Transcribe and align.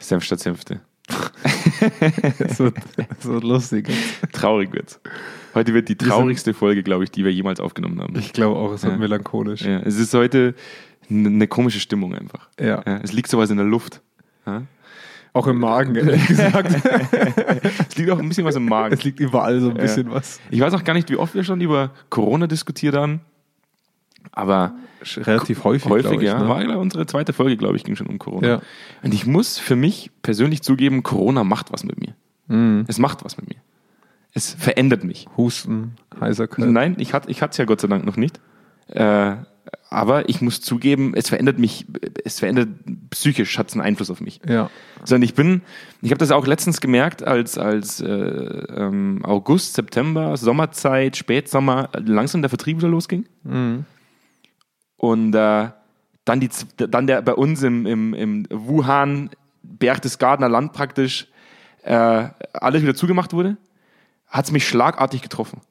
Senf 0.00 0.24
statt 0.24 0.40
Senfte. 0.40 0.80
so, 2.56 2.70
so 3.20 3.38
lustig. 3.38 3.88
Traurig 4.32 4.72
wird's. 4.72 5.00
Heute 5.54 5.74
wird 5.74 5.88
die 5.88 5.96
traurigste 5.96 6.54
Folge, 6.54 6.82
glaube 6.82 7.04
ich, 7.04 7.10
die 7.10 7.24
wir 7.24 7.32
jemals 7.32 7.58
aufgenommen 7.60 8.00
haben. 8.00 8.16
Ich 8.16 8.32
glaube 8.32 8.56
auch, 8.58 8.72
es 8.72 8.82
wird 8.82 8.92
Ja. 8.94 8.98
melancholisch. 8.98 9.62
Ja, 9.62 9.80
es 9.80 9.96
ist 9.98 10.14
heute 10.14 10.54
eine 11.08 11.48
komische 11.48 11.80
Stimmung 11.80 12.14
einfach. 12.14 12.48
Ja. 12.60 12.82
Ja, 12.86 12.98
es 13.02 13.12
liegt 13.12 13.28
sowas 13.28 13.50
in 13.50 13.56
der 13.56 13.66
Luft. 13.66 14.00
Ja? 14.46 14.62
Auch 15.32 15.46
im 15.48 15.58
Magen, 15.58 15.94
ehrlich 15.96 16.26
gesagt. 16.26 16.72
Es 17.88 17.96
liegt 17.96 18.10
auch 18.10 18.18
ein 18.18 18.28
bisschen 18.28 18.44
was 18.44 18.54
im 18.56 18.66
Magen. 18.66 18.94
es 18.94 19.02
liegt 19.02 19.18
überall 19.20 19.60
so 19.60 19.70
ein 19.70 19.76
bisschen 19.76 20.10
was. 20.10 20.40
Ich 20.50 20.60
weiß 20.60 20.72
auch 20.74 20.84
gar 20.84 20.94
nicht, 20.94 21.10
wie 21.10 21.16
oft 21.16 21.34
wir 21.34 21.42
schon 21.44 21.60
über 21.60 21.90
Corona 22.10 22.46
diskutiert 22.46 22.94
haben. 22.94 23.20
Aber 24.32 24.74
Relativ 25.02 25.64
häufig, 25.64 25.90
häufig, 25.90 26.18
ich, 26.18 26.22
ja. 26.22 26.38
ne? 26.42 26.48
War 26.48 26.62
ja 26.62 26.76
unsere 26.76 27.06
zweite 27.06 27.32
Folge, 27.32 27.56
glaube 27.56 27.76
ich, 27.76 27.84
ging 27.84 27.96
schon 27.96 28.06
um 28.06 28.18
Corona. 28.18 28.46
Ja. 28.46 28.62
Und 29.02 29.14
ich 29.14 29.26
muss 29.26 29.58
für 29.58 29.76
mich 29.76 30.10
persönlich 30.22 30.62
zugeben, 30.62 31.02
Corona 31.02 31.44
macht 31.44 31.72
was 31.72 31.84
mit 31.84 31.98
mir. 31.98 32.14
Mhm. 32.48 32.84
Es 32.86 32.98
macht 32.98 33.24
was 33.24 33.36
mit 33.38 33.48
mir. 33.48 33.56
Es 34.32 34.52
verändert 34.52 35.04
mich. 35.04 35.26
Husten, 35.36 35.96
Heiserkeit. 36.20 36.68
Nein, 36.68 36.96
ich 36.98 37.14
hatte 37.14 37.30
ich 37.30 37.40
es 37.40 37.56
ja 37.56 37.64
Gott 37.64 37.80
sei 37.80 37.88
Dank 37.88 38.04
noch 38.04 38.16
nicht. 38.16 38.40
Äh, 38.88 39.36
aber 39.88 40.28
ich 40.28 40.40
muss 40.40 40.60
zugeben, 40.60 41.14
es 41.14 41.28
verändert 41.28 41.58
mich, 41.58 41.86
es 42.24 42.38
verändert 42.38 42.68
psychisch, 43.10 43.58
hat 43.58 43.68
es 43.68 43.74
einen 43.74 43.82
Einfluss 43.82 44.10
auf 44.10 44.20
mich. 44.20 44.40
Ja. 44.46 44.70
Sondern 45.04 45.22
ich 45.22 45.34
bin, 45.34 45.62
ich 46.02 46.10
habe 46.10 46.18
das 46.18 46.30
auch 46.30 46.46
letztens 46.46 46.80
gemerkt, 46.80 47.22
als, 47.22 47.58
als 47.58 48.00
äh, 48.00 48.06
ähm, 48.06 49.24
August, 49.24 49.74
September, 49.74 50.36
Sommerzeit, 50.36 51.16
Spätsommer, 51.16 51.88
langsam 52.04 52.42
der 52.42 52.50
Vertrieb 52.50 52.78
wieder 52.78 52.88
losging. 52.88 53.26
Mhm. 53.44 53.84
Und 55.00 55.34
äh, 55.34 55.68
dann, 56.26 56.40
die, 56.40 56.50
dann 56.76 57.06
der 57.06 57.22
bei 57.22 57.32
uns 57.32 57.62
im, 57.62 57.86
im, 57.86 58.12
im 58.12 58.46
Wuhan, 58.50 59.30
Berchtesgadener 59.62 60.50
Land 60.50 60.74
praktisch, 60.74 61.26
äh, 61.84 62.28
alles 62.52 62.82
wieder 62.82 62.94
zugemacht 62.94 63.32
wurde, 63.32 63.56
hat 64.26 64.44
es 64.44 64.52
mich 64.52 64.68
schlagartig 64.68 65.22
getroffen. 65.22 65.62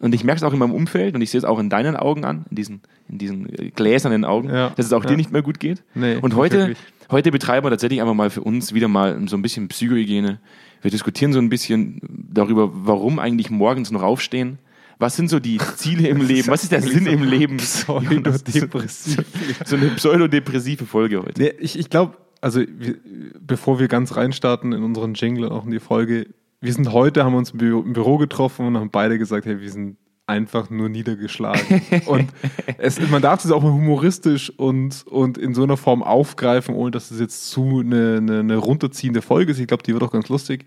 Und 0.00 0.14
ich 0.14 0.22
merke 0.22 0.36
es 0.36 0.42
auch 0.42 0.52
in 0.52 0.58
meinem 0.58 0.74
Umfeld 0.74 1.14
und 1.14 1.22
ich 1.22 1.30
sehe 1.30 1.38
es 1.38 1.46
auch 1.46 1.58
in 1.58 1.70
deinen 1.70 1.96
Augen 1.96 2.26
an, 2.26 2.44
in 2.50 2.56
diesen, 2.56 2.82
in 3.08 3.16
diesen 3.16 3.46
gläsernen 3.74 4.26
Augen, 4.26 4.50
Ja, 4.50 4.68
dass 4.76 4.84
es 4.84 4.92
auch 4.92 5.02
ja. 5.04 5.08
dir 5.08 5.16
nicht 5.16 5.32
mehr 5.32 5.40
gut 5.40 5.60
geht. 5.60 5.82
Nee, 5.94 6.16
und 6.16 6.36
heute, 6.36 6.58
wirklich. 6.58 6.78
heute 7.10 7.30
betreiben 7.30 7.64
wir 7.64 7.70
tatsächlich 7.70 8.02
einfach 8.02 8.12
mal 8.12 8.28
für 8.28 8.42
uns 8.42 8.74
wieder 8.74 8.88
mal 8.88 9.18
so 9.28 9.36
ein 9.36 9.40
bisschen 9.40 9.68
Psychohygiene. 9.68 10.40
Wir 10.82 10.90
diskutieren 10.90 11.32
so 11.32 11.38
ein 11.38 11.48
bisschen 11.48 12.02
darüber, 12.02 12.68
warum 12.70 13.18
eigentlich 13.18 13.48
morgens 13.48 13.90
noch 13.90 14.02
aufstehen. 14.02 14.58
Was 14.98 15.16
sind 15.16 15.28
so 15.28 15.40
die 15.40 15.58
Ziele 15.76 16.08
im 16.08 16.20
Leben? 16.26 16.48
Was 16.48 16.62
ist 16.62 16.72
der 16.72 16.82
Sinn 16.82 17.06
im 17.06 17.22
Leben? 17.22 17.56
Pseudodepressiv. 17.58 19.24
So 19.64 19.76
eine 19.76 19.88
pseudodepressive 19.90 20.86
Folge 20.86 21.22
heute. 21.22 21.40
Nee, 21.40 21.52
ich 21.58 21.78
ich 21.78 21.90
glaube, 21.90 22.16
also 22.40 22.60
wir, 22.60 22.96
bevor 23.40 23.78
wir 23.78 23.88
ganz 23.88 24.16
reinstarten 24.16 24.72
in 24.72 24.82
unseren 24.82 25.14
Jingle 25.14 25.44
und 25.44 25.52
auch 25.52 25.64
in 25.64 25.70
die 25.70 25.80
Folge, 25.80 26.26
wir 26.60 26.72
sind 26.72 26.92
heute, 26.92 27.24
haben 27.24 27.34
uns 27.34 27.50
im 27.50 27.58
Büro, 27.58 27.80
im 27.80 27.92
Büro 27.92 28.18
getroffen 28.18 28.66
und 28.66 28.76
haben 28.76 28.90
beide 28.90 29.18
gesagt, 29.18 29.46
hey, 29.46 29.60
wir 29.60 29.70
sind 29.70 29.96
einfach 30.26 30.70
nur 30.70 30.88
niedergeschlagen. 30.88 31.82
und 32.06 32.30
es, 32.78 32.98
man 33.10 33.22
darf 33.22 33.44
es 33.44 33.50
auch 33.50 33.62
mal 33.62 33.72
humoristisch 33.72 34.50
und, 34.50 35.06
und 35.06 35.38
in 35.38 35.54
so 35.54 35.62
einer 35.62 35.76
Form 35.76 36.02
aufgreifen, 36.02 36.74
ohne 36.74 36.90
dass 36.90 37.10
es 37.10 37.20
jetzt 37.20 37.50
zu 37.50 37.80
eine, 37.80 38.16
eine, 38.18 38.40
eine 38.40 38.56
runterziehende 38.56 39.22
Folge 39.22 39.52
ist. 39.52 39.58
Ich 39.58 39.66
glaube, 39.66 39.82
die 39.82 39.92
wird 39.92 40.02
auch 40.02 40.12
ganz 40.12 40.28
lustig. 40.28 40.64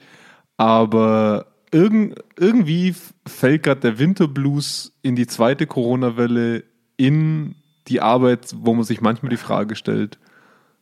Aber 0.57 1.47
irgend, 1.71 2.15
irgendwie 2.37 2.93
fällt 3.25 3.63
gerade 3.63 3.81
der 3.81 3.99
Winterblues 3.99 4.93
in 5.01 5.15
die 5.15 5.27
zweite 5.27 5.67
Corona-Welle 5.67 6.63
in 6.97 7.55
die 7.87 8.01
Arbeit, 8.01 8.53
wo 8.57 8.73
man 8.73 8.83
sich 8.83 9.01
manchmal 9.01 9.29
die 9.29 9.37
Frage 9.37 9.75
stellt, 9.75 10.17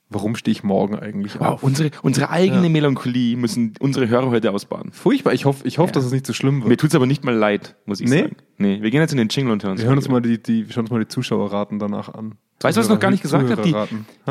warum 0.09 0.35
stehe 0.35 0.51
ich 0.53 0.63
morgen 0.63 0.95
eigentlich 0.97 1.39
Wow, 1.39 1.47
auf? 1.47 1.63
unsere, 1.63 1.91
unsere 2.03 2.29
eigene 2.29 2.63
Ja. 2.63 2.69
Melancholie 2.69 3.35
müssen 3.35 3.73
unsere 3.79 4.07
Hörer 4.07 4.29
heute 4.29 4.51
ausbaden. 4.51 4.91
Furchtbar, 4.91 5.33
ich 5.33 5.45
hoffe, 5.45 5.67
ich 5.67 5.77
hoffe, 5.77 5.89
Ja. 5.89 5.93
dass 5.95 6.05
es 6.05 6.11
nicht 6.11 6.25
so 6.27 6.33
schlimm 6.33 6.59
Mir 6.59 6.69
wird. 6.69 6.79
tut's 6.79 6.95
aber 6.95 7.05
nicht 7.07 7.23
mal 7.23 7.35
leid, 7.35 7.75
muss 7.85 7.99
ich 7.99 8.09
Nee? 8.09 8.21
sagen. 8.21 8.35
Nee, 8.57 8.81
wir 8.81 8.91
gehen 8.91 9.01
jetzt 9.01 9.11
in 9.11 9.17
den 9.17 9.27
Jingle 9.29 9.51
und 9.51 9.63
hören 9.63 9.73
uns 9.73 9.81
Wir 9.81 9.87
hören 9.87 9.97
uns 9.97 10.07
mal 10.07 10.21
die, 10.21 10.41
die, 10.41 10.67
wir 10.67 10.73
schauen 10.73 10.85
uns 10.85 10.91
mal 10.91 10.99
die 10.99 11.07
Zuschauerraten 11.07 11.79
danach 11.79 12.09
an. 12.13 12.35
Weißt 12.61 12.77
du, 12.77 12.79
was 12.79 12.87
ich 12.87 12.93
noch 12.93 12.99
gar 12.99 13.11
nicht 13.11 13.21
gesagt 13.23 13.49
habe? 13.49 13.61
Die, 13.63 13.75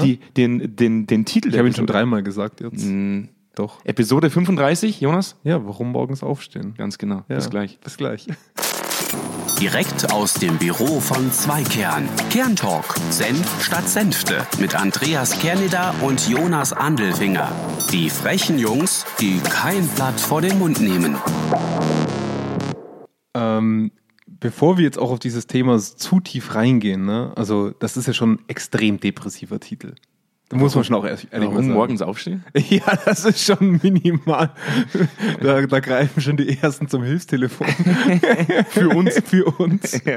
die, 0.00 0.16
den, 0.36 0.74
den, 0.76 1.06
den 1.06 1.24
Titel 1.26 1.48
ich 1.50 1.58
habe 1.58 1.68
ihn 1.68 1.74
schon 1.74 1.86
dreimal 1.86 2.22
gesagt 2.22 2.60
jetzt. 2.60 2.84
Mm, 2.86 3.24
Doch. 3.54 3.84
Episode 3.84 4.30
35, 4.30 5.00
Jonas? 5.00 5.36
Ja, 5.44 5.64
warum 5.64 5.92
morgens 5.92 6.24
aufstehen? 6.24 6.74
Ganz 6.76 6.98
genau. 6.98 7.22
Ja. 7.28 7.36
Bis 7.36 7.50
gleich. 7.50 7.78
Bis 7.78 7.96
gleich. 7.96 8.26
Direkt 9.60 10.12
aus 10.12 10.34
dem 10.34 10.58
Büro 10.58 10.98
von 10.98 11.30
Zweikern. 11.30 12.08
Kerntalk. 12.30 12.96
Senf 13.10 13.64
statt 13.64 13.88
Senfte. 13.88 14.44
Mit 14.58 14.74
Andreas 14.74 15.38
Kerneder 15.38 15.94
und 16.02 16.28
Jonas 16.28 16.72
Andelfinger. 16.72 17.52
Die 17.92 18.10
frechen 18.10 18.58
Jungs, 18.58 19.06
die 19.20 19.38
kein 19.38 19.86
Blatt 19.88 20.18
vor 20.18 20.42
den 20.42 20.58
Mund 20.58 20.80
nehmen. 20.80 21.16
Ähm, 23.34 23.92
bevor 24.26 24.78
wir 24.78 24.84
jetzt 24.84 24.98
auch 24.98 25.12
auf 25.12 25.20
dieses 25.20 25.46
Thema 25.46 25.78
zu 25.78 26.18
tief 26.18 26.56
reingehen, 26.56 27.04
ne? 27.04 27.32
also 27.36 27.70
das 27.70 27.96
ist 27.96 28.06
ja 28.06 28.12
schon 28.12 28.32
ein 28.32 28.44
extrem 28.48 28.98
depressiver 28.98 29.60
Titel. 29.60 29.94
Muss 30.54 30.74
man 30.74 30.84
schon 30.84 30.96
auch 30.96 31.04
ehrlich, 31.04 31.26
Warum 31.30 31.56
sagen. 31.56 31.68
morgens 31.72 32.02
aufstehen? 32.02 32.44
Ja, 32.70 32.96
das 33.04 33.24
ist 33.24 33.40
schon 33.44 33.80
minimal. 33.82 34.50
Da, 35.40 35.66
da 35.66 35.80
greifen 35.80 36.20
schon 36.22 36.36
die 36.36 36.58
Ersten 36.58 36.88
zum 36.88 37.02
Hilfstelefon. 37.02 37.66
Für 38.70 38.88
uns. 38.90 39.20
Für 39.24 39.44
uns. 39.60 40.00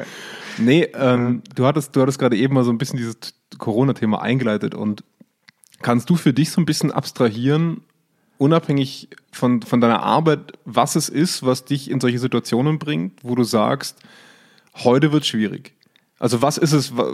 Nee, 0.59 0.87
ähm, 0.95 1.43
du 1.53 1.67
hattest, 1.67 1.95
du 1.95 2.01
hattest 2.01 2.17
gerade 2.17 2.35
eben 2.35 2.55
mal 2.55 2.63
so 2.63 2.71
ein 2.71 2.79
bisschen 2.79 2.97
dieses 2.97 3.17
Corona-Thema 3.59 4.23
eingeleitet 4.23 4.73
und 4.73 5.03
kannst 5.83 6.09
du 6.09 6.15
für 6.15 6.33
dich 6.33 6.49
so 6.49 6.59
ein 6.59 6.65
bisschen 6.65 6.91
abstrahieren, 6.91 7.81
unabhängig 8.39 9.09
von, 9.31 9.61
von 9.61 9.81
deiner 9.81 10.01
Arbeit, 10.01 10.53
was 10.65 10.95
es 10.95 11.09
ist, 11.09 11.45
was 11.45 11.65
dich 11.65 11.91
in 11.91 11.99
solche 11.99 12.17
Situationen 12.17 12.79
bringt, 12.79 13.23
wo 13.23 13.35
du 13.35 13.43
sagst, 13.43 13.99
heute 14.77 15.11
wird 15.11 15.27
schwierig. 15.27 15.73
Also 16.17 16.41
was 16.41 16.57
ist 16.57 16.71
es, 16.73 16.97
wa- 16.97 17.13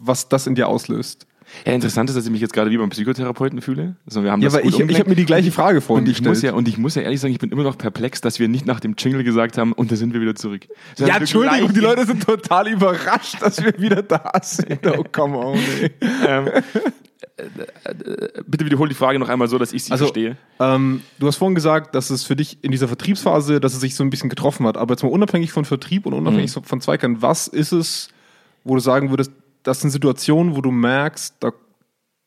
was 0.00 0.30
das 0.30 0.46
in 0.46 0.54
dir 0.54 0.68
auslöst? 0.68 1.26
Ja, 1.66 1.72
interessant 1.72 2.08
ist, 2.10 2.16
dass 2.16 2.24
ich 2.24 2.30
mich 2.30 2.40
jetzt 2.40 2.52
gerade 2.52 2.70
wie 2.70 2.76
beim 2.78 2.90
Psychotherapeuten 2.90 3.60
fühle. 3.62 3.96
Also 4.06 4.22
wir 4.22 4.30
haben 4.32 4.40
Ja, 4.42 4.48
das 4.50 4.62
gut 4.62 4.72
ich, 4.74 4.80
ich 4.90 4.98
habe 4.98 5.08
mir 5.10 5.16
die 5.16 5.24
gleiche 5.24 5.52
Frage 5.52 5.80
vorhin 5.80 6.04
und 6.06 6.10
ich 6.10 6.20
muss 6.20 6.30
gestellt. 6.34 6.52
ja 6.52 6.56
und 6.58 6.68
ich 6.68 6.78
muss 6.78 6.94
ja 6.94 7.02
ehrlich 7.02 7.20
sagen, 7.20 7.32
ich 7.32 7.38
bin 7.38 7.50
immer 7.50 7.62
noch 7.62 7.78
perplex, 7.78 8.20
dass 8.20 8.38
wir 8.38 8.48
nicht 8.48 8.66
nach 8.66 8.80
dem 8.80 8.94
Jingle 8.98 9.24
gesagt 9.24 9.58
haben 9.58 9.72
und 9.72 9.90
da 9.92 9.96
sind 9.96 10.12
wir 10.14 10.20
wieder 10.20 10.34
zurück. 10.34 10.66
Ja, 10.68 10.76
Sondern 10.96 11.14
wir 11.16 11.20
Entschuldigung, 11.20 11.72
die 11.72 11.80
Leute 11.80 12.06
sind 12.06 12.22
total 12.24 12.68
überrascht, 12.68 13.36
dass 13.40 13.62
wir 13.62 13.72
wieder 13.78 14.02
da 14.02 14.30
sind. 14.42 14.86
Oh, 14.86 15.04
come 15.10 15.36
on, 15.38 15.58
ähm, 16.26 16.48
äh, 17.36 17.90
äh, 17.90 18.28
bitte 18.46 18.64
wiederhol 18.66 18.88
die 18.88 18.94
Frage 18.94 19.18
noch 19.18 19.28
einmal 19.28 19.48
so, 19.48 19.58
dass 19.58 19.72
ich 19.72 19.84
sie 19.84 19.92
Also, 19.92 20.06
verstehe. 20.06 20.36
ähm, 20.60 21.02
du 21.18 21.26
hast 21.26 21.36
vorhin 21.36 21.54
gesagt, 21.54 21.94
dass 21.94 22.10
es 22.10 22.24
für 22.24 22.36
dich 22.36 22.58
in 22.62 22.70
dieser 22.70 22.88
Vertriebsphase, 22.88 23.60
dass 23.60 23.74
es 23.74 23.80
sich 23.80 23.94
so 23.94 24.04
ein 24.04 24.10
bisschen 24.10 24.28
getroffen 24.28 24.66
hat. 24.66 24.76
Aber 24.76 24.92
jetzt 24.94 25.02
mal 25.02 25.08
unabhängig 25.10 25.52
von 25.52 25.64
Vertrieb 25.64 26.06
und 26.06 26.12
unabhängig 26.14 26.54
Mhm. 26.56 26.64
von 26.64 26.80
Zweikern, 26.80 27.22
was 27.22 27.48
ist 27.48 27.72
es, 27.72 28.08
wo 28.64 28.74
du 28.74 28.80
sagen 28.80 29.10
würdest, 29.10 29.32
das 29.62 29.80
sind 29.80 29.90
Situationen, 29.90 30.56
wo 30.56 30.60
du 30.60 30.70
merkst, 30.70 31.36
da, 31.40 31.52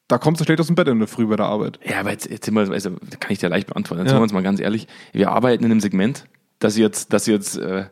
da 0.07 0.17
kommst 0.17 0.39
du 0.41 0.45
schlecht 0.45 0.59
aus 0.59 0.67
dem 0.67 0.75
Bett 0.75 0.87
in 0.87 0.99
der 0.99 1.07
Früh 1.07 1.25
bei 1.25 1.35
der 1.35 1.45
Arbeit. 1.47 1.79
Ja, 1.83 1.99
aber 1.99 2.11
jetzt, 2.11 2.29
jetzt 2.29 2.45
sind 2.45 2.53
wir, 2.53 2.69
also 2.71 2.91
da 2.91 3.17
kann 3.17 3.31
ich 3.31 3.39
dir 3.39 3.49
leicht 3.49 3.67
beantworten. 3.67 4.01
Jetzt 4.03 4.11
Ja. 4.11 4.15
sind 4.15 4.19
wir 4.19 4.23
uns 4.23 4.33
mal 4.33 4.43
ganz 4.43 4.59
ehrlich. 4.59 4.87
Wir 5.13 5.31
arbeiten 5.31 5.63
in 5.63 5.71
einem 5.71 5.79
Segment, 5.81 6.25
das 6.59 6.77
jetzt, 6.77 7.11
das 7.13 7.25
jetzt, 7.27 7.57
äh, 7.57 7.85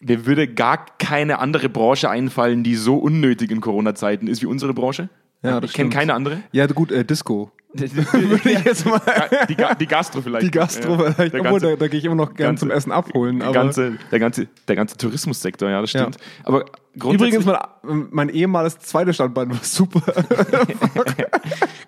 mir 0.00 0.26
würde 0.26 0.48
gar 0.48 0.86
keine 0.98 1.38
andere 1.38 1.68
Branche 1.68 2.08
einfallen, 2.10 2.62
die 2.62 2.74
so 2.76 2.96
unnötig 2.96 3.50
in 3.50 3.60
Corona-Zeiten 3.60 4.26
ist 4.26 4.42
wie 4.42 4.46
unsere 4.46 4.74
Branche. 4.74 5.08
Ja, 5.42 5.60
das 5.60 5.70
ich 5.70 5.76
kenne 5.76 5.90
keine 5.90 6.14
andere. 6.14 6.42
Ja, 6.52 6.66
gut, 6.66 6.92
äh, 6.92 7.04
Disco. 7.04 7.50
Würde 7.74 8.50
ich 8.50 8.64
jetzt 8.64 8.84
mal- 8.84 9.00
die, 9.48 9.56
die 9.80 9.86
Gastro 9.86 10.20
vielleicht. 10.20 10.46
Die 10.46 10.50
Gastro, 10.50 10.92
Ja, 11.04 11.12
vielleicht, 11.12 11.32
der 11.34 11.40
obwohl, 11.40 11.60
ganze- 11.60 11.66
da, 11.70 11.76
da 11.76 11.88
gehe 11.88 11.98
ich 11.98 12.04
immer 12.04 12.14
noch 12.14 12.34
gern 12.34 12.48
ganze- 12.48 12.60
zum 12.60 12.70
Essen 12.70 12.92
abholen. 12.92 13.38
der 13.38 13.48
Aber 13.48 13.54
ganze, 13.54 13.98
der 14.10 14.18
ganze, 14.18 14.48
der 14.68 14.76
ganze 14.76 14.96
Tourismussektor, 14.96 15.70
ja, 15.70 15.80
das 15.80 15.92
Ja. 15.92 16.00
stimmt. 16.00 16.16
Aber 16.44 16.66
grundsätzlich, 16.98 17.34
Übrigens, 17.42 17.58
mein, 17.82 18.06
mein 18.10 18.28
ehemaliges 18.28 18.78
zweites 18.80 19.14
Standbein 19.16 19.48
war 19.50 19.58
super. 19.62 20.02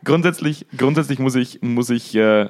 grundsätzlich, 0.04 0.66
grundsätzlich 0.76 1.18
muss 1.18 1.34
ich, 1.34 1.60
muss 1.62 1.90
ich 1.90 2.14
äh, 2.14 2.48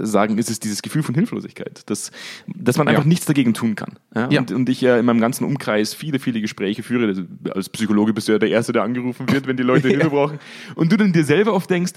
sagen, 0.00 0.38
ist 0.38 0.50
es 0.50 0.60
dieses 0.60 0.82
Gefühl 0.82 1.02
von 1.02 1.14
Hilflosigkeit, 1.14 1.82
dass, 1.90 2.10
dass 2.46 2.76
man 2.78 2.88
einfach 2.88 3.02
Ja. 3.04 3.08
nichts 3.08 3.26
dagegen 3.26 3.54
tun 3.54 3.74
kann. 3.74 3.98
Ja? 4.14 4.28
Ja. 4.30 4.40
Und, 4.40 4.52
und 4.52 4.68
ich 4.68 4.82
äh, 4.82 4.98
in 4.98 5.06
meinem 5.06 5.20
ganzen 5.20 5.44
Umkreis 5.44 5.94
viele, 5.94 6.18
viele 6.18 6.40
Gespräche 6.40 6.82
führe. 6.82 7.26
Als 7.54 7.68
Psychologe 7.68 8.12
bist 8.12 8.28
du 8.28 8.32
ja 8.32 8.38
der 8.38 8.50
Erste, 8.50 8.72
der 8.72 8.82
angerufen 8.82 9.30
wird, 9.30 9.46
wenn 9.46 9.56
die 9.56 9.62
Leute 9.62 9.88
Hilfe 9.96 10.10
brauchen. 10.10 10.38
Und 10.74 10.92
du 10.92 10.96
dann 10.96 11.12
dir 11.12 11.24
selber 11.24 11.52
oft 11.54 11.70
denkst, 11.70 11.94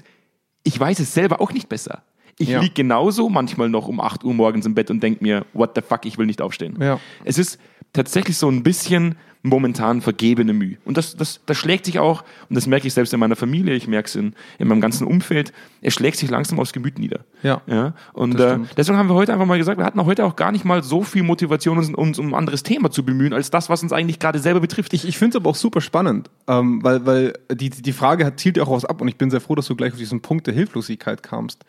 ich 0.63 0.79
weiß 0.79 0.99
es 0.99 1.13
selber 1.13 1.41
auch 1.41 1.51
nicht 1.51 1.69
besser. 1.69 2.03
Ich 2.39 2.49
Ja. 2.49 2.61
lieg 2.61 2.73
genauso 2.73 3.29
manchmal 3.29 3.69
noch 3.69 3.87
um 3.87 3.99
8 3.99 4.23
Uhr 4.23 4.33
morgens 4.33 4.65
im 4.65 4.73
Bett 4.73 4.89
und 4.89 5.03
denk 5.03 5.21
mir, 5.21 5.45
what 5.53 5.71
the 5.75 5.81
fuck, 5.81 6.05
ich 6.05 6.17
will 6.17 6.25
nicht 6.25 6.41
aufstehen. 6.41 6.77
Ja. 6.81 6.99
Es 7.25 7.37
ist 7.37 7.59
tatsächlich 7.93 8.37
so 8.37 8.49
ein 8.49 8.63
bisschen 8.63 9.15
momentan 9.41 10.01
vergebene 10.01 10.53
Mühe. 10.53 10.77
Und 10.83 10.97
das, 10.97 11.15
das, 11.15 11.39
das 11.45 11.57
schlägt 11.57 11.85
sich 11.85 11.99
auch, 11.99 12.23
und 12.49 12.55
das 12.55 12.67
merke 12.67 12.87
ich 12.87 12.93
selbst 12.93 13.13
in 13.13 13.19
meiner 13.19 13.35
Familie, 13.37 13.73
ich 13.73 13.87
merke 13.87 14.07
es 14.07 14.15
in, 14.15 14.33
in 14.57 14.67
meinem 14.67 14.81
ganzen 14.81 15.07
Umfeld, 15.07 15.53
es 15.81 15.93
schlägt 15.93 16.17
sich 16.17 16.29
langsam 16.29 16.59
aufs 16.59 16.73
Gemüt 16.73 16.99
nieder. 16.99 17.21
Ja. 17.41 17.61
ja? 17.67 17.93
Und 18.13 18.39
äh, 18.39 18.57
deswegen 18.75 18.97
haben 18.97 19.07
wir 19.09 19.15
heute 19.15 19.31
einfach 19.31 19.45
mal 19.45 19.57
gesagt, 19.57 19.77
wir 19.77 19.85
hatten 19.85 20.03
heute 20.05 20.25
auch 20.25 20.35
gar 20.35 20.51
nicht 20.51 20.65
mal 20.65 20.83
so 20.83 21.03
viel 21.03 21.23
Motivation, 21.23 21.77
uns, 21.77 21.89
uns 21.89 22.19
um 22.19 22.27
ein 22.27 22.33
anderes 22.35 22.63
Thema 22.63 22.91
zu 22.91 23.03
bemühen, 23.03 23.33
als 23.33 23.49
das, 23.49 23.69
was 23.69 23.81
uns 23.81 23.93
eigentlich 23.93 24.19
gerade 24.19 24.39
selber 24.39 24.59
betrifft. 24.59 24.93
Ich, 24.93 25.07
ich 25.07 25.17
finde 25.17 25.37
es 25.37 25.41
aber 25.41 25.49
auch 25.49 25.55
super 25.55 25.79
spannend, 25.79 26.29
ähm, 26.47 26.83
weil, 26.83 27.05
weil 27.05 27.33
die, 27.51 27.69
die 27.69 27.93
Frage 27.93 28.25
hat, 28.25 28.39
zielt 28.39 28.57
ja 28.57 28.63
auch 28.63 28.71
was 28.71 28.85
ab 28.85 29.01
und 29.01 29.07
ich 29.07 29.17
bin 29.17 29.29
sehr 29.29 29.41
froh, 29.41 29.55
dass 29.55 29.67
du 29.67 29.75
gleich 29.75 29.93
auf 29.93 29.99
diesen 29.99 30.21
Punkt 30.21 30.47
der 30.47 30.53
Hilflosigkeit 30.53 31.23
kamst. 31.23 31.63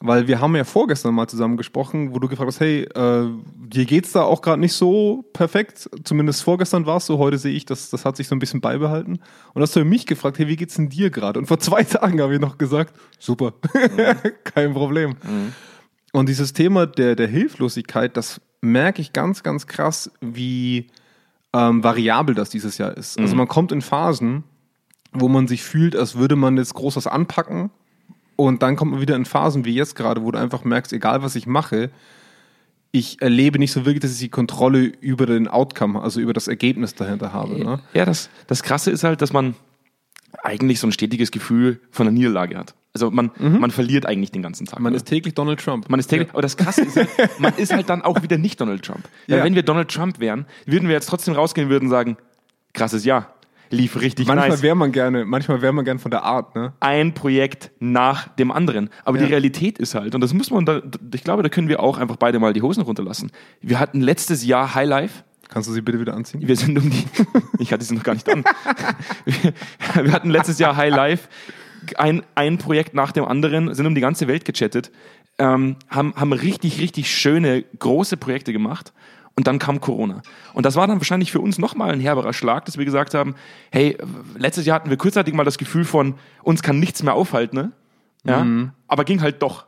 Weil 0.00 0.28
wir 0.28 0.40
haben 0.40 0.54
ja 0.54 0.64
vorgestern 0.64 1.14
mal 1.14 1.26
zusammen 1.26 1.56
gesprochen, 1.56 2.14
wo 2.14 2.18
du 2.18 2.28
gefragt 2.28 2.48
hast, 2.48 2.60
hey, 2.60 2.82
äh, 2.82 3.30
dir 3.56 3.86
geht's 3.86 4.12
da 4.12 4.22
auch 4.22 4.42
gerade 4.42 4.60
nicht 4.60 4.74
so 4.74 5.24
perfekt. 5.32 5.88
Zumindest 6.04 6.42
vorgestern 6.42 6.84
war 6.84 6.98
es 6.98 7.06
so, 7.06 7.16
heute 7.16 7.38
sehe 7.38 7.54
ich, 7.54 7.64
das, 7.64 7.88
das 7.88 8.04
hat 8.04 8.16
sich 8.16 8.28
so 8.28 8.34
ein 8.34 8.38
bisschen 8.38 8.60
beibehalten. 8.60 9.20
Und 9.54 9.62
hast 9.62 9.74
du 9.74 9.84
mich 9.86 10.04
gefragt, 10.04 10.38
hey, 10.38 10.48
wie 10.48 10.56
geht's 10.56 10.74
denn 10.74 10.90
dir 10.90 11.08
gerade? 11.08 11.38
Und 11.38 11.46
vor 11.46 11.58
zwei 11.60 11.82
Tagen 11.84 12.20
habe 12.20 12.34
ich 12.34 12.40
noch 12.40 12.58
gesagt, 12.58 12.94
super, 13.18 13.54
kein 14.44 14.74
Problem. 14.74 15.16
Und 16.12 16.28
dieses 16.28 16.52
Thema 16.52 16.86
der, 16.86 17.16
der 17.16 17.28
Hilflosigkeit, 17.28 18.16
das 18.18 18.40
merke 18.60 19.00
ich 19.00 19.14
ganz, 19.14 19.42
ganz 19.42 19.66
krass, 19.66 20.10
wie 20.20 20.88
ähm, 21.54 21.82
variabel 21.82 22.34
das 22.34 22.50
dieses 22.50 22.76
Jahr 22.78 22.96
ist. 22.96 23.18
Also 23.18 23.34
man 23.34 23.48
kommt 23.48 23.72
in 23.72 23.80
Phasen, 23.80 24.44
wo 25.12 25.28
man 25.28 25.48
sich 25.48 25.62
fühlt, 25.62 25.96
als 25.96 26.16
würde 26.16 26.36
man 26.36 26.56
jetzt 26.56 26.74
groß 26.74 26.96
was 26.96 27.06
anpacken. 27.06 27.70
Und 28.36 28.62
dann 28.62 28.76
kommt 28.76 28.92
man 28.92 29.00
wieder 29.00 29.16
in 29.16 29.24
Phasen 29.24 29.64
wie 29.64 29.74
jetzt 29.74 29.96
gerade, 29.96 30.22
wo 30.22 30.30
du 30.30 30.38
einfach 30.38 30.64
merkst, 30.64 30.92
egal 30.92 31.22
was 31.22 31.36
ich 31.36 31.46
mache, 31.46 31.90
ich 32.92 33.20
erlebe 33.20 33.58
nicht 33.58 33.72
so 33.72 33.84
wirklich, 33.84 34.00
dass 34.00 34.12
ich 34.12 34.18
die 34.18 34.28
Kontrolle 34.28 34.80
über 35.00 35.26
den 35.26 35.48
Outcome, 35.48 36.00
also 36.00 36.20
über 36.20 36.32
das 36.32 36.48
Ergebnis 36.48 36.94
dahinter 36.94 37.32
habe. 37.32 37.58
Ne? 37.58 37.80
Ja, 37.94 38.04
das, 38.04 38.30
das 38.46 38.62
Krasse 38.62 38.90
ist 38.90 39.04
halt, 39.04 39.20
dass 39.22 39.32
man 39.32 39.54
eigentlich 40.42 40.80
so 40.80 40.86
ein 40.86 40.92
stetiges 40.92 41.30
Gefühl 41.30 41.80
von 41.90 42.06
einer 42.06 42.14
Niederlage 42.14 42.56
hat. 42.56 42.74
Also 42.92 43.10
man, 43.10 43.30
man 43.38 43.70
verliert 43.70 44.06
eigentlich 44.06 44.32
den 44.32 44.42
ganzen 44.42 44.66
Tag. 44.66 44.78
Mhm. 44.78 44.84
Man 44.84 44.92
ne? 44.92 44.96
ist 44.96 45.06
täglich 45.06 45.34
Donald 45.34 45.60
Trump. 45.60 45.90
Man 45.90 46.00
ist 46.00 46.06
täglich, 46.06 46.30
aber 46.30 46.40
das 46.40 46.56
Krasse 46.56 46.82
ist, 46.82 46.96
halt, 46.96 47.08
man 47.38 47.54
ist 47.56 47.72
halt 47.72 47.90
dann 47.90 48.00
auch 48.00 48.22
wieder 48.22 48.38
nicht 48.38 48.58
Donald 48.58 48.82
Trump. 48.82 49.06
Weil 49.28 49.38
Ja. 49.38 49.44
wenn 49.44 49.54
wir 49.54 49.62
Donald 49.62 49.90
Trump 49.90 50.18
wären, 50.18 50.46
würden 50.64 50.88
wir 50.88 50.94
jetzt 50.94 51.06
trotzdem 51.08 51.34
rausgehen 51.34 51.66
und 51.66 51.70
würden 51.70 51.90
sagen, 51.90 52.16
krasses 52.72 53.04
Jahr, 53.04 53.34
lief 53.70 54.00
richtig 54.00 54.26
manchmal 54.26 54.50
nice. 54.50 54.62
wäre 54.62 54.74
man 54.76 54.92
gerne, 54.92 55.24
manchmal 55.24 55.62
wäre 55.62 55.72
man 55.72 55.84
gern 55.84 55.98
von 55.98 56.10
der 56.10 56.22
Art, 56.22 56.54
ne? 56.54 56.72
Ein 56.80 57.14
Projekt 57.14 57.70
nach 57.80 58.28
dem 58.28 58.50
anderen. 58.50 58.90
Aber 59.04 59.18
Ja. 59.18 59.24
die 59.26 59.30
Realität 59.32 59.78
ist 59.78 59.94
halt, 59.94 60.14
und 60.14 60.20
das 60.20 60.32
muss 60.34 60.50
man, 60.50 60.64
da, 60.64 60.80
ich 61.14 61.24
glaube, 61.24 61.42
da 61.42 61.48
können 61.48 61.68
wir 61.68 61.80
auch 61.80 61.98
einfach 61.98 62.16
beide 62.16 62.38
mal 62.38 62.52
die 62.52 62.62
Hosen 62.62 62.82
runterlassen. 62.82 63.30
Wir 63.60 63.78
hatten 63.80 64.00
letztes 64.00 64.44
Jahr 64.44 64.74
High 64.74 64.88
Life. 64.88 65.22
Kannst 65.48 65.68
du 65.68 65.72
sie 65.72 65.80
bitte 65.80 66.00
wieder 66.00 66.14
anziehen? 66.14 66.40
Wir 66.46 66.56
sind 66.56 66.76
um 66.78 66.90
die, 66.90 67.04
ich 67.58 67.72
hatte 67.72 67.84
sie 67.84 67.94
noch 67.94 68.02
gar 68.02 68.14
nicht 68.14 68.28
an. 68.28 68.44
Wir, 69.24 69.52
wir 70.04 70.12
hatten 70.12 70.30
letztes 70.30 70.58
Jahr 70.58 70.76
High 70.76 70.94
Life, 70.94 71.28
ein, 71.98 72.22
ein 72.34 72.58
Projekt 72.58 72.94
nach 72.94 73.12
dem 73.12 73.24
anderen, 73.24 73.72
sind 73.74 73.86
um 73.86 73.94
die 73.94 74.00
ganze 74.00 74.26
Welt 74.28 74.44
gechattet, 74.44 74.90
ähm, 75.38 75.76
haben, 75.88 76.14
haben 76.16 76.32
richtig, 76.32 76.80
richtig 76.80 77.10
schöne, 77.14 77.62
große 77.78 78.16
Projekte 78.16 78.52
gemacht. 78.52 78.92
Und 79.36 79.46
dann 79.46 79.58
kam 79.58 79.80
Corona. 79.80 80.22
Und 80.54 80.64
das 80.64 80.76
war 80.76 80.86
dann 80.86 80.98
wahrscheinlich 80.98 81.30
für 81.30 81.40
uns 81.40 81.58
nochmal 81.58 81.92
ein 81.92 82.00
herberer 82.00 82.32
Schlag, 82.32 82.64
dass 82.64 82.78
wir 82.78 82.86
gesagt 82.86 83.12
haben, 83.12 83.34
hey, 83.70 83.98
letztes 84.38 84.64
Jahr 84.64 84.76
hatten 84.76 84.88
wir 84.88 84.96
kurzzeitig 84.96 85.34
mal 85.34 85.44
das 85.44 85.58
Gefühl 85.58 85.84
von, 85.84 86.14
uns 86.42 86.62
kann 86.62 86.78
nichts 86.80 87.02
mehr 87.02 87.14
aufhalten, 87.14 87.56
ne? 87.56 87.72
Ja, 88.24 88.44
aber 88.88 89.04
ging 89.04 89.20
halt 89.20 89.40
doch. 89.42 89.66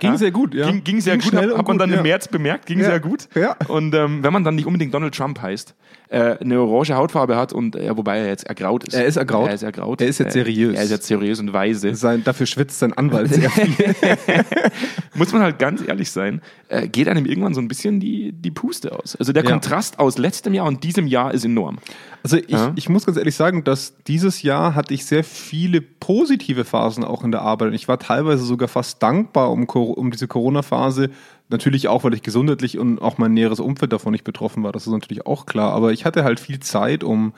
Ging 0.00 0.16
sehr 0.16 0.30
gut, 0.30 0.54
ja. 0.54 0.66
Ging, 0.66 0.82
ging 0.82 1.00
sehr 1.00 1.16
Ging 1.18 1.30
gut, 1.30 1.38
hat, 1.38 1.58
hat 1.58 1.68
man 1.68 1.78
dann 1.78 1.90
ja. 1.90 1.98
im 1.98 2.02
März 2.02 2.26
bemerkt, 2.28 2.66
ging 2.66 2.80
Ja. 2.80 2.86
sehr 2.86 3.00
gut. 3.00 3.28
Ja. 3.34 3.56
Und 3.68 3.94
ähm, 3.94 4.22
wenn 4.22 4.32
man 4.32 4.42
dann 4.42 4.54
nicht 4.54 4.66
unbedingt 4.66 4.94
Donald 4.94 5.14
Trump 5.14 5.40
heißt, 5.40 5.74
äh, 6.12 6.36
eine 6.40 6.60
orange 6.60 6.94
Hautfarbe 6.94 7.36
hat 7.36 7.52
und 7.52 7.76
äh, 7.76 7.96
wobei 7.96 8.18
er 8.18 8.26
jetzt 8.26 8.44
ergraut 8.46 8.82
ist. 8.84 8.94
Er 8.94 9.04
ist 9.06 9.16
ergraut. 9.16 9.48
Er 9.48 9.54
ist 9.54 9.62
ergraut. 9.62 10.00
Er 10.00 10.08
ist 10.08 10.18
jetzt 10.18 10.30
Äh, 10.34 10.44
seriös. 10.44 10.76
Er 10.76 10.82
ist 10.82 10.90
jetzt 10.90 11.06
seriös 11.06 11.38
und 11.38 11.52
weise. 11.52 11.94
Sein, 11.94 12.24
dafür 12.24 12.46
schwitzt 12.46 12.80
sein 12.80 12.92
Anwalt 12.92 13.32
sehr 13.32 13.48
viel. 13.50 13.94
Muss 15.14 15.32
man 15.32 15.42
halt 15.42 15.58
ganz 15.58 15.86
ehrlich 15.86 16.10
sein, 16.10 16.40
äh, 16.68 16.88
geht 16.88 17.08
einem 17.08 17.26
irgendwann 17.26 17.54
so 17.54 17.60
ein 17.60 17.68
bisschen 17.68 18.00
die, 18.00 18.32
die 18.32 18.50
Puste 18.50 18.92
aus. 18.98 19.16
Also 19.16 19.32
der 19.32 19.44
Ja. 19.44 19.50
Kontrast 19.50 19.98
aus 19.98 20.18
letztem 20.18 20.54
Jahr 20.54 20.66
und 20.66 20.82
diesem 20.84 21.06
Jahr 21.06 21.32
ist 21.32 21.44
enorm. 21.44 21.78
Also 22.22 22.36
ich, 22.36 22.48
Ja. 22.48 22.72
ich 22.76 22.88
muss 22.88 23.06
ganz 23.06 23.16
ehrlich 23.16 23.34
sagen, 23.36 23.64
dass 23.64 23.94
dieses 24.06 24.42
Jahr 24.42 24.74
hatte 24.74 24.92
ich 24.94 25.04
sehr 25.06 25.24
viele 25.24 25.80
positive 25.80 26.64
Phasen 26.64 27.04
auch 27.04 27.24
in 27.24 27.30
der 27.30 27.42
Arbeit. 27.42 27.68
Und 27.68 27.74
ich 27.74 27.88
war 27.88 27.98
teilweise 27.98 28.44
sogar 28.44 28.68
fast 28.68 29.02
dankbar 29.02 29.50
um, 29.50 29.64
um 29.64 30.10
diese 30.10 30.26
Corona-Phase. 30.28 31.10
Natürlich 31.50 31.88
auch, 31.88 32.04
weil 32.04 32.14
ich 32.14 32.22
gesundheitlich 32.22 32.78
und 32.78 33.02
auch 33.02 33.18
mein 33.18 33.34
näheres 33.34 33.58
Umfeld 33.58 33.92
davon 33.92 34.12
nicht 34.12 34.24
betroffen 34.24 34.62
war. 34.62 34.70
Das 34.72 34.86
ist 34.86 34.92
natürlich 34.92 35.26
auch 35.26 35.46
klar. 35.46 35.72
Aber 35.72 35.92
ich 35.92 36.04
hatte 36.04 36.22
halt 36.22 36.38
viel 36.38 36.60
Zeit, 36.60 37.02
um 37.02 37.32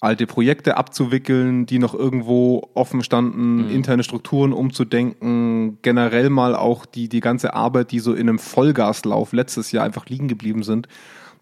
alte 0.00 0.26
Projekte 0.26 0.76
abzuwickeln, 0.76 1.66
die 1.66 1.78
noch 1.78 1.94
irgendwo 1.94 2.70
offen 2.74 3.02
standen, 3.02 3.68
interne 3.70 4.02
Strukturen 4.02 4.52
umzudenken, 4.52 5.78
generell 5.82 6.30
mal 6.30 6.54
auch 6.54 6.86
die, 6.86 7.08
die 7.08 7.20
ganze 7.20 7.52
Arbeit, 7.54 7.92
die 7.92 7.98
so 7.98 8.14
in 8.14 8.28
einem 8.28 8.38
Vollgaslauf 8.38 9.32
letztes 9.32 9.72
Jahr 9.72 9.84
einfach 9.84 10.06
liegen 10.06 10.28
geblieben 10.28 10.62
sind. 10.62 10.88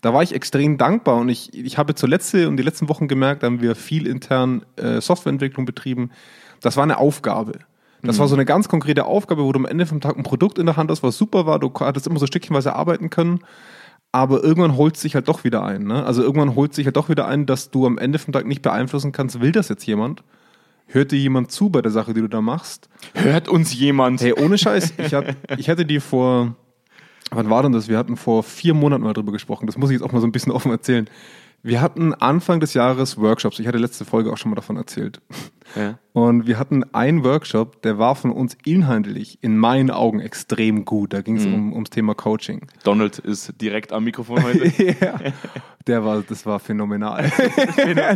Da 0.01 0.13
war 0.13 0.23
ich 0.23 0.35
extrem 0.35 0.79
dankbar 0.79 1.17
und 1.17 1.29
ich, 1.29 1.53
ich 1.55 1.79
habe 1.79 1.95
zur 1.95 2.09
letzte 2.09 2.49
und 2.49 2.57
die 2.57 2.63
letzten 2.63 2.89
Wochen 2.89 3.09
gemerkt, 3.09 3.43
da 3.43 3.47
haben 3.47 3.61
wir 3.61 3.75
viel 3.75 4.07
intern 4.07 4.65
äh, 4.77 5.01
Softwareentwicklung 5.01 5.67
betrieben. 5.67 6.11
Das 6.61 6.77
war 6.77 6.85
eine 6.85 6.99
Aufgabe. 6.99 7.61
Das 8.03 8.19
war 8.19 8.29
so 8.29 8.35
eine 8.35 8.45
ganz 8.45 8.69
konkrete 8.69 9.05
Aufgabe, 9.07 9.45
wo 9.45 9.53
du 9.53 9.59
am 9.59 9.67
Ende 9.67 9.87
vom 9.87 10.01
Tag 10.01 10.17
ein 10.17 10.23
Produkt 10.23 10.59
in 10.59 10.67
der 10.67 10.77
Hand 10.77 10.91
hast, 10.91 11.03
was 11.03 11.19
super 11.19 11.47
war. 11.47 11.59
Du 11.59 11.73
hattest 11.81 12.07
immer 12.07 12.19
so 12.19 12.27
stückchenweise 12.27 12.75
arbeiten 12.75 13.11
können. 13.11 13.41
Aber 14.11 14.43
irgendwann 14.43 14.77
holt 14.77 14.97
sich 14.97 15.15
halt 15.15 15.29
doch 15.29 15.45
wieder 15.45 15.65
ein. 15.65 15.85
Ne? 15.85 16.05
Also 16.05 16.23
irgendwann 16.23 16.55
holt 16.55 16.75
sich 16.75 16.87
halt 16.87 16.97
doch 16.97 17.09
wieder 17.09 17.27
ein, 17.27 17.45
dass 17.45 17.71
du 17.71 17.87
am 17.87 17.99
Ende 17.99 18.19
vom 18.19 18.33
Tag 18.33 18.47
nicht 18.47 18.63
beeinflussen 18.63 19.13
kannst, 19.13 19.41
will 19.41 19.53
das 19.53 19.69
jetzt 19.69 19.85
jemand? 19.87 20.23
Hört 20.87 21.13
dir 21.13 21.19
jemand 21.19 21.53
zu 21.53 21.69
bei 21.69 21.83
der 21.83 21.93
Sache, 21.93 22.15
die 22.15 22.23
du 22.23 22.29
da 22.29 22.41
machst? 22.41 22.89
Hört 23.13 23.49
uns 23.49 23.75
jemand. 23.75 24.23
Hey, 24.23 24.33
ohne 24.33 24.57
Scheiß, 24.57 24.95
ich, 24.99 25.13
hat, 25.13 25.37
ich 25.59 25.69
hatte 25.69 25.85
dir 25.85 26.01
vor, 26.01 26.55
wann 27.31 27.51
war 27.51 27.63
denn 27.63 27.73
das? 27.73 27.89
Wir 27.89 27.99
hatten 27.99 28.17
vor 28.17 28.43
vier 28.43 28.73
Monaten 28.73 29.05
mal 29.05 29.13
drüber 29.13 29.33
gesprochen. 29.33 29.67
Das 29.67 29.77
muss 29.77 29.91
ich 29.91 29.95
jetzt 29.95 30.03
auch 30.03 30.13
mal 30.13 30.21
so 30.21 30.27
ein 30.27 30.33
bisschen 30.33 30.53
offen 30.53 30.71
erzählen. 30.71 31.11
Wir 31.63 31.81
hatten 31.81 32.15
Anfang 32.15 32.61
des 32.61 32.75
Jahres 32.75 33.19
Workshops. 33.19 33.59
Ich 33.59 33.67
hatte 33.67 33.79
letzte 33.79 34.05
Folge 34.05 34.33
auch 34.33 34.37
schon 34.37 34.51
mal 34.51 34.57
davon 34.57 34.77
erzählt. 34.77 35.21
Ja. 35.75 35.99
Und 36.13 36.47
wir 36.47 36.59
hatten 36.59 36.85
einen 36.95 37.25
Workshop, 37.25 37.83
der 37.83 37.99
war 37.99 38.15
von 38.15 38.31
uns 38.31 38.57
inhaltlich 38.65 39.39
in 39.43 39.59
meinen 39.59 39.91
Augen 39.91 40.21
extrem 40.21 40.85
gut. 40.85 41.13
Da 41.13 41.21
ging 41.21 41.37
es 41.37 41.47
um, 41.47 41.73
ums 41.73 41.91
Thema 41.91 42.15
Coaching. 42.15 42.67
Donald 42.85 43.19
ist 43.19 43.61
direkt 43.61 43.93
am 43.93 44.05
Mikrofon 44.05 44.43
heute. 44.43 44.69
ja, 45.01 45.19
der 45.87 46.05
war, 46.05 46.23
das 46.23 46.47
war 46.47 46.61
phänomenal. 46.61 47.31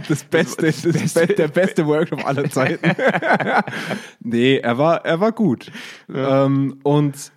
das 0.09 0.25
beste, 0.31 0.67
das 0.67 1.15
Be 1.15 1.27
der 1.27 1.49
beste 1.49 1.87
Workshop 1.87 2.25
aller 2.27 2.49
Zeiten. 2.49 2.91
nee, 4.21 4.59
er 4.59 4.79
war, 4.79 5.05
er 5.05 5.21
war 5.21 5.33
gut. 5.33 5.71
Ähm, 6.13 6.79
und 6.85 7.33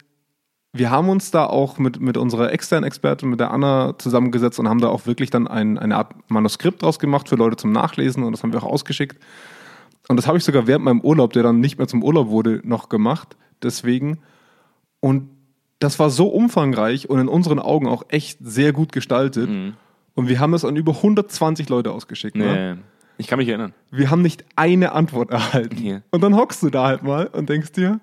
wir 0.78 0.92
haben 0.92 1.08
uns 1.08 1.32
da 1.32 1.46
auch 1.46 1.78
mit, 1.78 2.02
mit 2.02 2.18
unserer 2.18 2.52
externen 2.52 2.86
Expertin, 2.86 3.30
mit 3.30 3.40
der 3.40 3.52
Anna, 3.52 3.98
zusammengesetzt 3.98 4.60
und 4.60 4.68
haben 4.68 4.82
da 4.82 4.90
auch 4.90 5.06
wirklich 5.06 5.30
dann 5.30 5.48
ein, 5.48 5.78
eine 5.78 5.96
Art 5.96 6.14
Manuskript 6.30 6.82
draus 6.82 7.00
gemacht 7.00 7.30
für 7.30 7.36
Leute 7.36 7.56
zum 7.56 7.72
Nachlesen 7.72 8.24
und 8.24 8.34
das 8.34 8.44
haben 8.44 8.52
wir 8.52 8.62
auch 8.62 8.70
ausgeschickt. 8.70 9.18
Und 10.10 10.18
das 10.18 10.28
habe 10.28 10.38
ich 10.38 10.44
sogar 10.44 10.68
während 10.68 10.84
meinem 10.84 11.00
Urlaub, 11.00 11.32
der 11.34 11.44
dann 11.44 11.62
nicht 11.62 11.78
mehr 11.78 11.88
zum 11.88 12.04
Urlaub 12.04 12.28
wurde, 12.28 12.62
noch 12.64 12.90
gemacht. 12.90 13.38
Deswegen. 13.64 14.20
Und 15.00 15.30
das 15.80 15.98
war 15.98 16.10
so 16.10 16.28
umfangreich 16.28 17.10
und 17.10 17.20
in 17.20 17.28
unseren 17.28 17.60
Augen 17.60 17.88
auch 17.88 18.04
echt 18.10 18.40
sehr 18.42 18.74
gut 18.74 18.92
gestaltet. 18.92 19.50
Und 20.14 20.30
wir 20.30 20.40
haben 20.40 20.52
das 20.52 20.66
an 20.66 20.76
über 20.76 20.92
120 20.94 21.70
Leute 21.70 21.92
ausgeschickt. 21.92 22.36
Ne? 22.36 22.76
Nee. 22.76 22.82
Ich 23.18 23.28
kann 23.28 23.40
mich 23.40 23.48
erinnern. 23.48 23.74
Wir 23.92 24.12
haben 24.12 24.22
nicht 24.22 24.44
eine 24.56 24.92
Antwort 24.92 25.32
erhalten. 25.32 25.84
Ja. 25.84 26.02
Und 26.12 26.22
dann 26.22 26.36
hockst 26.36 26.62
du 26.64 26.70
da 26.70 26.86
halt 26.86 27.04
mal 27.04 27.28
und 27.28 27.50
denkst 27.50 27.72
dir, 27.72 28.00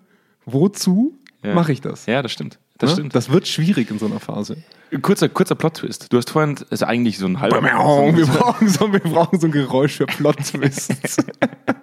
wozu 0.47 1.19
Ja. 1.43 1.55
mache 1.55 1.73
ich 1.73 1.81
das? 1.81 2.07
Ja, 2.07 2.23
das 2.23 2.33
stimmt. 2.33 2.59
Das 2.79 2.91
Ne? 2.91 2.95
stimmt. 2.97 3.15
Das 3.15 3.31
wird 3.31 3.47
schwierig 3.49 3.91
in 3.91 3.99
so 3.99 4.07
einer 4.07 4.21
Phase. 4.21 4.57
Kurzer, 5.03 5.29
kurzer 5.29 5.55
Plot-Twist. 5.55 6.13
Du 6.13 6.17
hast 6.19 6.31
vorhin, 6.31 6.57
also 6.71 6.85
eigentlich 6.87 7.19
so 7.19 7.27
ein 7.27 7.41
halber. 7.41 7.63
Wir 8.17 8.27
brauchen 8.27 8.69
so, 8.69 8.93
wir 8.93 9.01
brauchen 9.01 9.41
so 9.41 9.47
ein 9.47 9.53
Geräusch 9.53 9.95
für 9.97 10.07
Plot-Twists. 10.07 11.17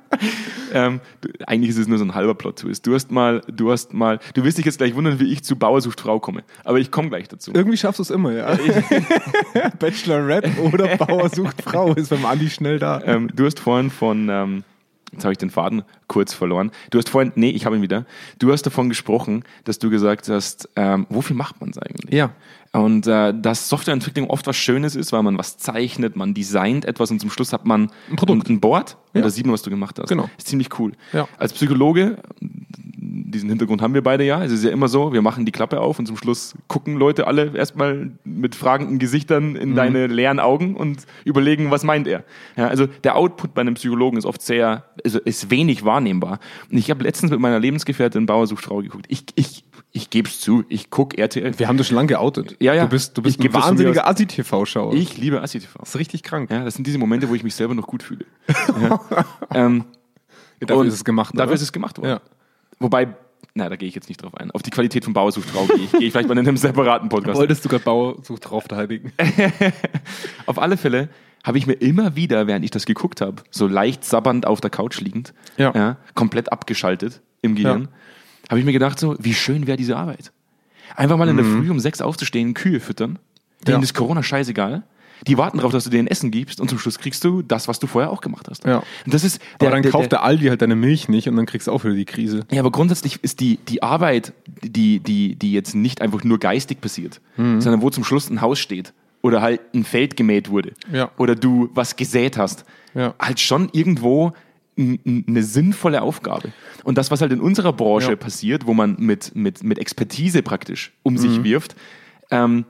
ähm, 0.73 0.99
eigentlich 1.47 1.71
ist 1.71 1.77
es 1.77 1.87
nur 1.87 1.97
so 1.97 2.05
ein 2.05 2.13
halber 2.13 2.35
Plot-Twist. 2.35 2.85
Du 2.85 2.93
hast 2.93 3.11
mal, 3.11 3.41
du 3.51 3.71
hast 3.71 3.93
mal, 3.93 4.19
du 4.33 4.43
wirst 4.43 4.57
dich 4.57 4.65
jetzt 4.65 4.77
gleich 4.77 4.93
wundern, 4.95 5.19
wie 5.19 5.31
ich 5.31 5.43
zu 5.43 5.55
Bauer 5.55 5.81
sucht 5.81 6.01
Frau 6.01 6.19
komme. 6.19 6.43
Aber 6.63 6.79
ich 6.79 6.91
komme 6.91 7.09
gleich 7.09 7.27
dazu. 7.27 7.51
Irgendwie 7.53 7.77
schaffst 7.77 7.99
du 7.99 8.03
es 8.03 8.09
immer, 8.11 8.31
ja. 8.33 8.55
Bachelorette 9.79 10.51
oder 10.61 10.97
Bauer 10.97 11.29
sucht 11.29 11.61
Frau 11.63 11.93
ist 11.93 12.09
beim 12.09 12.25
Andi 12.25 12.49
schnell 12.49 12.79
da. 12.79 13.01
ähm, 13.05 13.29
du 13.33 13.45
hast 13.45 13.59
vorhin 13.59 13.89
von, 13.89 14.29
ähm, 14.29 14.63
jetzt 15.11 15.23
habe 15.23 15.31
ich 15.31 15.37
den 15.37 15.49
Faden 15.49 15.83
kurz 16.07 16.33
verloren. 16.33 16.71
Du 16.89 16.97
hast 16.97 17.09
vorhin, 17.09 17.31
nee, 17.35 17.49
ich 17.49 17.65
habe 17.65 17.75
ihn 17.75 17.81
wieder. 17.81 18.05
Du 18.39 18.51
hast 18.51 18.63
davon 18.63 18.89
gesprochen, 18.89 19.43
dass 19.63 19.79
du 19.79 19.89
gesagt 19.89 20.27
hast, 20.29 20.69
ähm, 20.75 21.05
wofür 21.09 21.35
macht 21.35 21.59
man 21.61 21.69
es 21.71 21.77
eigentlich? 21.77 22.13
Ja. 22.13 22.31
Und 22.71 23.07
äh, 23.07 23.33
dass 23.33 23.67
Softwareentwicklung 23.69 24.29
oft 24.29 24.45
was 24.45 24.55
Schönes 24.55 24.95
ist, 24.95 25.11
weil 25.11 25.23
man 25.23 25.37
was 25.39 25.57
zeichnet, 25.57 26.15
man 26.15 26.33
designt 26.35 26.85
etwas 26.85 27.09
und 27.09 27.19
zum 27.19 27.31
Schluss 27.31 27.51
hat 27.51 27.65
man 27.65 27.89
ein 28.11 28.15
Produkt. 28.15 28.47
ein 28.49 28.59
Board 28.59 28.91
Ja. 29.13 29.19
und 29.19 29.21
da 29.23 29.29
sieht 29.31 29.45
man, 29.47 29.53
was 29.53 29.63
du 29.63 29.71
gemacht 29.71 29.97
hast. 29.99 30.09
Genau. 30.09 30.29
Ist 30.37 30.47
ziemlich 30.47 30.77
cool. 30.79 30.91
Ja. 31.11 31.27
Als 31.39 31.53
Psychologe 31.53 32.17
diesen 33.25 33.49
Hintergrund 33.49 33.81
haben 33.81 33.93
wir 33.93 34.03
beide 34.03 34.23
ja. 34.23 34.43
Es 34.43 34.51
ist 34.51 34.63
ja 34.63 34.71
immer 34.71 34.87
so, 34.87 35.13
wir 35.13 35.21
machen 35.21 35.45
die 35.45 35.51
Klappe 35.51 35.81
auf 35.81 35.99
und 35.99 36.05
zum 36.05 36.17
Schluss 36.17 36.55
gucken 36.67 36.95
Leute 36.95 37.27
alle 37.27 37.55
erstmal 37.55 38.11
mit 38.23 38.55
fragenden 38.55 38.99
Gesichtern 38.99 39.55
in 39.55 39.75
deine 39.75 40.07
leeren 40.07 40.39
Augen 40.39 40.75
und 40.75 41.05
überlegen, 41.25 41.71
was 41.71 41.83
meint 41.83 42.07
er. 42.07 42.23
Ja, 42.55 42.67
also 42.67 42.87
der 42.87 43.15
Output 43.15 43.53
bei 43.53 43.61
einem 43.61 43.75
Psychologen 43.75 44.17
ist 44.17 44.25
oft 44.25 44.41
sehr, 44.41 44.85
also 45.03 45.19
ist 45.19 45.49
wenig 45.49 45.85
wahrnehmbar. 45.85 46.39
Und 46.71 46.77
ich 46.77 46.89
habe 46.89 47.03
letztens 47.03 47.31
mit 47.31 47.39
meiner 47.39 47.59
Lebensgefährtin 47.59 48.25
Bauer 48.25 48.47
sucht 48.47 48.65
Frau 48.65 48.77
geguckt. 48.77 49.05
Ich, 49.09 49.25
ich, 49.35 49.65
ich 49.91 50.09
gebe 50.09 50.29
es 50.29 50.39
zu, 50.39 50.63
ich 50.69 50.89
gucke 50.89 51.17
RTL. 51.17 51.57
Wir 51.57 51.67
haben 51.67 51.77
das 51.77 51.87
schon 51.87 51.95
lange 51.95 52.07
geoutet. 52.07 52.55
Ja, 52.59 52.73
ja. 52.73 52.83
Du 52.83 52.89
bist, 52.89 53.17
du 53.17 53.21
bist 53.21 53.39
Ich 53.39 53.45
ein 53.45 53.53
wahnsinniger 53.53 54.07
Assi-TV-Schauer. 54.07 54.93
Ich 54.93 55.17
liebe 55.17 55.41
ASI-TV. 55.41 55.79
Das 55.79 55.89
ist 55.89 55.99
richtig 55.99 56.23
krank. 56.23 56.51
Ja, 56.51 56.63
das 56.63 56.75
sind 56.75 56.85
diese 56.85 56.97
Momente, 56.97 57.29
wo 57.29 57.35
ich 57.35 57.43
mich 57.43 57.55
selber 57.55 57.73
noch 57.73 57.87
gut 57.87 58.03
fühle. 58.03 58.25
Ja. 58.81 58.99
ähm, 59.53 59.85
Dafür 60.59 60.77
und 60.77 60.87
ist 60.87 60.93
es 60.93 61.05
gemacht, 61.05 61.33
Dafür 61.33 61.47
oder? 61.47 61.55
ist 61.55 61.61
es 61.61 61.71
gemacht 61.71 61.97
worden. 61.97 62.09
Ja. 62.09 62.21
Wobei, 62.79 63.09
na, 63.55 63.67
da 63.69 63.75
gehe 63.75 63.87
ich 63.89 63.95
jetzt 63.95 64.09
nicht 64.09 64.21
drauf 64.23 64.35
ein. 64.35 64.51
Auf 64.51 64.61
die 64.63 64.69
Qualität 64.69 65.03
von 65.05 65.13
Bauer 65.13 65.31
sucht 65.31 65.49
Frau 65.49 65.65
gehe 65.65 65.75
ich, 65.85 65.91
gehe 65.91 66.01
ich 66.07 66.11
vielleicht 66.11 66.27
mal 66.29 66.37
in 66.37 66.47
einem 66.47 66.57
separaten 66.57 67.09
Podcast. 67.09 67.37
Wolltest 67.37 67.65
du 67.65 67.69
gerade 67.69 67.83
Bauer 67.83 68.15
sucht 68.23 68.49
drauf 68.49 68.63
verteidigen? 68.63 69.11
Auf 70.45 70.59
alle 70.59 70.77
Fälle 70.77 71.09
habe 71.43 71.57
ich 71.57 71.67
mir 71.67 71.73
immer 71.73 72.15
wieder, 72.15 72.47
während 72.47 72.65
ich 72.65 72.71
das 72.71 72.85
geguckt 72.85 73.21
habe, 73.21 73.43
so 73.49 73.67
leicht 73.67 74.03
sabbernd 74.03 74.45
auf 74.45 74.61
der 74.61 74.69
Couch 74.69 74.99
liegend, 74.99 75.33
Ja. 75.57 75.97
komplett 76.13 76.51
abgeschaltet 76.51 77.21
im 77.41 77.55
Gehirn, 77.55 77.83
Ja. 77.83 78.49
habe 78.49 78.59
ich 78.59 78.65
mir 78.65 78.73
gedacht, 78.73 78.99
so, 78.99 79.15
wie 79.19 79.33
schön 79.33 79.65
wäre 79.67 79.77
diese 79.77 79.95
Arbeit. 79.95 80.31
Einfach 80.95 81.17
mal 81.17 81.29
in 81.29 81.37
der 81.37 81.45
Mhm. 81.45 81.63
Früh 81.63 81.71
um 81.71 81.79
sechs 81.79 82.01
aufzustehen, 82.01 82.53
Kühe 82.53 82.79
füttern, 82.79 83.19
denen 83.65 83.77
Ja. 83.77 83.83
ist 83.83 83.93
Corona 83.93 84.21
scheißegal. 84.23 84.83
Die 85.27 85.37
warten 85.37 85.57
darauf, 85.57 85.71
dass 85.71 85.83
du 85.83 85.89
denen 85.89 86.07
Essen 86.07 86.31
gibst 86.31 86.59
und 86.61 86.69
zum 86.69 86.79
Schluss 86.79 86.97
kriegst 86.99 87.23
du 87.23 87.41
das, 87.41 87.67
was 87.67 87.79
du 87.79 87.87
vorher 87.87 88.09
auch 88.11 88.21
gemacht 88.21 88.47
hast. 88.49 88.65
Ja. 88.65 88.77
Und 89.05 89.13
das 89.13 89.23
ist 89.23 89.41
Aber 89.59 89.69
dann 89.71 89.83
kauft 89.83 90.11
der 90.11 90.23
Aldi 90.23 90.47
halt 90.47 90.61
deine 90.61 90.75
Milch 90.75 91.09
nicht 91.09 91.27
und 91.27 91.35
dann 91.35 91.45
kriegst 91.45 91.67
du 91.67 91.71
auch 91.71 91.83
wieder 91.83 91.95
die 91.95 92.05
Krise. 92.05 92.45
Ja, 92.51 92.59
aber 92.61 92.71
grundsätzlich 92.71 93.19
ist 93.23 93.39
die, 93.39 93.57
die 93.67 93.83
Arbeit, 93.83 94.33
die, 94.63 94.99
die, 94.99 95.35
die 95.35 95.51
jetzt 95.53 95.75
nicht 95.75 96.01
einfach 96.01 96.23
nur 96.23 96.39
geistig 96.39 96.81
passiert, 96.81 97.21
Mhm. 97.37 97.61
sondern 97.61 97.81
wo 97.81 97.89
zum 97.89 98.03
Schluss 98.03 98.29
ein 98.29 98.41
Haus 98.41 98.59
steht 98.59 98.93
oder 99.21 99.41
halt 99.41 99.59
ein 99.73 99.83
Feld 99.83 100.15
gemäht 100.15 100.49
wurde 100.49 100.71
Ja. 100.91 101.11
oder 101.17 101.35
du 101.35 101.69
was 101.73 101.95
gesät 101.95 102.37
hast, 102.37 102.63
Ja. 102.95 103.13
halt 103.19 103.39
schon 103.39 103.69
irgendwo 103.73 104.33
eine 104.77 105.43
sinnvolle 105.43 106.01
Aufgabe. 106.01 106.53
Und 106.85 106.97
das, 106.97 107.11
was 107.11 107.19
halt 107.19 107.33
in 107.33 107.41
unserer 107.41 107.73
Branche 107.73 108.11
Ja. 108.11 108.15
passiert, 108.15 108.65
wo 108.65 108.73
man 108.73 108.95
mit, 108.97 109.35
mit, 109.35 109.61
mit 109.61 109.77
Expertise 109.77 110.41
praktisch 110.41 110.93
um 111.03 111.13
Mhm. 111.13 111.17
sich 111.17 111.43
wirft, 111.43 111.75
ähm, 112.31 112.63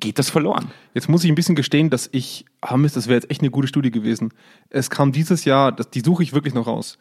geht 0.00 0.18
das 0.18 0.30
verloren. 0.30 0.66
Jetzt 0.94 1.08
muss 1.08 1.24
ich 1.24 1.30
ein 1.30 1.34
bisschen 1.34 1.54
gestehen, 1.56 1.90
dass 1.90 2.08
ich, 2.12 2.44
ah 2.60 2.76
Mist, 2.76 2.96
das 2.96 3.06
wäre 3.06 3.16
jetzt 3.16 3.30
echt 3.30 3.40
eine 3.40 3.50
gute 3.50 3.68
Studie 3.68 3.90
gewesen. 3.90 4.32
Es 4.70 4.90
kam 4.90 5.12
dieses 5.12 5.44
Jahr, 5.44 5.72
das, 5.72 5.90
die 5.90 6.00
suche 6.00 6.22
ich 6.22 6.32
wirklich 6.32 6.54
noch 6.54 6.66
raus. 6.66 6.98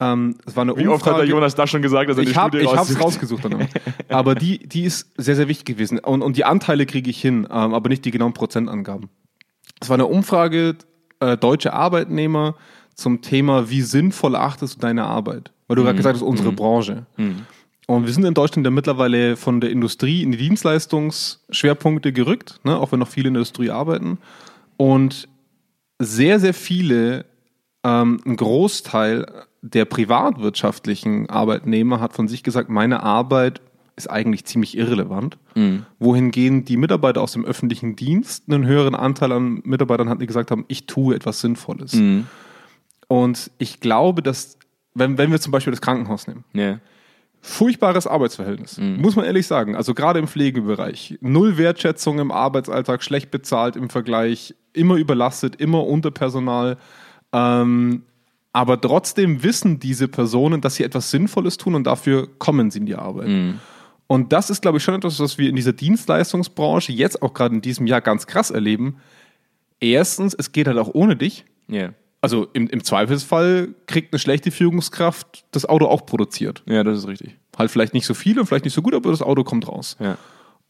Ähm, 0.00 0.36
es 0.46 0.56
war 0.56 0.62
eine 0.62 0.76
Wie 0.76 0.88
oft 0.88 1.04
hat 1.04 1.12
der 1.12 1.20
Umfrage- 1.24 1.30
Jonas 1.30 1.54
das 1.54 1.68
schon 1.70 1.82
gesagt, 1.82 2.08
dass 2.08 2.16
er 2.16 2.24
die 2.24 2.30
ich 2.30 2.36
habe 2.36 2.56
Studie 2.56 2.64
ich 2.64 2.70
hab's 2.78 2.88
raussucht? 2.90 3.04
rausgesucht 3.04 3.44
dann. 3.44 3.68
aber. 4.08 4.34
die, 4.34 4.58
die 4.66 4.84
ist 4.84 5.12
sehr, 5.18 5.36
sehr 5.36 5.46
wichtig 5.48 5.66
gewesen. 5.66 5.98
Und, 5.98 6.22
und 6.22 6.36
die 6.36 6.44
Anteile 6.44 6.86
kriege 6.86 7.10
ich 7.10 7.20
hin, 7.20 7.46
ähm, 7.50 7.74
aber 7.74 7.88
nicht 7.90 8.04
die 8.04 8.10
genauen 8.10 8.32
Prozentangaben. 8.32 9.10
Es 9.80 9.88
war 9.90 9.94
eine 9.94 10.06
Umfrage 10.06 10.76
äh, 11.20 11.36
deutsche 11.36 11.74
Arbeitnehmer 11.74 12.54
zum 12.94 13.20
Thema, 13.20 13.68
wie 13.70 13.82
sinnvoll 13.82 14.36
achtest 14.36 14.76
du 14.76 14.80
deine 14.80 15.04
Arbeit? 15.04 15.52
Weil 15.68 15.76
du 15.76 15.82
gerade 15.84 15.96
gesagt 15.96 16.16
hast, 16.16 16.22
unsere 16.22 16.52
Branche. 16.52 17.06
Und 17.90 18.06
wir 18.06 18.12
sind 18.12 18.24
in 18.24 18.34
Deutschland 18.34 18.64
ja 18.64 18.70
mittlerweile 18.70 19.36
von 19.36 19.60
der 19.60 19.70
Industrie 19.70 20.22
in 20.22 20.30
die 20.30 20.38
Dienstleistungsschwerpunkte 20.38 22.12
gerückt, 22.12 22.60
ne? 22.62 22.78
auch 22.78 22.92
wenn 22.92 23.00
noch 23.00 23.08
viele 23.08 23.26
in 23.26 23.34
der 23.34 23.40
Industrie 23.40 23.70
arbeiten. 23.70 24.18
Und 24.76 25.28
sehr, 25.98 26.38
sehr 26.38 26.54
viele, 26.54 27.24
ähm, 27.82 28.20
ein 28.24 28.36
Großteil 28.36 29.26
der 29.62 29.86
privatwirtschaftlichen 29.86 31.28
Arbeitnehmer 31.30 31.98
hat 31.98 32.12
von 32.12 32.28
sich 32.28 32.44
gesagt, 32.44 32.68
meine 32.70 33.02
Arbeit 33.02 33.60
ist 33.96 34.08
eigentlich 34.08 34.44
ziemlich 34.44 34.76
irrelevant. 34.78 35.36
Wohingegen 35.98 36.64
die 36.64 36.76
Mitarbeiter 36.76 37.20
aus 37.20 37.32
dem 37.32 37.44
öffentlichen 37.44 37.96
Dienst 37.96 38.44
einen 38.46 38.66
höheren 38.66 38.94
Anteil 38.94 39.32
an 39.32 39.62
Mitarbeitern 39.64 40.08
hatten, 40.08 40.20
die 40.20 40.28
gesagt 40.28 40.52
haben, 40.52 40.64
ich 40.68 40.86
tue 40.86 41.16
etwas 41.16 41.40
Sinnvolles. 41.40 41.94
Und 43.08 43.50
ich 43.58 43.80
glaube, 43.80 44.22
dass, 44.22 44.58
wenn, 44.94 45.18
wenn 45.18 45.32
wir 45.32 45.40
zum 45.40 45.50
Beispiel 45.50 45.72
das 45.72 45.80
Krankenhaus 45.80 46.28
nehmen, 46.28 46.44
Ja. 46.52 46.78
Furchtbares 47.40 48.06
Arbeitsverhältnis, 48.06 48.78
muss 48.78 49.16
man 49.16 49.24
ehrlich 49.24 49.46
sagen. 49.46 49.74
Also 49.74 49.94
gerade 49.94 50.18
im 50.18 50.28
Pflegebereich. 50.28 51.18
Null 51.20 51.56
Wertschätzung 51.56 52.18
im 52.18 52.30
Arbeitsalltag, 52.30 53.02
schlecht 53.02 53.30
bezahlt 53.30 53.76
im 53.76 53.88
Vergleich, 53.88 54.54
immer 54.72 54.96
überlastet, 54.96 55.56
immer 55.56 55.86
unter 55.86 56.10
Personal. 56.10 56.76
Ähm, 57.32 58.02
aber 58.52 58.80
trotzdem 58.80 59.42
wissen 59.42 59.78
diese 59.78 60.08
Personen, 60.08 60.60
dass 60.60 60.74
sie 60.74 60.84
etwas 60.84 61.10
Sinnvolles 61.10 61.56
tun 61.56 61.74
und 61.74 61.84
dafür 61.84 62.28
kommen 62.38 62.70
sie 62.70 62.80
in 62.80 62.86
die 62.86 62.96
Arbeit. 62.96 63.28
Und 64.06 64.32
das 64.32 64.50
ist, 64.50 64.60
glaube 64.60 64.78
ich, 64.78 64.84
schon 64.84 64.96
etwas, 64.96 65.20
was 65.20 65.38
wir 65.38 65.48
in 65.48 65.54
dieser 65.54 65.72
Dienstleistungsbranche 65.72 66.92
jetzt 66.92 67.22
auch 67.22 67.32
gerade 67.32 67.54
in 67.54 67.60
diesem 67.60 67.86
Jahr 67.86 68.00
ganz 68.00 68.26
krass 68.26 68.50
erleben. 68.50 68.96
Erstens, 69.78 70.34
es 70.34 70.50
geht 70.50 70.66
halt 70.66 70.78
auch 70.78 70.90
ohne 70.92 71.14
dich. 71.16 71.44
Ja. 71.68 71.90
Also 72.22 72.48
im, 72.52 72.68
im 72.68 72.84
Zweifelsfall 72.84 73.68
kriegt 73.86 74.12
eine 74.12 74.18
schlechte 74.18 74.50
Führungskraft 74.50 75.44
das 75.52 75.64
Auto 75.66 75.86
auch 75.86 76.04
produziert. 76.04 76.62
ja, 76.66 76.84
das 76.84 76.98
ist 76.98 77.06
richtig. 77.08 77.36
Halt 77.58 77.70
vielleicht 77.70 77.94
nicht 77.94 78.06
so 78.06 78.14
viel 78.14 78.38
und 78.38 78.46
vielleicht 78.46 78.64
nicht 78.64 78.74
so 78.74 78.82
gut, 78.82 78.94
aber 78.94 79.10
das 79.10 79.22
Auto 79.22 79.42
kommt 79.44 79.66
raus. 79.68 79.96
Ja. 80.00 80.16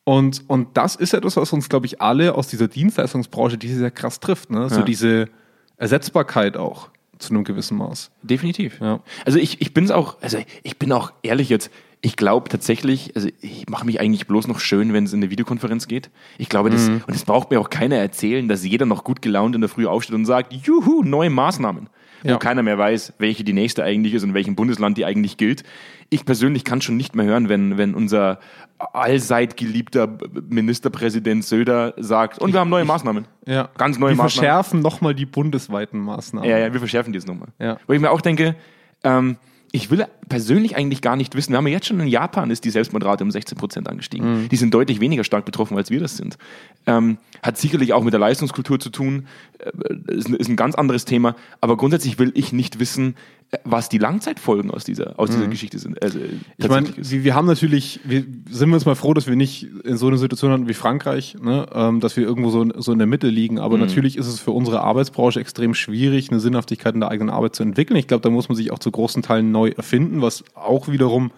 Und, 0.05 0.43
und 0.49 0.77
das 0.77 0.97
ist 0.97 1.13
etwas, 1.15 1.37
was 1.37 1.53
uns, 1.53 1.69
glaube 1.69 1.87
ich, 1.87 2.01
alle 2.01 2.35
aus 2.35 2.49
dieser 2.49 2.69
Dienstleistungsbranche 2.69 3.59
dieses 3.59 3.81
Jahr 3.81 3.91
krass 3.91 4.19
trifft. 4.21 4.51
Ne? 4.51 4.69
So 4.69 4.77
Ja. 4.77 4.83
diese 4.83 5.29
Ersetzbarkeit 5.77 6.57
auch 6.57 6.89
zu 7.19 7.35
einem 7.35 7.45
gewissen 7.45 7.77
Maß. 7.77 8.11
Definitiv. 8.23 8.81
Ja. 8.81 9.01
Also 9.27 9.39
ich, 9.39 9.61
ich 9.61 9.75
bin 9.75 9.85
es 9.85 9.91
auch, 9.91 10.17
also 10.23 10.39
ich 10.63 10.79
bin 10.79 10.91
auch 10.93 11.13
ehrlich 11.23 11.49
jetzt, 11.49 11.71
ich 12.03 12.17
glaube 12.17 12.49
tatsächlich, 12.49 13.13
also 13.15 13.29
ich 13.43 13.69
mache 13.69 13.85
mich 13.85 14.01
eigentlich 14.01 14.27
bloß 14.27 14.47
noch 14.49 14.61
schön, 14.61 14.93
wenn 14.93 15.05
es 15.05 15.13
in 15.13 15.21
eine 15.21 15.31
Videokonferenz 15.31 15.87
geht. 15.87 16.11
Ich 16.39 16.49
glaube, 16.49 16.71
das, 16.71 16.89
Mhm. 16.89 17.03
und 17.07 17.15
es 17.15 17.25
braucht 17.25 17.51
mir 17.51 17.61
auch 17.61 17.69
keiner 17.71 17.97
erzählen, 17.97 18.49
dass 18.49 18.65
jeder 18.65 18.87
noch 18.87 19.05
gut 19.05 19.21
gelaunt 19.21 19.55
in 19.55 19.61
der 19.61 19.69
Früh 19.69 19.87
aufsteht 19.87 20.15
und 20.15 20.25
sagt, 20.25 20.53
juhu, 20.53 21.03
neue 21.03 21.31
Maßnahmen. 21.31 21.89
Wo 22.23 22.29
Ja. 22.29 22.37
keiner 22.39 22.63
mehr 22.63 22.77
weiß, 22.77 23.15
welche 23.19 23.45
die 23.45 23.55
nächste 23.55 23.83
eigentlich 23.83 24.13
ist 24.15 24.23
und 24.25 24.31
in 24.31 24.35
welchem 24.35 24.55
Bundesland 24.55 24.99
die 24.99 25.07
eigentlich 25.07 25.39
gilt. 25.39 25.63
Ich 26.11 26.27
persönlich 26.27 26.65
kann 26.65 26.83
schon 26.83 26.97
nicht 26.99 27.15
mehr 27.15 27.25
hören, 27.25 27.49
wenn, 27.49 27.79
wenn 27.79 27.95
unser 27.95 28.41
allseit 28.79 29.57
geliebter 29.57 30.19
Ministerpräsident 30.49 31.45
Söder 31.45 31.95
sagt, 31.99 32.39
und 32.39 32.53
wir 32.53 32.61
haben 32.61 32.71
neue 32.71 32.85
Maßnahmen. 32.85 33.27
Ja. 33.47 33.69
Ganz 33.79 33.99
neue 33.99 34.11
Wir 34.13 34.17
Maßnahmen. 34.17 34.31
verschärfen 34.31 34.81
nochmal 34.81 35.15
die 35.15 35.27
bundesweiten 35.27 36.01
Maßnahmen. 36.01 36.49
Ja, 36.49 36.59
ja, 36.59 36.73
wir 36.73 36.79
verschärfen 36.81 37.13
die 37.13 37.19
jetzt 37.19 37.29
nochmal. 37.29 37.49
Ja. 37.59 37.79
Wo 37.87 37.93
ich 37.95 38.01
mir 38.01 38.11
auch 38.11 38.21
denke, 38.21 38.55
ähm, 39.03 39.37
ich 39.73 39.91
will 39.91 40.05
persönlich 40.29 40.77
eigentlich 40.77 41.01
gar 41.01 41.15
nicht 41.17 41.35
wissen, 41.37 41.53
wir 41.53 41.59
haben 41.59 41.67
ja 41.69 41.75
jetzt 41.75 41.87
schon 41.87 42.01
in 42.01 42.09
Japan 42.09 42.51
ist 42.51 42.65
die 42.65 42.71
Selbstmordrate 42.71 43.23
um 43.23 43.31
16 43.31 43.57
Prozent 43.57 43.89
angestiegen. 43.89 44.49
Die 44.49 44.57
sind 44.57 44.75
deutlich 44.75 45.01
weniger 45.01 45.23
stark 45.25 45.45
betroffen, 45.45 45.77
als 45.77 45.91
wir 45.91 46.01
das 46.01 46.17
sind. 46.17 46.39
Ähm, 46.87 47.19
hat 47.43 47.57
sicherlich 47.57 47.93
auch 47.93 48.03
mit 48.03 48.13
der 48.13 48.21
Leistungskultur 48.21 48.81
zu 48.81 48.91
tun, 48.91 49.27
äh, 49.59 49.71
ist, 50.13 50.29
ein- 50.29 50.35
ist 50.35 50.49
ein 50.49 50.57
ganz 50.57 50.75
anderes 50.75 51.05
Thema, 51.05 51.37
aber 51.61 51.77
grundsätzlich 51.77 52.19
will 52.19 52.33
ich 52.35 52.53
nicht 52.53 52.81
wissen, 52.81 53.15
was 53.65 53.89
die 53.89 53.99
Langzeitfolgen 53.99 54.71
aus 54.71 54.85
dieser, 54.85 55.19
aus 55.19 55.29
dieser 55.31 55.49
Geschichte 55.49 55.79
sind. 55.81 56.01
Also, 56.03 56.21
Ich 56.57 56.69
meine, 56.69 56.89
wir, 56.97 57.25
wir 57.25 57.35
haben 57.35 57.47
natürlich, 57.47 57.99
wir 58.05 58.25
sind 58.49 58.69
wir 58.69 58.75
uns 58.75 58.87
mal 58.87 58.95
froh, 58.95 59.13
dass 59.13 59.27
wir 59.27 59.35
nicht 59.35 59.65
in 59.85 59.97
so 59.97 60.07
einer 60.07 60.19
Situation 60.19 60.53
haben 60.53 60.69
wie 60.69 60.75
Frankreich, 60.75 61.37
ne? 61.43 61.67
ähm, 61.73 61.99
dass 61.99 62.17
wir 62.17 62.25
irgendwo 62.25 62.51
so, 62.51 62.65
so 62.77 62.93
in 62.93 62.99
der 62.99 63.09
Mitte 63.09 63.29
liegen. 63.29 63.59
Aber 63.59 63.77
Mhm. 63.77 63.81
natürlich 63.83 64.17
ist 64.17 64.29
es 64.29 64.39
für 64.39 64.53
unsere 64.53 64.83
Arbeitsbranche 64.83 65.41
extrem 65.41 65.75
schwierig, 65.75 66.31
eine 66.31 66.39
Sinnhaftigkeit 66.39 66.95
in 66.95 67.01
der 67.01 67.11
eigenen 67.11 67.31
Arbeit 67.31 67.57
zu 67.57 67.65
entwickeln. 67.65 67.97
Ich 67.97 68.07
glaube, 68.07 68.23
da 68.23 68.31
muss 68.31 68.49
man 68.49 68.55
sich 68.55 68.71
auch 68.71 68.79
zu 68.79 68.93
großen 68.93 69.23
Teilen 69.23 69.51
neu 69.51 69.71
erfinden, 69.71 70.23
was 70.23 70.45
auch 70.55 70.87
wiederum, 70.87 71.33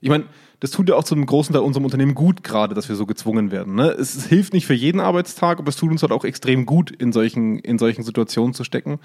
ich 0.00 0.10
meine, 0.10 0.24
das 0.60 0.70
tut 0.70 0.88
ja 0.88 0.94
auch 0.94 1.02
zu 1.02 1.16
einem 1.16 1.26
großen 1.26 1.52
Teil 1.52 1.62
unserem 1.62 1.84
Unternehmen 1.84 2.14
gut 2.14 2.44
gerade, 2.44 2.76
dass 2.76 2.88
wir 2.88 2.94
so 2.94 3.04
gezwungen 3.04 3.50
werden. 3.50 3.74
Ne? 3.74 3.90
Es, 3.98 4.14
es 4.14 4.26
hilft 4.26 4.52
nicht 4.52 4.64
für 4.64 4.74
jeden 4.74 5.00
Arbeitstag, 5.00 5.58
aber 5.58 5.68
es 5.68 5.76
tut 5.76 5.90
uns 5.90 6.02
halt 6.02 6.12
auch 6.12 6.24
extrem 6.24 6.66
gut, 6.66 6.92
in 6.92 7.10
solchen, 7.10 7.58
in 7.58 7.78
solchen 7.78 8.04
Situationen 8.04 8.54
zu 8.54 8.62
stecken 8.62 9.00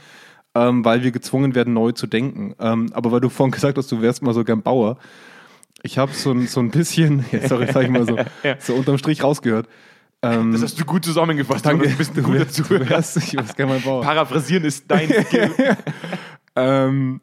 ähm, 0.60 0.84
weil 0.86 1.04
wir 1.04 1.12
gezwungen 1.12 1.54
werden, 1.56 1.74
neu 1.74 1.92
zu 1.92 2.08
denken. 2.08 2.56
Ähm, 2.60 2.90
aber 2.94 3.12
weil 3.12 3.20
du 3.22 3.30
vorhin 3.30 3.52
gesagt 3.52 3.78
hast, 3.78 3.92
du 3.92 4.02
wärst 4.02 4.22
mal 4.24 4.34
so 4.34 4.44
gern 4.44 4.62
Bauer. 4.62 4.98
Ich 5.84 5.98
habe 5.98 6.12
so, 6.14 6.32
ein- 6.32 6.48
so 6.48 6.60
ein 6.60 6.72
bisschen, 6.72 7.26
ja, 7.32 7.48
sorry, 7.48 7.68
sag 7.72 7.84
ich 7.84 7.90
mal 7.90 8.06
so, 8.06 8.18
so 8.60 8.74
unterm 8.74 8.98
Strich 8.98 9.24
rausgehört. 9.24 9.68
Ähm, 10.24 10.52
das 10.52 10.64
hast 10.64 10.80
du 10.80 10.86
gut 10.86 11.06
zusammengefasst. 11.06 11.66
danke. 11.66 11.88
Du 11.90 11.96
bist 11.96 12.18
ein 12.18 12.24
guter 12.24 12.46
du 12.46 12.52
Zuhörer. 12.52 12.90
wärst, 12.90 13.18
ich 13.18 13.36
wärst 13.36 13.56
gerne 13.56 13.74
mal 13.74 13.80
Bauer. 13.82 14.02
Paraphrasieren 14.02 14.64
ist 14.66 14.86
dein 14.88 15.10
Skill. 15.26 15.52
Ähm, 16.56 17.22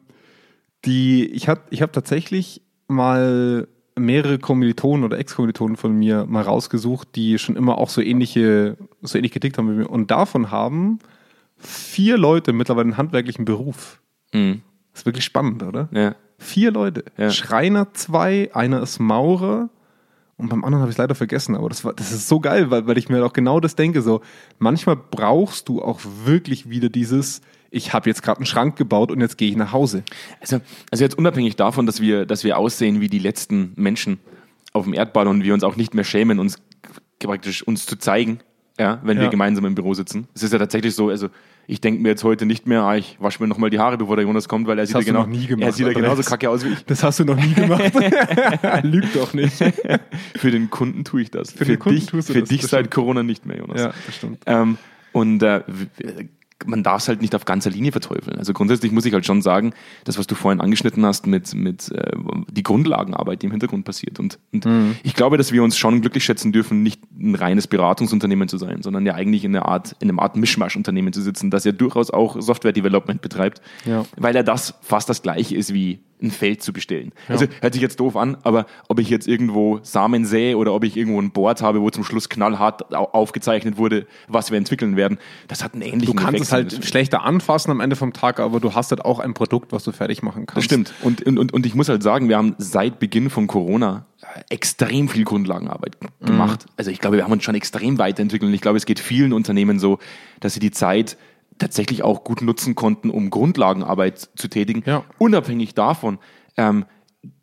die, 0.85 1.25
ich 1.31 1.49
habe 1.49 1.61
ich 1.71 1.81
hab 1.81 1.91
tatsächlich 1.93 2.61
mal 2.87 3.67
mehrere 3.97 4.39
Kommilitonen 4.39 5.03
oder 5.03 5.17
Ex-Kommilitonen 5.17 5.77
von 5.77 5.93
mir 5.97 6.25
mal 6.27 6.43
rausgesucht, 6.43 7.09
die 7.15 7.39
schon 7.39 7.55
immer 7.55 7.77
auch 7.77 7.89
so 7.89 8.01
ähnliche, 8.01 8.77
so 9.01 9.17
ähnlich 9.17 9.31
getickt 9.31 9.57
haben 9.57 9.69
wie 9.71 9.75
mir. 9.79 9.89
Und 9.89 10.11
davon 10.11 10.51
haben 10.51 10.99
vier 11.65 12.17
Leute 12.17 12.53
mittlerweile 12.53 12.85
einen 12.85 12.97
handwerklichen 12.97 13.45
Beruf. 13.45 14.01
Mhm. 14.33 14.61
Das 14.91 15.01
ist 15.01 15.05
wirklich 15.05 15.25
spannend, 15.25 15.63
oder? 15.63 15.89
Ja. 15.91 16.15
Vier 16.37 16.71
Leute. 16.71 17.05
Ja. 17.17 17.29
Schreiner 17.29 17.93
zwei, 17.93 18.49
einer 18.53 18.81
ist 18.81 18.99
Maurer 18.99 19.69
und 20.37 20.49
beim 20.49 20.65
anderen 20.65 20.81
habe 20.81 20.89
ich 20.91 20.95
es 20.95 20.97
leider 20.97 21.15
vergessen, 21.15 21.55
aber 21.55 21.69
das, 21.69 21.85
war, 21.85 21.93
das 21.93 22.11
ist 22.11 22.27
so 22.27 22.39
geil, 22.39 22.69
weil, 22.69 22.87
weil 22.87 22.97
ich 22.97 23.07
mir 23.07 23.25
auch 23.25 23.33
genau 23.33 23.59
das 23.59 23.75
denke. 23.75 24.01
So, 24.01 24.21
manchmal 24.59 24.97
brauchst 24.97 25.69
du 25.69 25.81
auch 25.81 26.01
wirklich 26.25 26.69
wieder 26.69 26.89
dieses, 26.89 27.41
ich 27.71 27.93
habe 27.93 28.09
jetzt 28.09 28.21
gerade 28.21 28.39
einen 28.39 28.45
Schrank 28.45 28.75
gebaut 28.75 29.11
und 29.11 29.21
jetzt 29.21 29.37
gehe 29.37 29.49
ich 29.49 29.55
nach 29.55 29.71
Hause. 29.71 30.03
Also, 30.41 30.59
also 30.91 31.03
jetzt 31.03 31.17
unabhängig 31.17 31.55
davon, 31.55 31.85
dass 31.85 32.01
wir, 32.01 32.25
dass 32.25 32.43
wir 32.43 32.57
aussehen 32.57 32.99
wie 32.99 33.07
die 33.07 33.19
letzten 33.19 33.71
Menschen 33.75 34.19
auf 34.73 34.83
dem 34.83 34.93
Erdball 34.93 35.27
und 35.27 35.43
wir 35.43 35.53
uns 35.53 35.63
auch 35.63 35.77
nicht 35.77 35.93
mehr 35.93 36.03
schämen, 36.03 36.39
uns 36.39 36.61
praktisch 37.19 37.63
uns 37.63 37.85
zu 37.85 37.97
zeigen, 37.97 38.39
ja, 38.79 38.99
wenn 39.03 39.17
wir 39.17 39.25
Ja. 39.25 39.29
gemeinsam 39.29 39.65
im 39.65 39.75
Büro 39.75 39.93
sitzen. 39.93 40.27
Es 40.33 40.43
ist 40.43 40.53
ja 40.53 40.59
tatsächlich 40.59 40.95
so, 40.95 41.09
also 41.09 41.29
ich 41.67 41.81
denke 41.81 42.01
mir 42.01 42.09
jetzt 42.09 42.23
heute 42.23 42.45
nicht 42.45 42.67
mehr, 42.67 42.83
ah, 42.83 42.95
ich 42.95 43.17
wasche 43.19 43.41
mir 43.41 43.47
nochmal 43.47 43.69
die 43.69 43.79
Haare, 43.79 43.97
bevor 43.97 44.15
der 44.17 44.25
Jonas 44.25 44.47
kommt, 44.47 44.67
weil 44.67 44.77
er 44.77 44.85
sieht 44.85 44.95
ja 44.97 45.01
genau, 45.01 45.25
nie 45.25 45.47
gemacht, 45.47 45.65
er 45.65 45.71
sieht 45.71 45.87
ja 45.87 45.93
genauso 45.93 46.21
kacke 46.23 46.49
aus 46.49 46.63
wie 46.63 46.69
ich. 46.69 46.85
Das 46.85 47.03
hast 47.03 47.19
du 47.19 47.25
noch 47.25 47.37
nie 47.37 47.53
gemacht. 47.53 47.91
Lügt 48.83 49.15
doch 49.15 49.33
nicht. 49.33 49.57
Für 50.35 50.51
den 50.51 50.69
Kunden 50.69 51.03
tue 51.03 51.21
ich 51.23 51.31
das. 51.31 51.51
Für, 51.53 51.65
den 51.65 51.79
Kunden 51.79 51.99
dich, 51.99 52.07
tust 52.07 52.29
du 52.29 52.33
für 52.33 52.41
das, 52.41 52.49
dich 52.49 52.61
das 52.61 52.69
seit. 52.69 52.91
Corona 52.91 53.23
nicht 53.23 53.45
mehr, 53.45 53.57
Jonas. 53.57 53.81
Ja, 53.81 53.93
das 54.05 54.15
stimmt. 54.15 54.43
Ähm, 54.45 54.77
und 55.11 55.41
äh, 55.41 55.61
man 56.65 56.83
darf 56.83 57.01
es 57.01 57.07
halt 57.09 57.21
nicht 57.21 57.35
auf 57.35 57.43
ganzer 57.45 57.69
Linie 57.69 57.91
verteufeln. 57.91 58.37
Also 58.37 58.53
grundsätzlich 58.53 58.91
muss 58.91 59.05
ich 59.05 59.13
halt 59.13 59.25
schon 59.25 59.41
sagen, 59.41 59.73
das, 60.05 60.17
was 60.17 60.25
du 60.25 60.35
vorhin 60.35 60.61
angeschnitten 60.61 61.05
hast 61.05 61.27
mit, 61.27 61.53
mit 61.53 61.91
äh, 61.91 62.11
die 62.49 62.63
Grundlagenarbeit, 62.63 63.41
die 63.41 63.47
im 63.47 63.51
Hintergrund 63.51 63.83
passiert. 63.85 64.19
Und, 64.19 64.39
und 64.53 64.65
ich 65.03 65.13
glaube, 65.15 65.37
dass 65.37 65.51
wir 65.51 65.63
uns 65.63 65.77
schon 65.77 65.99
glücklich 66.01 66.23
schätzen 66.23 66.51
dürfen, 66.53 66.81
nicht 66.81 67.01
ein 67.19 67.35
reines 67.35 67.67
Beratungsunternehmen 67.67 68.47
zu 68.47 68.57
sein, 68.57 68.81
sondern 68.83 69.05
ja 69.05 69.13
eigentlich 69.15 69.43
in 69.43 69.55
einer 69.55 69.67
Art, 69.67 69.95
in 69.99 70.07
einem 70.09 70.19
Art 70.19 70.37
Mischmaschunternehmen 70.37 71.11
zu 71.11 71.21
sitzen, 71.21 71.51
das 71.51 71.65
ja 71.65 71.73
durchaus 71.73 72.09
auch 72.09 72.41
Software-Development 72.41 73.21
betreibt, 73.21 73.61
Ja. 73.85 74.05
weil 74.17 74.33
ja 74.33 74.41
das 74.43 74.75
fast 74.81 75.09
das 75.09 75.21
gleiche 75.21 75.55
ist 75.55 75.73
wie 75.73 75.99
ein 76.21 76.31
Feld 76.31 76.63
zu 76.63 76.71
bestellen. 76.71 77.11
Also 77.27 77.45
hört 77.59 77.73
sich 77.73 77.81
jetzt 77.81 77.99
doof 77.99 78.15
an, 78.15 78.37
aber 78.43 78.67
ob 78.87 78.99
ich 78.99 79.09
jetzt 79.09 79.27
irgendwo 79.27 79.79
Samen 79.83 80.23
sähe 80.25 80.55
oder 80.57 80.73
ob 80.73 80.85
ich 80.85 80.95
irgendwo 80.95 81.21
ein 81.21 81.31
Board 81.31 81.61
habe, 81.61 81.81
wo 81.81 81.89
zum 81.89 82.05
Schluss 82.05 82.29
knallhart 82.29 82.95
au- 82.95 83.09
aufgezeichnet 83.11 83.77
wurde, 83.77 84.07
was 84.29 84.49
wir 84.49 84.57
entwickeln 84.57 84.95
werden, 84.95 85.17
das 85.49 85.61
hat 85.61 85.73
einen 85.73 85.81
ähnlichen 85.81 86.05
Du 86.05 86.13
kannst 86.13 86.35
Effekt. 86.35 86.44
Es 86.47 86.53
halt 86.53 86.85
schlechter 86.85 87.23
anfassen 87.23 87.71
am 87.71 87.79
Ende 87.79 87.95
vom 87.95 88.13
Tag, 88.13 88.39
aber 88.39 88.59
du 88.59 88.73
hast 88.73 88.91
halt 88.91 89.03
auch 89.03 89.19
ein 89.19 89.33
Produkt, 89.33 89.71
was 89.71 89.83
du 89.83 89.91
fertig 89.91 90.23
machen 90.23 90.45
kannst. 90.45 90.57
Das 90.57 90.63
stimmt. 90.65 90.93
Und, 91.01 91.21
und, 91.23 91.53
und, 91.53 91.65
ich 91.65 91.75
muss 91.75 91.89
halt 91.89 92.03
sagen, 92.03 92.29
wir 92.29 92.37
haben 92.37 92.55
seit 92.57 92.99
Beginn 92.99 93.29
von 93.29 93.47
Corona 93.47 94.05
äh, 94.21 94.53
extrem 94.53 95.09
viel 95.09 95.23
Grundlagenarbeit 95.23 95.99
g- 95.99 96.07
gemacht. 96.25 96.65
Also 96.77 96.91
ich 96.91 96.99
glaube, 96.99 97.17
wir 97.17 97.23
haben 97.23 97.31
uns 97.31 97.43
schon 97.43 97.55
extrem 97.55 97.97
weiterentwickelt. 97.97 98.47
Und 98.47 98.53
ich 98.53 98.61
glaube, 98.61 98.77
es 98.77 98.85
geht 98.85 98.99
vielen 98.99 99.33
Unternehmen 99.33 99.79
so, 99.79 99.99
dass 100.39 100.53
sie 100.53 100.59
die 100.59 100.71
Zeit 100.71 101.17
tatsächlich 101.57 102.03
auch 102.03 102.23
gut 102.23 102.41
nutzen 102.41 102.75
konnten, 102.75 103.09
um 103.09 103.29
Grundlagenarbeit 103.29 104.29
zu 104.35 104.47
tätigen. 104.47 104.83
Ja. 104.85 105.03
Unabhängig 105.17 105.73
davon 105.73 106.19
ähm, 106.57 106.85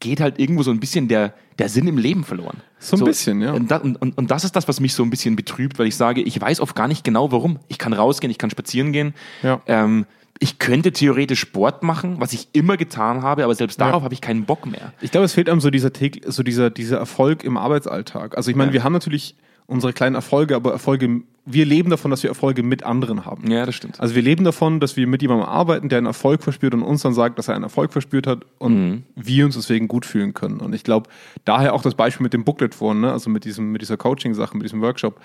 geht 0.01 0.21
halt 0.21 0.39
irgendwo 0.39 0.63
so 0.63 0.71
ein 0.71 0.81
bisschen 0.81 1.09
der, 1.09 1.35
der 1.59 1.69
Sinn 1.69 1.87
im 1.87 1.99
Leben 1.99 2.25
verloren. 2.25 2.59
So 2.79 2.97
ein 2.97 3.05
bisschen, 3.05 3.41
ja. 3.41 3.53
Und, 3.53 3.71
und, 3.73 3.97
und, 4.19 4.31
das 4.31 4.45
ist 4.45 4.57
das, 4.57 4.67
was 4.69 4.81
mich 4.81 4.95
so 4.95 5.03
ein 5.03 5.11
bisschen 5.11 5.37
betrübt, 5.37 5.79
weil 5.79 5.87
ich 5.87 5.97
sage, 5.97 6.21
ich 6.23 6.41
weiß 6.41 6.61
oft 6.61 6.75
gar 6.75 6.89
nicht 6.89 7.05
genau, 7.05 7.31
warum. 7.33 7.59
Ich 7.69 7.79
kann 7.79 7.93
rausgehen, 7.93 8.31
ich 8.31 8.39
kann 8.39 8.51
spazieren 8.51 8.93
gehen. 8.93 9.15
Ja. 9.43 9.61
Ähm, 9.67 10.07
ich 10.41 10.59
könnte 10.59 10.91
theoretisch 10.93 11.39
Sport 11.41 11.83
machen, 11.85 12.17
was 12.19 12.33
ich 12.33 12.49
immer 12.53 12.77
getan 12.77 13.23
habe, 13.23 13.45
aber 13.45 13.55
selbst 13.55 13.79
Ja. 13.79 13.87
darauf 13.87 14.03
habe 14.03 14.15
ich 14.15 14.21
keinen 14.21 14.45
Bock 14.45 14.67
mehr. 14.67 14.93
Ich 15.01 15.13
glaube, 15.13 15.25
es 15.27 15.35
fehlt 15.35 15.49
einem 15.49 15.61
so 15.61 15.71
dieser, 15.71 15.91
so 16.27 16.43
dieser, 16.43 16.71
dieser 16.71 16.99
Erfolg 16.99 17.45
im 17.45 17.57
Arbeitsalltag. 17.57 18.37
Also 18.37 18.51
ich 18.51 18.57
meine, 18.57 18.71
Ja. 18.71 18.75
wir 18.75 18.85
haben 18.85 18.93
natürlich 18.93 19.37
unsere 19.67 19.93
kleinen 19.93 20.17
Erfolge, 20.17 20.57
aber 20.57 20.73
Erfolge, 20.73 21.21
wir 21.45 21.65
leben 21.67 21.91
davon, 21.91 22.11
dass 22.13 22.23
wir 22.23 22.31
Erfolge 22.31 22.63
mit 22.63 22.85
anderen 22.85 23.25
haben. 23.27 23.51
Ja, 23.51 23.67
das 23.67 23.75
stimmt. 23.75 23.99
Also 24.01 24.15
wir 24.15 24.23
leben 24.23 24.45
davon, 24.45 24.79
dass 24.79 24.97
wir 24.97 25.07
mit 25.09 25.23
jemandem 25.23 25.49
arbeiten, 25.49 25.89
der 25.89 25.99
einen 25.99 26.07
Erfolg 26.07 26.43
verspürt 26.43 26.73
und 26.75 26.83
uns 26.83 27.03
dann 27.03 27.15
sagt, 27.15 27.39
dass 27.39 27.49
er 27.49 27.55
einen 27.57 27.65
Erfolg 27.65 27.93
verspürt 27.93 28.27
hat 28.29 28.45
und 28.59 28.75
Mhm. 28.75 29.03
wir 29.17 29.45
uns 29.45 29.57
deswegen 29.57 29.89
gut 29.89 30.07
fühlen 30.07 30.35
können. 30.35 30.61
Und 30.61 30.73
ich 30.73 30.85
glaube, 30.85 31.11
daher 31.45 31.75
auch 31.75 31.83
das 31.83 31.95
Beispiel 31.97 32.23
mit 32.23 32.33
dem 32.33 32.45
Booklet 32.45 32.75
vorhin, 32.77 33.01
ne? 33.01 33.11
also 33.13 33.29
mit, 33.29 33.45
diesem, 33.45 33.73
mit 33.73 33.83
dieser 33.83 33.97
Coaching-Sache, 33.97 34.57
mit 34.57 34.65
diesem 34.65 34.81
Workshop. 34.83 35.21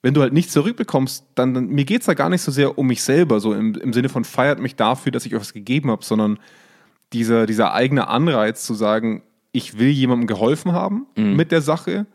Wenn 0.00 0.14
du 0.14 0.22
halt 0.22 0.32
nichts 0.32 0.52
zurückbekommst, 0.52 1.26
dann, 1.34 1.54
dann 1.54 1.68
mir 1.68 1.84
geht's 1.84 2.06
da 2.06 2.14
gar 2.14 2.28
nicht 2.30 2.40
so 2.42 2.50
sehr 2.50 2.76
um 2.78 2.86
mich 2.86 3.02
selber, 3.02 3.38
so 3.38 3.52
im, 3.54 3.74
im 3.74 3.92
Sinne 3.92 4.08
von 4.08 4.24
feiert 4.24 4.58
mich 4.58 4.74
dafür, 4.74 5.12
dass 5.12 5.26
ich 5.26 5.34
euch 5.34 5.40
was 5.42 5.52
gegeben 5.52 5.90
habe, 5.90 6.04
sondern 6.04 6.38
dieser, 7.12 7.46
dieser 7.46 7.74
eigene 7.74 8.08
Anreiz 8.08 8.64
zu 8.64 8.74
sagen, 8.74 9.22
ich 9.52 9.78
will 9.78 9.90
jemandem 9.90 10.26
geholfen 10.26 10.72
haben 10.72 11.06
Mhm. 11.16 11.36
mit 11.36 11.52
der 11.52 11.60
Sache, 11.60 12.06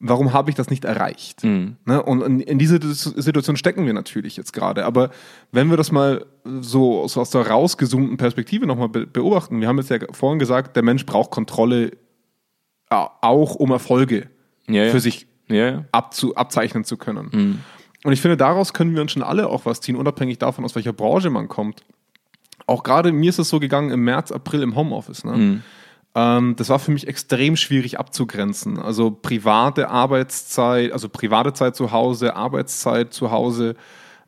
warum 0.00 0.32
habe 0.32 0.50
ich 0.50 0.56
das 0.56 0.70
nicht 0.70 0.84
erreicht? 0.84 1.44
Mhm. 1.44 1.76
Ne? 1.84 2.02
Und 2.02 2.22
in, 2.22 2.40
in 2.40 2.58
diese 2.58 2.80
Situation 2.82 3.56
stecken 3.56 3.86
wir 3.86 3.92
natürlich 3.92 4.36
jetzt 4.36 4.52
gerade. 4.52 4.86
Aber 4.86 5.10
wenn 5.52 5.68
wir 5.70 5.76
das 5.76 5.92
mal 5.92 6.24
so, 6.60 7.06
so 7.06 7.20
aus 7.20 7.30
der 7.30 7.46
rausgezoomten 7.46 8.16
Perspektive 8.16 8.66
nochmal 8.66 8.88
be 8.88 9.06
beobachten, 9.06 9.60
wir 9.60 9.68
haben 9.68 9.78
jetzt 9.78 9.90
ja 9.90 9.98
vorhin 10.12 10.38
gesagt, 10.38 10.74
der 10.74 10.82
Mensch 10.82 11.06
braucht 11.06 11.30
Kontrolle 11.30 11.92
auch, 12.88 13.54
um 13.54 13.70
Erfolge 13.70 14.28
Ja, 14.66 14.84
ja. 14.84 14.90
für 14.90 15.00
sich 15.00 15.28
ja. 15.48 15.84
abzu, 15.92 16.34
abzeichnen 16.34 16.84
zu 16.84 16.96
können. 16.96 17.28
Mhm. 17.30 17.58
Und 18.02 18.12
ich 18.12 18.20
finde, 18.20 18.36
daraus 18.36 18.72
können 18.72 18.94
wir 18.94 19.02
uns 19.02 19.12
schon 19.12 19.22
alle 19.22 19.48
auch 19.48 19.66
was 19.66 19.80
ziehen, 19.80 19.94
unabhängig 19.94 20.38
davon, 20.38 20.64
aus 20.64 20.74
welcher 20.74 20.94
Branche 20.94 21.30
man 21.30 21.48
kommt. 21.48 21.84
Auch 22.66 22.82
gerade 22.82 23.12
mir 23.12 23.28
ist 23.28 23.38
es 23.38 23.48
so 23.48 23.60
gegangen 23.60 23.90
im 23.90 24.02
März, 24.02 24.32
April 24.32 24.62
im 24.62 24.74
Homeoffice. 24.74 25.24
Ne? 25.24 25.32
Mhm. 25.36 25.62
Ähm, 26.14 26.56
das 26.56 26.68
war 26.68 26.78
für 26.78 26.90
mich 26.90 27.06
extrem 27.06 27.56
schwierig 27.56 27.98
abzugrenzen. 27.98 28.78
Also 28.78 29.10
private 29.10 29.88
Arbeitszeit, 29.88 30.92
also 30.92 31.08
private 31.08 31.52
Zeit 31.52 31.76
zu 31.76 31.92
Hause, 31.92 32.34
Arbeitszeit 32.34 33.12
zu 33.12 33.30
Hause. 33.30 33.76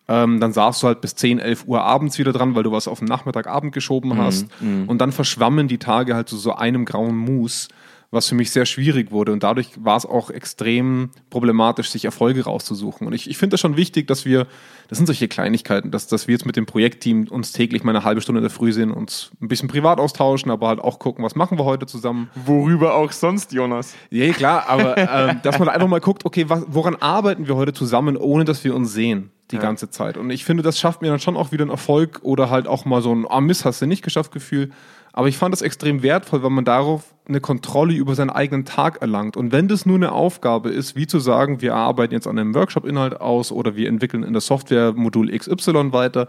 Ähm, 0.09 0.41
dann 0.41 0.53
saßt 0.53 0.83
du 0.83 0.89
halt 0.89 1.01
bis 1.01 1.15
10, 1.15 1.39
11 1.39 1.65
Uhr 1.67 1.83
abends 1.83 2.19
wieder 2.19 2.33
dran, 2.33 2.55
weil 2.55 2.65
du 2.65 2.73
was 2.73 2.89
auf 2.89 2.99
den 2.99 3.09
Nachmittagabend 3.09 3.73
geschoben 3.73 4.11
hast. 4.19 4.47
Und 4.89 4.99
dann 4.99 5.13
verschwammen 5.13 5.69
die 5.69 5.79
Tage 5.79 6.15
halt 6.15 6.29
zu 6.29 6.37
so 6.37 6.55
einem 6.55 6.85
grauen 6.85 7.17
Mus, 7.17 7.69
was 8.13 8.29
für 8.29 8.35
mich 8.35 8.51
sehr 8.51 8.67
schwierig 8.67 9.11
wurde. 9.11 9.33
Und 9.33 9.43
dadurch 9.43 9.71
war 9.83 9.97
es 9.97 10.05
auch 10.05 10.31
extrem 10.31 11.11
problematisch, 11.31 11.89
sich 11.89 12.05
Erfolge 12.05 12.45
rauszusuchen. 12.45 13.07
Und 13.07 13.15
ich, 13.15 13.29
ich 13.29 13.39
finde 13.39 13.55
das 13.55 13.61
schon 13.61 13.77
wichtig, 13.79 14.07
dass 14.07 14.27
wir, 14.27 14.47
das 14.89 14.99
sind 14.99 15.07
solche 15.07 15.29
Kleinigkeiten, 15.29 15.91
dass, 15.91 16.07
dass 16.09 16.29
wir 16.29 16.35
jetzt 16.35 16.45
mit 16.45 16.55
dem 16.55 16.67
Projektteam 16.67 17.27
uns 17.29 17.53
täglich 17.53 17.85
mal 17.85 17.97
eine 17.97 18.05
halbe 18.05 18.21
Stunde 18.21 18.41
in 18.41 18.43
der 18.43 18.51
Früh 18.51 18.71
sehen, 18.73 18.91
uns 18.91 19.31
ein 19.41 19.49
bisschen 19.49 19.69
privat 19.69 19.99
austauschen, 19.99 20.51
aber 20.51 20.69
halt 20.69 20.79
auch 20.79 20.99
gucken, 20.99 21.25
was 21.25 21.35
machen 21.35 21.59
wir 21.59 21.65
heute 21.65 21.87
zusammen. 21.87 22.29
Worüber 22.45 22.95
auch 22.95 23.13
sonst, 23.13 23.53
Jonas? 23.53 23.95
Ja, 24.11 24.31
klar, 24.33 24.69
aber 24.69 24.97
ähm, 25.31 25.41
dass 25.43 25.59
man 25.59 25.71
einfach 25.71 25.89
mal 25.89 26.01
guckt, 26.01 26.27
okay, 26.27 26.45
was, 26.49 26.65
woran 26.69 26.97
arbeiten 26.97 27.49
wir 27.49 27.57
heute 27.57 27.73
zusammen, 27.73 28.19
ohne 28.19 28.45
dass 28.45 28.63
wir 28.63 28.75
uns 28.77 28.93
sehen 28.93 29.31
die 29.51 29.57
Ja. 29.57 29.63
ganze 29.63 29.91
Zeit. 29.91 30.17
Und 30.17 30.31
ich 30.31 30.45
finde, 30.45 30.63
das 30.63 30.79
schafft 30.79 31.03
mir 31.03 31.09
dann 31.09 31.19
schon 31.19 31.37
auch 31.37 31.53
wieder 31.53 31.63
einen 31.63 31.71
Erfolg 31.71 32.21
oder 32.23 32.51
halt 32.51 32.67
auch 32.67 32.85
mal 32.85 33.03
so 33.03 33.15
ein, 33.15 33.27
ah 33.29 33.41
Mist, 33.41 33.65
hast 33.65 33.81
du 33.83 33.87
nicht 33.87 34.03
geschafft 34.03 34.33
Gefühl. 34.33 34.71
Aber 35.13 35.29
ich 35.29 35.37
fand 35.37 35.53
das 35.53 35.63
extrem 35.63 36.03
wertvoll, 36.03 36.43
weil 36.43 36.51
man 36.51 36.65
darauf 36.65 37.15
eine 37.29 37.41
Kontrolle 37.41 37.95
über 37.95 38.15
seinen 38.15 38.31
eigenen 38.31 38.65
Tag 38.65 39.03
erlangt. 39.03 39.37
Und 39.37 39.53
wenn 39.53 39.69
das 39.69 39.85
nur 39.85 39.97
eine 39.97 40.13
Aufgabe 40.13 40.71
ist, 40.71 40.97
wie 40.97 41.07
zu 41.07 41.21
sagen, 41.21 41.61
wir 41.61 41.75
arbeiten 41.75 42.15
jetzt 42.15 42.27
an 42.27 42.39
einem 42.39 42.55
Workshop-Inhalt 42.55 43.21
aus 43.21 43.53
oder 43.53 43.77
wir 43.77 43.89
entwickeln 43.89 44.23
in 44.23 44.33
der 44.33 44.41
Software 44.41 44.93
Modul 44.95 45.31
XY 45.37 45.93
weiter, 45.93 46.29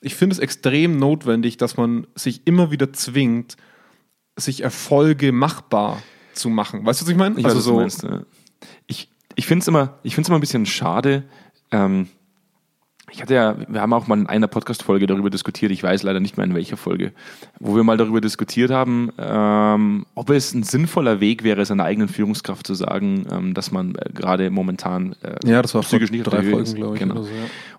ich 0.00 0.14
finde 0.16 0.34
es 0.34 0.38
extrem 0.40 0.98
notwendig, 0.98 1.56
dass 1.56 1.76
man 1.76 2.06
sich 2.14 2.46
immer 2.46 2.70
wieder 2.70 2.92
zwingt, 2.92 3.56
sich 4.36 4.62
Erfolge 4.62 5.32
machbar 5.32 6.02
zu 6.34 6.50
machen. 6.50 6.84
Weißt 6.84 7.00
du, 7.00 7.06
was 7.06 7.10
ich 7.10 7.16
meine? 7.16 7.38
Ich 7.38 7.44
weiß, 7.44 7.64
du 7.64 7.74
meinst, 7.74 8.02
ja. 8.02 8.22
Ich, 8.86 9.08
ich 9.36 9.46
finde 9.46 9.62
es 9.62 9.68
immer, 9.68 9.98
ich 10.02 10.14
find's 10.14 10.28
immer 10.28 10.38
ein 10.38 10.42
bisschen 10.42 10.66
schade. 10.66 11.24
Ähm, 11.70 12.08
ich 13.14 13.22
hatte 13.22 13.34
ja, 13.34 13.54
wir 13.68 13.80
haben 13.80 13.92
auch 13.92 14.08
mal 14.08 14.18
in 14.18 14.26
einer 14.26 14.48
Podcast-Folge 14.48 15.06
darüber 15.06 15.30
diskutiert, 15.30 15.70
ich 15.70 15.82
weiß 15.82 16.02
leider 16.02 16.18
nicht 16.18 16.36
mehr 16.36 16.44
in 16.44 16.54
welcher 16.54 16.76
Folge, 16.76 17.12
wo 17.60 17.76
wir 17.76 17.84
mal 17.84 17.96
darüber 17.96 18.20
diskutiert 18.20 18.72
haben, 18.72 19.10
ähm, 19.18 20.04
ob 20.16 20.30
es 20.30 20.52
ein 20.52 20.64
sinnvoller 20.64 21.20
Weg 21.20 21.44
wäre, 21.44 21.64
seiner 21.64 21.84
eigenen 21.84 22.08
Führungskraft 22.08 22.66
zu 22.66 22.74
sagen, 22.74 23.24
ähm, 23.30 23.54
dass 23.54 23.70
man 23.70 23.94
äh, 23.94 24.10
gerade 24.12 24.50
momentan 24.50 25.14
äh, 25.22 25.48
Ja, 25.48 25.62
das 25.62 25.74
war 25.74 25.82
psychisch 25.82 26.10
nicht 26.10 26.24
drei 26.24 26.42
Folgen, 26.42 26.74
glaube 26.74 26.94
ich, 26.96 27.00
Genau. 27.00 27.22
so, 27.22 27.28
ja. 27.28 27.34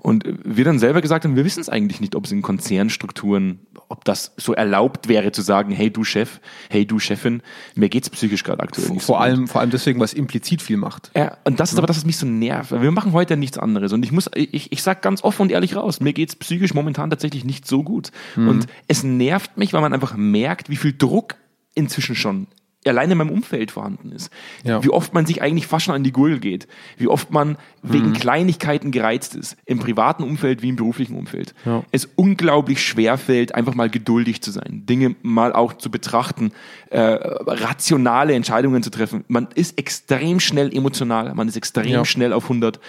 Und 0.05 0.23
wir 0.43 0.63
dann 0.63 0.77
selber 0.77 1.01
gesagt 1.01 1.25
haben, 1.25 1.35
wir 1.35 1.45
wissen 1.45 1.61
es 1.61 1.67
eigentlich 1.67 1.99
nicht, 1.99 2.13
ob 2.13 2.25
es 2.25 2.31
in 2.31 2.43
Konzernstrukturen, 2.43 3.61
ob 3.89 4.05
das 4.05 4.33
so 4.37 4.53
erlaubt 4.53 5.07
wäre 5.07 5.31
zu 5.31 5.41
sagen, 5.41 5.71
hey 5.71 5.89
du 5.89 6.03
Chef, 6.03 6.41
hey 6.69 6.85
du 6.85 6.99
Chefin, 6.99 7.41
mir 7.73 7.89
geht's 7.89 8.11
psychisch 8.11 8.43
gerade 8.43 8.61
aktuell 8.61 8.89
nicht 8.89 9.01
so 9.01 9.07
Vor 9.07 9.15
gut. 9.17 9.23
allem, 9.23 9.47
vor 9.47 9.61
allem 9.61 9.71
deswegen, 9.71 9.97
weil 9.97 10.05
es 10.05 10.13
implizit 10.13 10.61
viel 10.61 10.77
macht. 10.77 11.09
Ja, 11.15 11.37
und 11.43 11.59
das 11.59 11.71
ist 11.71 11.79
aber 11.79 11.87
das, 11.87 11.97
was 11.97 12.05
mich 12.05 12.17
so 12.17 12.27
nervt. 12.27 12.69
Wir 12.69 12.91
machen 12.91 13.13
heute 13.13 13.35
nichts 13.35 13.57
anderes. 13.57 13.93
Und 13.93 14.05
ich 14.05 14.11
muss, 14.11 14.29
ich, 14.35 14.71
ich 14.71 14.83
sag 14.83 15.01
ganz 15.01 15.23
offen 15.23 15.41
und 15.41 15.51
ehrlich 15.51 15.75
raus, 15.75 15.99
mir 15.99 16.13
geht's 16.13 16.35
psychisch 16.35 16.75
momentan 16.75 17.09
tatsächlich 17.09 17.43
nicht 17.43 17.65
so 17.65 17.81
gut. 17.81 18.11
Und 18.35 18.67
es 18.87 19.01
nervt 19.01 19.57
mich, 19.57 19.73
weil 19.73 19.81
man 19.81 19.91
einfach 19.91 20.15
merkt, 20.15 20.69
wie 20.69 20.75
viel 20.75 20.93
Druck 20.95 21.33
inzwischen 21.73 22.15
schon 22.15 22.45
allein 22.87 23.09
in 23.11 23.17
meinem 23.17 23.29
Umfeld 23.31 23.71
vorhanden 23.71 24.11
ist. 24.11 24.31
Ja. 24.63 24.83
Wie 24.83 24.89
oft 24.89 25.13
man 25.13 25.25
sich 25.25 25.41
eigentlich 25.41 25.67
fast 25.67 25.85
schon 25.85 25.95
an 25.95 26.03
die 26.03 26.11
Gurgel 26.11 26.39
geht. 26.39 26.67
Wie 26.97 27.07
oft 27.07 27.31
man 27.31 27.57
wegen 27.81 28.13
Kleinigkeiten 28.13 28.91
gereizt 28.91 29.35
ist. 29.35 29.57
Im 29.65 29.79
privaten 29.79 30.23
Umfeld 30.23 30.61
wie 30.61 30.69
im 30.69 30.75
beruflichen 30.75 31.15
Umfeld. 31.15 31.53
Ja. 31.65 31.83
Es 31.91 32.07
unglaublich 32.15 32.83
schwer 32.83 33.17
fällt, 33.17 33.55
einfach 33.55 33.75
mal 33.75 33.89
geduldig 33.89 34.41
zu 34.41 34.51
sein. 34.51 34.83
Dinge 34.85 35.15
mal 35.21 35.53
auch 35.53 35.73
zu 35.73 35.89
betrachten, 35.91 36.51
äh, 36.89 36.99
rationale 37.01 38.33
Entscheidungen 38.33 38.83
zu 38.83 38.89
treffen. 38.89 39.23
Man 39.27 39.47
ist 39.55 39.77
extrem 39.77 40.39
schnell 40.39 40.75
emotional. 40.75 41.33
Man 41.35 41.47
ist 41.47 41.57
extrem 41.57 41.91
Ja. 41.91 42.05
schnell 42.05 42.33
auf 42.33 42.49
100. 42.49 42.79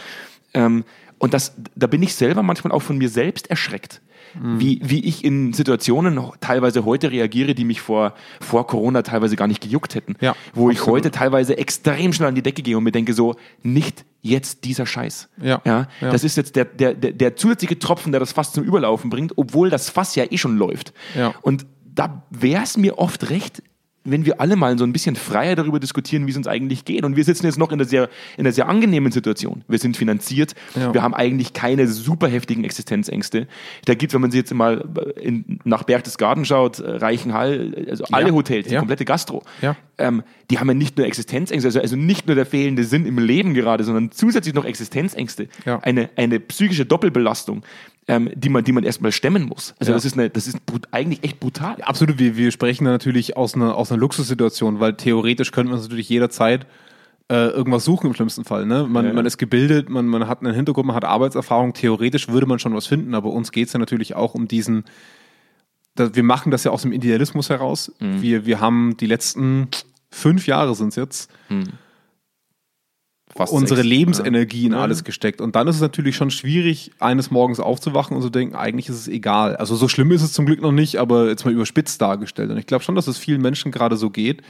Ähm, 0.54 0.84
und 1.18 1.32
das, 1.34 1.54
da 1.74 1.86
bin 1.86 2.02
ich 2.02 2.14
selber 2.14 2.42
manchmal 2.42 2.72
auch 2.72 2.82
von 2.82 2.98
mir 2.98 3.08
selbst 3.08 3.48
erschreckt. 3.50 4.02
Wie, 4.42 4.80
wie 4.82 5.04
ich 5.04 5.24
in 5.24 5.52
Situationen 5.52 6.20
teilweise 6.40 6.84
heute 6.84 7.10
reagiere, 7.10 7.54
die 7.54 7.64
mich 7.64 7.80
vor, 7.80 8.14
vor 8.40 8.66
Corona 8.66 9.02
teilweise 9.02 9.36
gar 9.36 9.46
nicht 9.46 9.60
gejuckt 9.60 9.94
hätten. 9.94 10.16
Ja, 10.20 10.34
wo 10.54 10.70
ich 10.70 10.78
absolut. 10.78 10.98
heute 10.98 11.10
teilweise 11.10 11.58
extrem 11.58 12.12
schnell 12.12 12.28
an 12.28 12.34
die 12.34 12.42
Decke 12.42 12.62
gehe 12.62 12.76
und 12.76 12.84
mir 12.84 12.92
denke 12.92 13.12
so, 13.12 13.36
nicht 13.62 14.04
jetzt 14.22 14.64
dieser 14.64 14.86
Scheiß. 14.86 15.28
Ja, 15.40 15.60
ja, 15.64 15.88
ja. 16.00 16.10
Das 16.10 16.24
ist 16.24 16.36
jetzt 16.36 16.56
der, 16.56 16.64
der, 16.64 16.94
der, 16.94 17.12
der 17.12 17.36
zusätzliche 17.36 17.78
Tropfen, 17.78 18.12
der 18.12 18.20
das 18.20 18.32
Fass 18.32 18.52
zum 18.52 18.64
Überlaufen 18.64 19.10
bringt, 19.10 19.32
obwohl 19.36 19.70
das 19.70 19.90
Fass 19.90 20.14
ja 20.14 20.24
eh 20.30 20.38
schon 20.38 20.56
läuft. 20.56 20.92
Ja. 21.14 21.34
Und 21.42 21.66
da 21.84 22.22
wäre 22.30 22.62
es 22.62 22.76
mir 22.76 22.98
oft 22.98 23.30
recht, 23.30 23.62
wenn 24.06 24.24
wir 24.24 24.40
alle 24.40 24.56
mal 24.56 24.78
so 24.78 24.84
ein 24.84 24.92
bisschen 24.92 25.16
freier 25.16 25.56
darüber 25.56 25.78
diskutieren, 25.80 26.26
wie 26.26 26.30
es 26.30 26.36
uns 26.36 26.46
eigentlich 26.46 26.84
geht. 26.84 27.04
Und 27.04 27.16
wir 27.16 27.24
sitzen 27.24 27.46
jetzt 27.46 27.58
noch 27.58 27.70
in 27.70 27.74
einer 27.80 27.84
sehr, 27.88 28.08
in 28.36 28.44
einer 28.46 28.52
sehr 28.52 28.68
angenehmen 28.68 29.12
Situation. 29.12 29.62
Wir 29.68 29.78
sind 29.78 29.96
finanziert, 29.96 30.54
Ja. 30.74 30.94
wir 30.94 31.02
haben 31.02 31.14
eigentlich 31.14 31.52
keine 31.52 31.86
super 31.88 32.28
heftigen 32.28 32.64
Existenzängste. 32.64 33.46
Da 33.84 33.94
gibt 33.94 34.14
wenn 34.14 34.20
man 34.20 34.30
sich 34.30 34.38
jetzt 34.38 34.54
mal 34.54 34.84
in, 35.20 35.58
nach 35.64 35.82
Berchtesgaden 35.82 36.44
schaut, 36.44 36.78
äh, 36.78 36.90
Reichenhall, 36.90 37.86
also 37.90 38.04
alle 38.12 38.32
Hotels, 38.32 38.68
die 38.68 38.74
Ja. 38.74 38.78
komplette 38.80 39.04
Gastro, 39.04 39.42
ähm, 39.98 40.22
die 40.50 40.58
haben 40.58 40.68
ja 40.68 40.74
nicht 40.74 40.96
nur 40.96 41.06
Existenzängste, 41.06 41.66
also, 41.68 41.80
also 41.80 41.96
nicht 41.96 42.26
nur 42.26 42.36
der 42.36 42.46
fehlende 42.46 42.84
Sinn 42.84 43.06
im 43.06 43.18
Leben 43.18 43.54
gerade, 43.54 43.82
sondern 43.84 44.12
zusätzlich 44.12 44.54
noch 44.54 44.64
Existenzängste. 44.64 45.48
Eine, 45.82 46.10
eine 46.16 46.38
psychische 46.40 46.86
Doppelbelastung, 46.86 47.62
ähm, 48.08 48.30
die 48.34 48.48
man, 48.48 48.62
die 48.64 48.72
man 48.72 48.84
erstmal 48.84 49.12
stemmen 49.12 49.44
muss. 49.44 49.74
Also 49.78 49.90
Ja. 49.92 49.96
das 49.96 50.04
ist, 50.04 50.14
eine, 50.14 50.30
das 50.30 50.46
ist 50.46 50.58
eigentlich 50.92 51.24
echt 51.24 51.40
brutal. 51.40 51.76
Absolut, 51.82 52.18
wir, 52.18 52.36
wir 52.36 52.50
sprechen 52.52 52.84
da 52.84 52.90
natürlich 52.92 53.36
aus 53.36 53.54
einer, 53.54 53.74
aus 53.74 53.90
einer 53.90 54.00
Luxussituation, 54.00 54.78
weil 54.80 54.94
theoretisch 54.94 55.50
könnten 55.52 55.70
wir 55.72 55.74
uns 55.76 55.84
natürlich 55.84 56.08
jederzeit 56.08 56.66
äh, 57.28 57.48
irgendwas 57.48 57.84
suchen 57.84 58.06
im 58.06 58.14
schlimmsten 58.14 58.44
Fall. 58.44 58.66
Ne? 58.66 58.86
Man, 58.88 59.06
Ja. 59.06 59.12
man 59.12 59.26
ist 59.26 59.38
gebildet, 59.38 59.88
man, 59.90 60.06
man 60.06 60.28
hat 60.28 60.42
einen 60.42 60.54
Hintergrund, 60.54 60.86
man 60.86 60.94
hat 60.94 61.04
Arbeitserfahrung, 61.04 61.72
theoretisch 61.74 62.28
würde 62.28 62.46
man 62.46 62.60
schon 62.60 62.72
was 62.74 62.86
finden, 62.86 63.14
aber 63.14 63.30
uns 63.30 63.50
geht 63.50 63.66
es 63.66 63.72
ja 63.72 63.80
natürlich 63.80 64.14
auch 64.14 64.34
um 64.34 64.46
diesen, 64.46 64.84
da, 65.96 66.14
wir 66.14 66.22
machen 66.22 66.52
das 66.52 66.62
ja 66.62 66.70
aus 66.70 66.82
dem 66.82 66.92
Idealismus 66.92 67.50
heraus. 67.50 67.90
Wir, 67.98 68.46
wir 68.46 68.60
haben 68.60 68.96
die 68.98 69.06
letzten 69.06 69.66
fünf 70.10 70.46
Jahre 70.46 70.76
sind 70.76 70.88
es 70.90 70.96
jetzt, 70.96 71.30
Fast 73.36 73.52
unsere 73.52 73.82
sechs. 73.82 73.88
Lebensenergie 73.88 74.66
in 74.66 74.72
Ja. 74.72 74.80
alles 74.80 75.04
gesteckt. 75.04 75.40
Und 75.40 75.56
dann 75.56 75.68
ist 75.68 75.76
es 75.76 75.80
natürlich 75.80 76.16
schon 76.16 76.30
schwierig, 76.30 76.90
eines 76.98 77.30
Morgens 77.30 77.60
aufzuwachen 77.60 78.16
und 78.16 78.22
zu 78.22 78.30
denken, 78.30 78.54
eigentlich 78.56 78.88
ist 78.88 78.96
es 78.96 79.08
egal. 79.08 79.56
Also 79.56 79.76
so 79.76 79.88
schlimm 79.88 80.10
ist 80.12 80.22
es 80.22 80.32
zum 80.32 80.46
Glück 80.46 80.60
noch 80.62 80.72
nicht, 80.72 80.96
aber 80.96 81.28
jetzt 81.28 81.44
mal 81.44 81.52
überspitzt 81.54 82.00
dargestellt. 82.00 82.50
Und 82.50 82.58
ich 82.58 82.66
glaube 82.66 82.84
schon, 82.84 82.94
dass 82.94 83.06
es 83.06 83.18
vielen 83.18 83.42
Menschen 83.42 83.72
gerade 83.72 83.96
so 83.96 84.10
geht, 84.10 84.42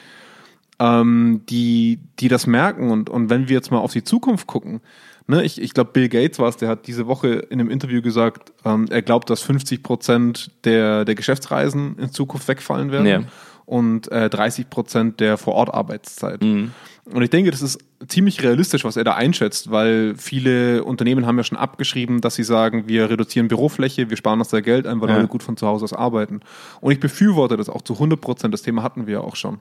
ähm, 0.79 1.43
die, 1.49 1.99
die 2.21 2.29
das 2.29 2.47
merken. 2.47 2.91
Und, 2.91 3.11
und 3.11 3.31
wenn 3.31 3.49
wir 3.49 3.55
jetzt 3.57 3.71
mal 3.71 3.79
auf 3.79 3.93
die 3.93 4.05
Zukunft 4.05 4.47
gucken, 4.47 4.81
ne, 5.27 5.43
ich, 5.43 5.61
ich 5.61 5.73
glaube, 5.75 5.91
Bill 5.93 6.09
Gates 6.09 6.39
war 6.39 6.49
es, 6.49 6.57
der 6.57 6.69
hat 6.69 6.87
diese 6.87 7.07
Woche 7.07 7.29
in 7.29 7.61
einem 7.61 7.71
Interview 7.71 8.03
gesagt, 8.03 8.53
ähm, 8.65 8.87
er 8.91 9.03
glaubt, 9.03 9.31
dass 9.31 9.43
50 9.43 9.83
Prozent 9.83 10.51
der, 10.65 11.05
der 11.05 11.15
Geschäftsreisen 11.15 11.99
in 11.99 12.11
Zukunft 12.11 12.47
wegfallen 12.49 12.91
werden. 12.93 13.07
Ja. 13.07 13.21
Und 13.67 14.11
äh, 14.13 14.31
30 14.31 14.71
Prozent 14.71 15.21
der 15.21 15.37
Vorortarbeitszeit. 15.37 16.41
Mhm. 16.43 16.71
Und 17.13 17.23
ich 17.23 17.31
denke, 17.31 17.51
das 17.51 17.63
ist 17.63 17.79
ziemlich 18.09 18.43
realistisch, 18.43 18.85
was 18.85 18.97
er 18.97 19.05
da 19.05 19.15
einschätzt, 19.15 19.71
weil 19.71 20.15
viele 20.17 20.85
Unternehmen 20.85 21.27
haben 21.27 21.37
ja 21.37 21.45
schon 21.45 21.59
abgeschrieben, 21.59 22.21
dass 22.21 22.35
sie 22.37 22.45
sagen, 22.45 22.89
wir 22.89 23.11
reduzieren 23.11 23.49
Bürofläche, 23.49 24.11
wir 24.11 24.17
sparen 24.17 24.41
uns 24.41 24.49
da 24.49 24.61
Geld 24.61 24.87
ein, 24.87 25.01
weil 25.01 25.09
Ja. 25.09 25.17
Leute 25.17 25.29
gut 25.29 25.43
von 25.43 25.57
zu 25.57 25.67
Hause 25.67 25.85
aus 25.85 25.93
arbeiten. 25.93 26.41
Und 26.81 26.93
ich 26.93 27.01
befürworte 27.01 27.57
das 27.57 27.69
auch 27.69 27.83
zu 27.83 27.95
100 27.95 28.21
Prozent. 28.21 28.55
Das 28.55 28.63
Thema 28.63 28.83
hatten 28.83 29.07
wir 29.07 29.15
ja 29.15 29.21
auch 29.21 29.37
schon. 29.37 29.59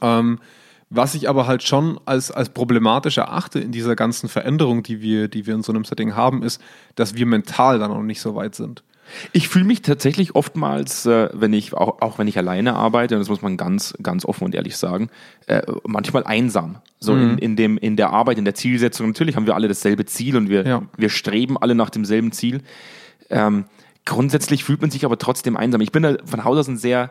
Ähm, 0.00 0.38
was 0.88 1.14
ich 1.14 1.28
aber 1.28 1.46
halt 1.46 1.62
schon 1.62 1.98
als, 2.04 2.30
als 2.30 2.50
problematisch 2.50 3.18
erachte 3.18 3.58
in 3.58 3.72
dieser 3.72 3.96
ganzen 3.96 4.28
Veränderung, 4.28 4.82
die 4.82 5.00
wir, 5.00 5.28
die 5.28 5.46
wir 5.46 5.54
in 5.54 5.62
so 5.62 5.72
einem 5.72 5.84
Setting 5.84 6.14
haben, 6.14 6.42
ist, 6.42 6.60
dass 6.94 7.14
wir 7.14 7.26
mental 7.26 7.78
dann 7.78 7.90
noch 7.90 8.02
nicht 8.02 8.20
so 8.20 8.34
weit 8.36 8.54
sind. 8.54 8.82
Ich 9.32 9.48
fühle 9.48 9.64
mich 9.64 9.82
tatsächlich 9.82 10.34
oftmals, 10.34 11.06
äh, 11.06 11.28
wenn 11.32 11.52
ich, 11.52 11.72
auch, 11.74 12.00
auch 12.00 12.18
wenn 12.18 12.26
ich 12.28 12.36
alleine 12.38 12.74
arbeite, 12.74 13.14
und 13.14 13.20
das 13.20 13.28
muss 13.28 13.42
man 13.42 13.56
ganz, 13.56 13.94
ganz 14.02 14.24
offen 14.24 14.44
und 14.44 14.54
ehrlich 14.54 14.76
sagen, 14.76 15.08
äh, 15.46 15.62
manchmal 15.86 16.24
einsam. 16.24 16.76
So 17.00 17.14
Mhm. 17.14 17.22
in, 17.32 17.38
in, 17.38 17.56
dem, 17.56 17.78
in 17.78 17.96
der 17.96 18.10
Arbeit, 18.10 18.38
in 18.38 18.44
der 18.44 18.54
Zielsetzung. 18.54 19.08
Natürlich 19.08 19.36
haben 19.36 19.46
wir 19.46 19.54
alle 19.54 19.68
dasselbe 19.68 20.04
Ziel 20.06 20.36
und 20.36 20.48
wir, 20.48 20.66
Ja. 20.66 20.82
wir 20.96 21.08
streben 21.08 21.56
alle 21.58 21.74
nach 21.74 21.90
demselben 21.90 22.32
Ziel. 22.32 22.62
Ähm, 23.30 23.64
grundsätzlich 24.04 24.64
fühlt 24.64 24.80
man 24.80 24.90
sich 24.90 25.04
aber 25.04 25.18
trotzdem 25.18 25.56
einsam. 25.56 25.80
Ich 25.80 25.92
bin 25.92 26.02
da 26.02 26.16
von 26.24 26.44
Haus 26.44 26.58
aus 26.58 26.68
ein 26.68 26.76
sehr 26.76 27.10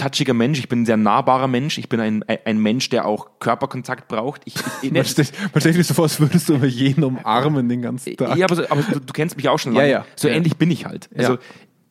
touchiger 0.00 0.34
Mensch, 0.34 0.58
ich 0.58 0.68
bin 0.68 0.82
ein 0.82 0.86
sehr 0.86 0.96
nahbarer 0.96 1.46
Mensch, 1.48 1.78
ich 1.78 1.88
bin 1.88 2.00
ein, 2.00 2.24
ein 2.26 2.58
Mensch, 2.58 2.88
der 2.88 3.06
auch 3.06 3.28
Körperkontakt 3.38 4.08
braucht. 4.08 4.42
Ich, 4.46 4.54
ich, 4.82 4.90
Man 4.92 5.04
stellt, 5.04 5.32
man 5.52 5.60
stellt 5.60 5.74
sich 5.76 5.86
so 5.86 5.94
vor, 5.94 6.04
als 6.04 6.18
würdest 6.20 6.48
du 6.48 6.54
immer 6.54 6.66
jeden 6.66 7.04
umarmen 7.04 7.68
den 7.68 7.82
ganzen 7.82 8.16
Tag. 8.16 8.36
ja, 8.36 8.46
aber, 8.46 8.56
so, 8.56 8.68
aber 8.68 8.82
du, 8.82 9.00
du 9.00 9.12
kennst 9.12 9.36
mich 9.36 9.48
auch 9.48 9.58
schon 9.58 9.72
Ja, 9.74 9.80
lange. 9.80 9.92
ja. 9.92 10.06
So 10.16 10.28
Ja. 10.28 10.34
ähnlich 10.34 10.56
bin 10.56 10.70
ich 10.70 10.86
halt. 10.86 11.08
Also, 11.16 11.38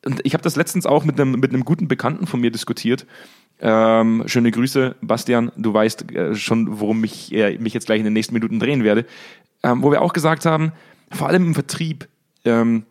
und 0.06 0.22
ich 0.24 0.34
habe 0.34 0.42
das 0.44 0.56
letztens 0.56 0.86
auch 0.86 1.04
mit 1.04 1.20
einem, 1.20 1.32
mit 1.40 1.54
einem 1.54 1.66
guten 1.66 1.88
Bekannten 1.88 2.26
von 2.28 2.40
mir 2.42 2.52
diskutiert. 2.52 3.06
Ähm, 3.62 4.24
schöne 4.28 4.52
Grüße, 4.52 4.96
Bastian. 5.02 5.52
Du 5.58 5.74
weißt 5.74 6.12
äh, 6.14 6.36
schon, 6.36 6.80
worum 6.80 7.04
ich 7.04 7.34
äh, 7.34 7.58
mich 7.58 7.74
jetzt 7.74 7.86
gleich 7.88 8.00
in 8.00 8.06
den 8.06 8.14
nächsten 8.14 8.34
Minuten 8.34 8.60
drehen 8.60 8.84
werde. 8.84 9.06
Ähm, 9.64 9.84
wo 9.84 9.92
wir 9.92 10.02
auch 10.02 10.14
gesagt 10.14 10.46
haben, 10.46 10.72
vor 11.12 11.28
allem 11.28 11.48
im 11.48 11.54
Vertrieb, 11.54 12.08
ähm, 12.46 12.84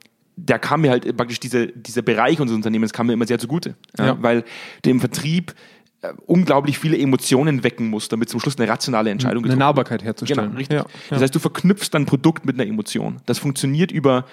da 0.46 0.58
kam 0.58 0.82
mir 0.82 0.90
halt 0.90 1.16
praktisch 1.16 1.40
diese, 1.40 1.66
dieser 1.68 2.02
Bereich 2.02 2.40
unseres 2.40 2.56
Unternehmens 2.56 2.92
kam 2.92 3.06
mir 3.08 3.12
immer 3.14 3.26
sehr 3.26 3.38
zugute. 3.38 3.74
Ja, 3.98 4.06
Ja. 4.06 4.18
Weil 4.22 4.44
du 4.82 4.90
im 4.90 5.00
Vertrieb 5.00 5.54
äh, 6.02 6.12
unglaublich 6.26 6.78
viele 6.78 6.96
Emotionen 6.98 7.64
wecken 7.64 7.88
musst, 7.90 8.12
damit 8.12 8.28
zum 8.28 8.38
Schluss 8.40 8.58
eine 8.58 8.68
rationale 8.68 9.10
Entscheidung 9.10 9.44
eine 9.44 9.56
Nahbarkeit 9.56 10.04
herzustellen. 10.04 10.48
Genau, 10.50 10.58
richtig. 10.58 10.78
Ja, 10.78 10.86
Das 11.10 11.22
heißt, 11.22 11.34
du 11.34 11.38
verknüpfst 11.40 11.90
dein 11.92 12.06
Produkt 12.06 12.46
mit 12.46 12.54
einer 12.60 12.68
Emotion. 12.68 13.16
Das 13.26 13.38
funktioniert 13.38 13.90
über 13.90 14.24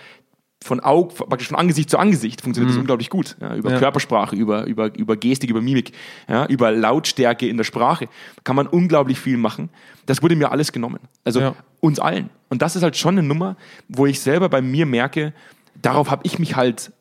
von 0.63 0.79
Auge, 0.79 1.13
praktisch 1.13 1.49
von 1.49 1.57
Angesicht 1.57 1.89
zu 1.89 1.97
Angesicht 1.99 2.41
funktioniert 2.41 2.71
das 2.71 2.79
unglaublich 2.79 3.09
gut. 3.09 3.35
Ja, 3.41 3.55
über 3.55 3.69
Mhm. 3.69 3.75
Ja. 3.75 3.79
Körpersprache, 3.81 4.35
über, 4.35 4.65
über, 4.65 4.95
über 4.97 5.15
Gestik, 5.17 5.49
über 5.49 5.61
Mimik, 5.61 5.91
ja, 6.29 6.45
über 6.47 6.71
Lautstärke 6.71 7.47
in 7.47 7.57
der 7.57 7.65
Sprache 7.65 8.07
kann 8.43 8.55
man 8.55 8.65
unglaublich 8.65 9.19
viel 9.19 9.37
machen. 9.37 9.69
Das 10.05 10.23
wurde 10.23 10.35
mir 10.35 10.51
alles 10.51 10.71
genommen. 10.71 10.99
Also 11.23 11.41
uns 11.81 11.99
allen. 11.99 12.29
Und 12.49 12.61
das 12.61 12.75
ist 12.75 12.83
halt 12.83 12.95
schon 12.95 13.17
eine 13.17 13.27
Nummer, 13.27 13.57
wo 13.89 14.05
ich 14.05 14.19
selber 14.21 14.49
bei 14.49 14.61
mir 14.61 14.85
merke, 14.85 15.33
darauf 15.81 16.11
habe 16.11 16.21
ich 16.25 16.39
mich 16.39 16.55
halt 16.55 16.91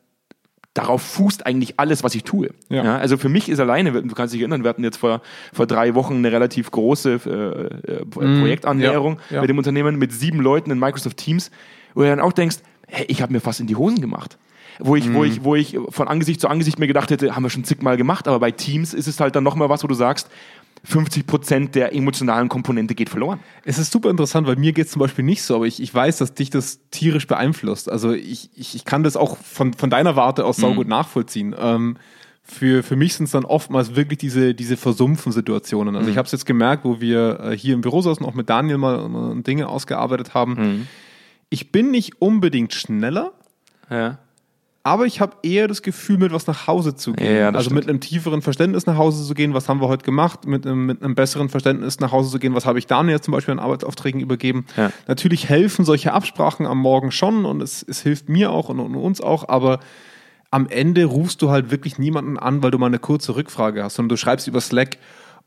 darauf 0.74 1.02
fußt 1.02 1.46
eigentlich 1.46 1.78
alles, 1.78 2.02
was 2.02 2.16
ich 2.16 2.24
tue. 2.24 2.50
Ja. 2.68 2.96
also 2.98 3.16
für 3.16 3.28
mich 3.28 3.48
ist 3.48 3.60
alleine, 3.60 3.92
du 3.92 4.14
kannst 4.14 4.34
dich 4.34 4.40
erinnern, 4.40 4.64
wir 4.64 4.68
hatten 4.70 4.82
jetzt 4.82 4.96
vor, 4.96 5.22
vor 5.52 5.66
drei 5.68 5.94
Wochen 5.94 6.14
eine 6.16 6.32
relativ 6.32 6.70
große 6.72 7.20
äh, 7.86 7.92
äh, 7.92 8.04
Projektannäherung 8.06 9.14
Mhm. 9.14 9.18
ja, 9.30 9.34
ja. 9.36 9.40
mit 9.42 9.50
dem 9.50 9.58
Unternehmen 9.58 9.96
mit 10.00 10.12
sieben 10.12 10.40
Leuten 10.40 10.72
in 10.72 10.80
Microsoft 10.80 11.16
Teams, 11.18 11.52
wo 11.94 12.00
du 12.02 12.08
dann 12.08 12.18
auch 12.18 12.32
denkst, 12.32 12.56
hey, 12.88 13.06
ich 13.08 13.22
habe 13.22 13.32
mir 13.32 13.40
fast 13.40 13.60
in 13.60 13.68
die 13.68 13.76
Hosen 13.76 14.00
gemacht. 14.00 14.36
Wo 14.80 14.96
ich, 14.96 15.06
Mhm. 15.08 15.14
wo, 15.14 15.22
ich, 15.22 15.44
wo 15.44 15.54
ich 15.54 15.78
von 15.90 16.08
Angesicht 16.08 16.40
zu 16.40 16.48
Angesicht 16.48 16.80
mir 16.80 16.88
gedacht 16.88 17.12
hätte, 17.12 17.36
haben 17.36 17.44
wir 17.44 17.50
schon 17.50 17.62
zigmal 17.62 17.96
gemacht, 17.96 18.26
aber 18.26 18.40
bei 18.40 18.50
Teams 18.50 18.92
ist 18.92 19.06
es 19.06 19.20
halt 19.20 19.36
dann 19.36 19.44
nochmal 19.44 19.68
was, 19.68 19.84
wo 19.84 19.86
du 19.86 19.94
sagst, 19.94 20.28
50 20.82 21.26
Prozent 21.26 21.74
der 21.74 21.94
emotionalen 21.94 22.48
Komponente 22.48 22.94
geht 22.94 23.08
verloren. 23.08 23.40
Es 23.64 23.78
ist 23.78 23.90
super 23.92 24.10
interessant, 24.10 24.46
weil 24.46 24.56
mir 24.56 24.72
geht 24.72 24.86
es 24.86 24.92
zum 24.92 25.00
Beispiel 25.00 25.24
nicht 25.24 25.42
so, 25.42 25.56
aber 25.56 25.66
ich, 25.66 25.80
ich 25.80 25.94
weiß, 25.94 26.18
dass 26.18 26.34
dich 26.34 26.50
das 26.50 26.80
tierisch 26.90 27.26
beeinflusst. 27.26 27.90
Also 27.90 28.12
ich, 28.12 28.50
ich, 28.54 28.74
ich 28.74 28.84
kann 28.84 29.02
das 29.02 29.16
auch 29.16 29.38
von, 29.38 29.72
von 29.72 29.88
deiner 29.88 30.16
Warte 30.16 30.44
aus 30.44 30.56
saugut 30.58 30.88
nachvollziehen. 30.88 31.54
Ähm, 31.58 31.96
für, 32.42 32.82
für 32.82 32.96
mich 32.96 33.14
sind 33.14 33.24
es 33.24 33.30
dann 33.30 33.46
oftmals 33.46 33.96
wirklich 33.96 34.18
diese, 34.18 34.54
diese 34.54 34.76
versumpfen 34.76 35.32
Situationen. 35.32 35.96
Also 35.96 36.10
ich 36.10 36.18
habe 36.18 36.26
es 36.26 36.32
jetzt 36.32 36.44
gemerkt, 36.44 36.84
wo 36.84 37.00
wir 37.00 37.40
äh, 37.40 37.56
hier 37.56 37.72
im 37.72 37.80
Büro 37.80 38.02
saßen, 38.02 38.24
auch 38.26 38.34
mit 38.34 38.50
Daniel 38.50 38.76
mal 38.76 39.36
äh, 39.38 39.42
Dinge 39.42 39.68
ausgearbeitet 39.68 40.34
haben. 40.34 40.86
Ich 41.48 41.72
bin 41.72 41.90
nicht 41.90 42.20
unbedingt 42.20 42.74
schneller, 42.74 43.32
Ja. 43.88 44.18
Aber 44.86 45.06
ich 45.06 45.20
habe 45.20 45.36
eher 45.42 45.66
das 45.66 45.80
Gefühl, 45.80 46.18
mit 46.18 46.30
was 46.32 46.46
nach 46.46 46.66
Hause 46.66 46.94
zu 46.94 47.14
gehen. 47.14 47.36
Ja, 47.36 47.48
also 47.48 47.70
mit 47.70 47.88
einem 47.88 48.00
tieferen 48.00 48.42
Verständnis 48.42 48.84
nach 48.84 48.98
Hause 48.98 49.26
zu 49.26 49.32
gehen, 49.32 49.54
was 49.54 49.66
haben 49.66 49.80
wir 49.80 49.88
heute 49.88 50.04
gemacht, 50.04 50.46
mit 50.46 50.66
einem, 50.66 50.84
mit 50.84 51.02
einem 51.02 51.14
besseren 51.14 51.48
Verständnis 51.48 52.00
nach 52.00 52.12
Hause 52.12 52.30
zu 52.30 52.38
gehen, 52.38 52.54
was 52.54 52.66
habe 52.66 52.78
ich 52.78 52.86
Daniel 52.86 53.18
zum 53.22 53.32
Beispiel 53.32 53.52
an 53.52 53.60
Arbeitsaufträgen 53.60 54.20
übergeben. 54.20 54.66
Ja. 54.76 54.92
Natürlich 55.08 55.48
helfen 55.48 55.86
solche 55.86 56.12
Absprachen 56.12 56.66
am 56.66 56.78
Morgen 56.78 57.12
schon 57.12 57.46
und 57.46 57.62
es, 57.62 57.82
es 57.82 58.02
hilft 58.02 58.28
mir 58.28 58.50
auch 58.50 58.68
und, 58.68 58.78
und 58.78 58.94
uns 58.94 59.22
auch, 59.22 59.48
aber 59.48 59.80
am 60.50 60.68
Ende 60.68 61.06
rufst 61.06 61.40
du 61.40 61.50
halt 61.50 61.70
wirklich 61.70 61.98
niemanden 61.98 62.38
an, 62.38 62.62
weil 62.62 62.70
du 62.70 62.78
mal 62.78 62.86
eine 62.86 62.98
kurze 62.98 63.34
Rückfrage 63.36 63.82
hast, 63.82 63.94
sondern 63.94 64.10
du 64.10 64.16
schreibst 64.18 64.46
über 64.48 64.60
Slack 64.60 64.98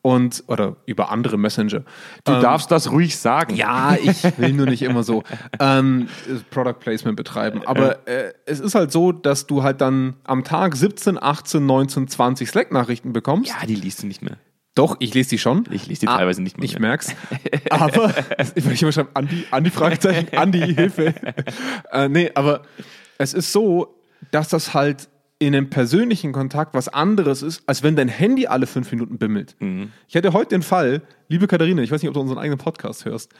und 0.07 0.45
oder 0.47 0.77
über 0.85 1.11
andere 1.11 1.37
Messenger. 1.37 1.83
Du 2.23 2.39
darfst 2.39 2.71
das 2.71 2.91
ruhig 2.91 3.17
sagen. 3.17 3.55
Ja, 3.55 3.97
ich 4.01 4.23
will 4.37 4.53
nur 4.53 4.65
nicht 4.65 4.81
immer 4.81 5.03
so 5.03 5.23
ähm, 5.59 6.07
Product 6.49 6.79
Placement 6.79 7.17
betreiben. 7.17 7.61
Aber 7.65 8.07
äh, 8.07 8.31
es 8.45 8.61
ist 8.61 8.73
halt 8.73 8.93
so, 8.93 9.11
dass 9.11 9.47
du 9.47 9.63
halt 9.63 9.81
dann 9.81 10.13
am 10.23 10.45
Tag 10.45 10.77
17, 10.77 11.21
18, 11.21 11.65
19, 11.65 12.07
20 12.07 12.47
Slack-Nachrichten 12.47 13.11
bekommst. 13.11 13.49
Ja, 13.49 13.67
die 13.67 13.75
liest 13.75 14.01
du 14.01 14.07
nicht 14.07 14.21
mehr. 14.21 14.37
Doch, 14.75 14.95
ich 14.99 15.13
lese 15.13 15.31
die 15.31 15.39
schon. 15.39 15.65
Ich 15.71 15.87
lese 15.87 16.01
die 16.01 16.05
teilweise 16.05 16.41
nicht 16.41 16.57
mehr. 16.57 16.65
Ich 16.65 16.79
merk's. 16.79 17.13
Aber 17.69 18.13
ich 18.55 18.63
will 18.63 18.77
immer 18.79 18.93
schreiben, 18.93 19.09
Andi, 19.13 19.45
Andi 19.51 19.71
Fragezeichen, 19.71 20.37
Andi, 20.37 20.73
Hilfe. 20.73 21.15
äh, 21.91 22.07
nee, 22.07 22.31
aber 22.33 22.61
es 23.17 23.33
ist 23.33 23.51
so, 23.51 23.99
dass 24.31 24.47
das 24.47 24.73
halt 24.73 25.09
in 25.39 25.53
einem 25.55 25.69
persönlichen 25.69 26.31
Kontakt 26.31 26.73
was 26.73 26.87
anderes 26.87 27.41
ist, 27.43 27.61
als 27.67 27.83
wenn 27.83 27.95
dein 27.95 28.07
Handy 28.07 28.47
alle 28.47 28.65
fünf 28.65 28.91
Minuten 28.91 29.17
bimmelt. 29.17 29.55
Mhm. 29.59 29.91
Ich 30.07 30.15
hatte 30.15 30.33
heute 30.33 30.49
den 30.49 30.63
Fall, 30.63 31.01
liebe 31.29 31.47
Katharina, 31.47 31.81
ich 31.83 31.91
weiß 31.91 32.01
nicht, 32.01 32.07
ob 32.09 32.15
du 32.15 32.21
unseren 32.21 32.39
eigenen 32.39 32.57
Podcast 32.57 33.05
hörst, 33.05 33.31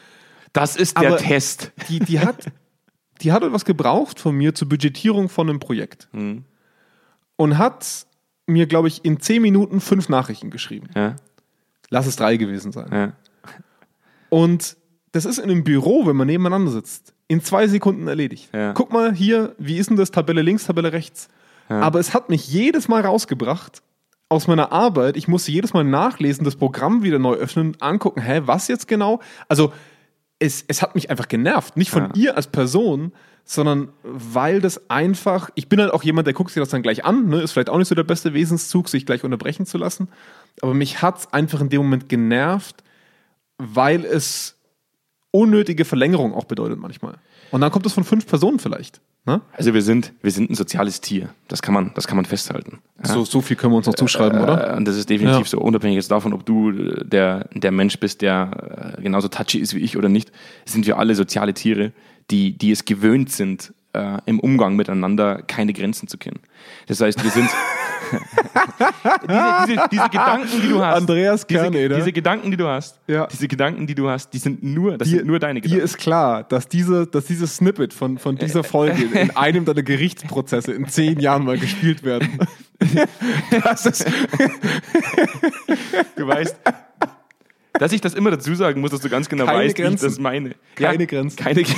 Das 0.54 0.76
ist 0.76 1.00
der 1.00 1.18
Test. 1.18 1.72
die, 1.90 2.00
die 2.00 2.20
hat, 2.20 2.46
die 3.22 3.32
hat 3.32 3.44
etwas 3.44 3.66
gebraucht 3.66 4.20
von 4.20 4.36
mir 4.36 4.54
zur 4.54 4.70
Budgetierung 4.70 5.28
von 5.30 5.50
einem 5.50 5.60
Projekt. 5.60 6.08
Mhm. 6.12 6.44
und 7.36 7.58
hat 7.58 8.06
mir, 8.46 8.66
glaube 8.68 8.88
ich, 8.88 9.04
in 9.04 9.20
zehn 9.20 9.42
Minuten 9.42 9.82
fünf 9.82 10.08
Nachrichten 10.08 10.50
geschrieben. 10.52 10.88
Ja, 10.96 11.16
Lass 11.90 12.06
es 12.06 12.16
drei 12.16 12.38
gewesen 12.38 12.72
sein. 12.72 12.90
ja. 12.92 13.14
Und 14.30 14.78
das 15.14 15.26
ist 15.26 15.38
in 15.40 15.46
einem 15.50 15.64
Büro, 15.64 16.06
wenn 16.06 16.16
man 16.16 16.28
nebeneinander 16.28 16.72
sitzt, 16.72 17.14
in 17.28 17.42
zwei 17.42 17.68
Sekunden 17.68 18.08
erledigt. 18.08 18.50
Ja. 18.54 18.74
Guck 18.74 18.92
mal 18.92 19.14
hier, 19.14 19.56
wie 19.58 19.78
ist 19.78 19.90
denn 19.90 19.98
das? 19.98 20.12
Tabelle 20.12 20.42
links, 20.42 20.66
Tabelle 20.66 20.92
rechts. 20.94 21.28
Aber 21.70 22.00
es 22.00 22.14
hat 22.14 22.30
mich 22.30 22.48
jedes 22.48 22.88
Mal 22.88 23.02
rausgebracht 23.06 23.82
aus 24.30 24.48
meiner 24.48 24.72
Arbeit. 24.72 25.18
Ich 25.18 25.28
musste 25.28 25.52
jedes 25.52 25.74
Mal 25.74 25.84
nachlesen, 25.84 26.44
das 26.44 26.56
Programm 26.56 27.04
wieder 27.04 27.20
neu 27.20 27.34
öffnen, 27.36 27.78
angucken, 27.80 28.22
hä, 28.22 28.42
was 28.46 28.68
jetzt 28.68 28.88
genau? 28.88 29.22
Also 29.48 29.74
es, 30.40 30.64
es 30.68 30.82
hat 30.82 30.96
mich 30.96 31.10
einfach 31.10 31.28
genervt. 31.28 31.78
Nicht 31.78 31.92
von 31.92 32.04
Ja. 32.04 32.12
ihr 32.16 32.36
als 32.38 32.48
Person, 32.48 33.12
sondern 33.44 33.90
weil 34.04 34.60
das 34.60 34.90
einfach, 34.90 35.50
ich 35.56 35.70
bin 35.70 35.80
halt 35.80 35.92
auch 35.94 36.04
jemand, 36.04 36.28
der 36.28 36.34
guckt 36.34 36.52
sich 36.52 36.62
das 36.62 36.70
dann 36.70 36.82
gleich 36.84 37.06
an, 37.06 37.28
ne? 37.30 37.42
ist 37.42 37.54
vielleicht 37.54 37.70
auch 37.70 37.78
nicht 37.78 37.88
so 37.88 37.96
der 37.96 38.04
beste 38.04 38.34
Wesenszug, 38.34 38.90
sich 38.90 39.06
gleich 39.06 39.24
unterbrechen 39.24 39.66
zu 39.66 39.78
lassen. 39.78 40.10
Aber 40.62 40.74
mich 40.74 41.02
hat 41.02 41.20
es 41.20 41.34
einfach 41.34 41.62
in 41.62 41.70
dem 41.70 41.82
Moment 41.82 42.10
genervt, 42.10 42.84
weil 43.58 44.04
es 44.06 44.58
unnötige 45.32 45.86
Verlängerung 45.86 46.34
auch 46.34 46.46
bedeutet 46.46 46.80
manchmal. 46.80 47.16
Und 47.52 47.62
dann 47.62 47.72
kommt 47.72 47.86
es 47.86 47.94
von 47.94 48.04
fünf 48.04 48.28
Personen 48.28 48.60
vielleicht. 48.60 49.00
Ne? 49.28 49.42
Also 49.52 49.74
wir 49.74 49.82
sind, 49.82 50.14
wir 50.24 50.32
sind 50.32 50.50
ein 50.50 50.56
soziales 50.56 51.02
Tier. 51.02 51.30
Das 51.50 51.62
kann 51.62 51.74
man, 51.74 51.92
das 51.96 52.08
kann 52.08 52.16
man 52.16 52.24
festhalten. 52.26 52.80
Ja? 53.04 53.10
So, 53.14 53.26
so 53.26 53.42
viel 53.42 53.58
können 53.58 53.74
wir 53.74 53.78
uns 53.78 53.86
noch 53.86 53.94
zuschreiben, 53.96 54.40
oder? 54.40 54.74
Äh, 54.74 54.78
Und 54.78 54.88
das 54.88 54.96
ist 54.96 55.10
definitiv 55.10 55.40
Ja. 55.40 55.46
so, 55.46 55.60
unabhängig 55.60 55.98
jetzt 55.98 56.10
davon, 56.10 56.32
ob 56.34 56.46
du 56.46 56.72
äh, 56.72 57.04
der, 57.06 57.50
der 57.54 57.72
Mensch 57.72 58.00
bist, 58.00 58.22
der 58.22 58.96
äh, 58.98 59.02
genauso 59.02 59.28
touchy 59.28 59.60
ist 59.60 59.76
wie 59.76 59.80
ich 59.80 59.98
oder 59.98 60.08
nicht, 60.10 60.32
sind 60.66 60.88
wir 60.88 60.98
alle 60.98 61.14
soziale 61.14 61.54
Tiere, 61.54 61.92
die, 62.32 62.58
die 62.58 62.72
es 62.72 62.86
gewöhnt 62.86 63.30
sind, 63.32 63.74
äh, 63.94 64.18
im 64.26 64.40
Umgang 64.40 64.76
miteinander 64.78 65.42
keine 65.42 65.74
Grenzen 65.74 66.08
zu 66.08 66.18
kennen. 66.18 66.40
Das 66.88 67.02
heißt, 67.02 67.22
wir 67.24 67.32
sind 67.32 67.50
diese, 69.30 69.66
diese, 69.68 69.88
diese 69.92 70.10
Gedanken, 70.10 70.62
die 70.62 70.70
du 70.70 70.84
hast, 70.84 70.96
Andreas 70.98 71.46
diese, 71.48 71.62
Kerneder. 71.62 71.96
diese 71.98 72.12
Gedanken, 72.12 72.52
die 72.52 72.58
du 72.58 72.68
hast, 72.68 73.00
Ja. 73.08 73.28
diese 73.28 73.48
Gedanken, 73.48 73.88
die 73.88 73.96
du 73.96 74.10
hast, 74.10 74.32
die 74.34 74.38
sind 74.38 74.64
nur, 74.64 74.98
das 74.98 75.08
Dir, 75.08 75.18
sind 75.18 75.28
nur 75.28 75.40
deine 75.40 75.60
dir 75.62 75.70
Gedanken. 75.70 75.86
ist 75.86 75.98
klar, 75.98 76.44
dass, 76.44 76.68
diese, 76.68 77.08
dass 77.08 77.26
dieses 77.26 77.56
Snippet 77.58 77.94
von, 77.94 78.18
von 78.18 78.36
dieser 78.38 78.64
Folge 78.64 79.04
in 79.04 79.36
einem 79.36 79.66
deiner 79.66 79.84
Gerichtsprozesse 79.84 80.74
in 80.74 80.88
zehn 80.88 81.20
Jahren 81.20 81.46
mal 81.46 81.58
gespielt 81.58 82.04
werden. 82.04 82.40
das 83.64 83.86
ist, 83.86 84.06
Du 86.16 86.28
weißt, 86.28 86.56
dass 87.74 87.92
ich 87.92 88.02
das 88.02 88.14
immer 88.16 88.32
dazu 88.32 88.56
sagen 88.56 88.82
muss, 88.82 88.92
dass 88.92 89.02
du 89.02 89.10
ganz 89.10 89.30
genau 89.30 89.46
Keine 89.46 89.60
weißt, 89.60 89.78
wie 89.78 89.82
ich 89.82 89.88
Grenzen. 89.88 90.06
das 90.06 90.20
meine. 90.20 90.56
Keine 90.76 91.06
Grenzen. 91.08 91.38
Keine, 91.38 91.64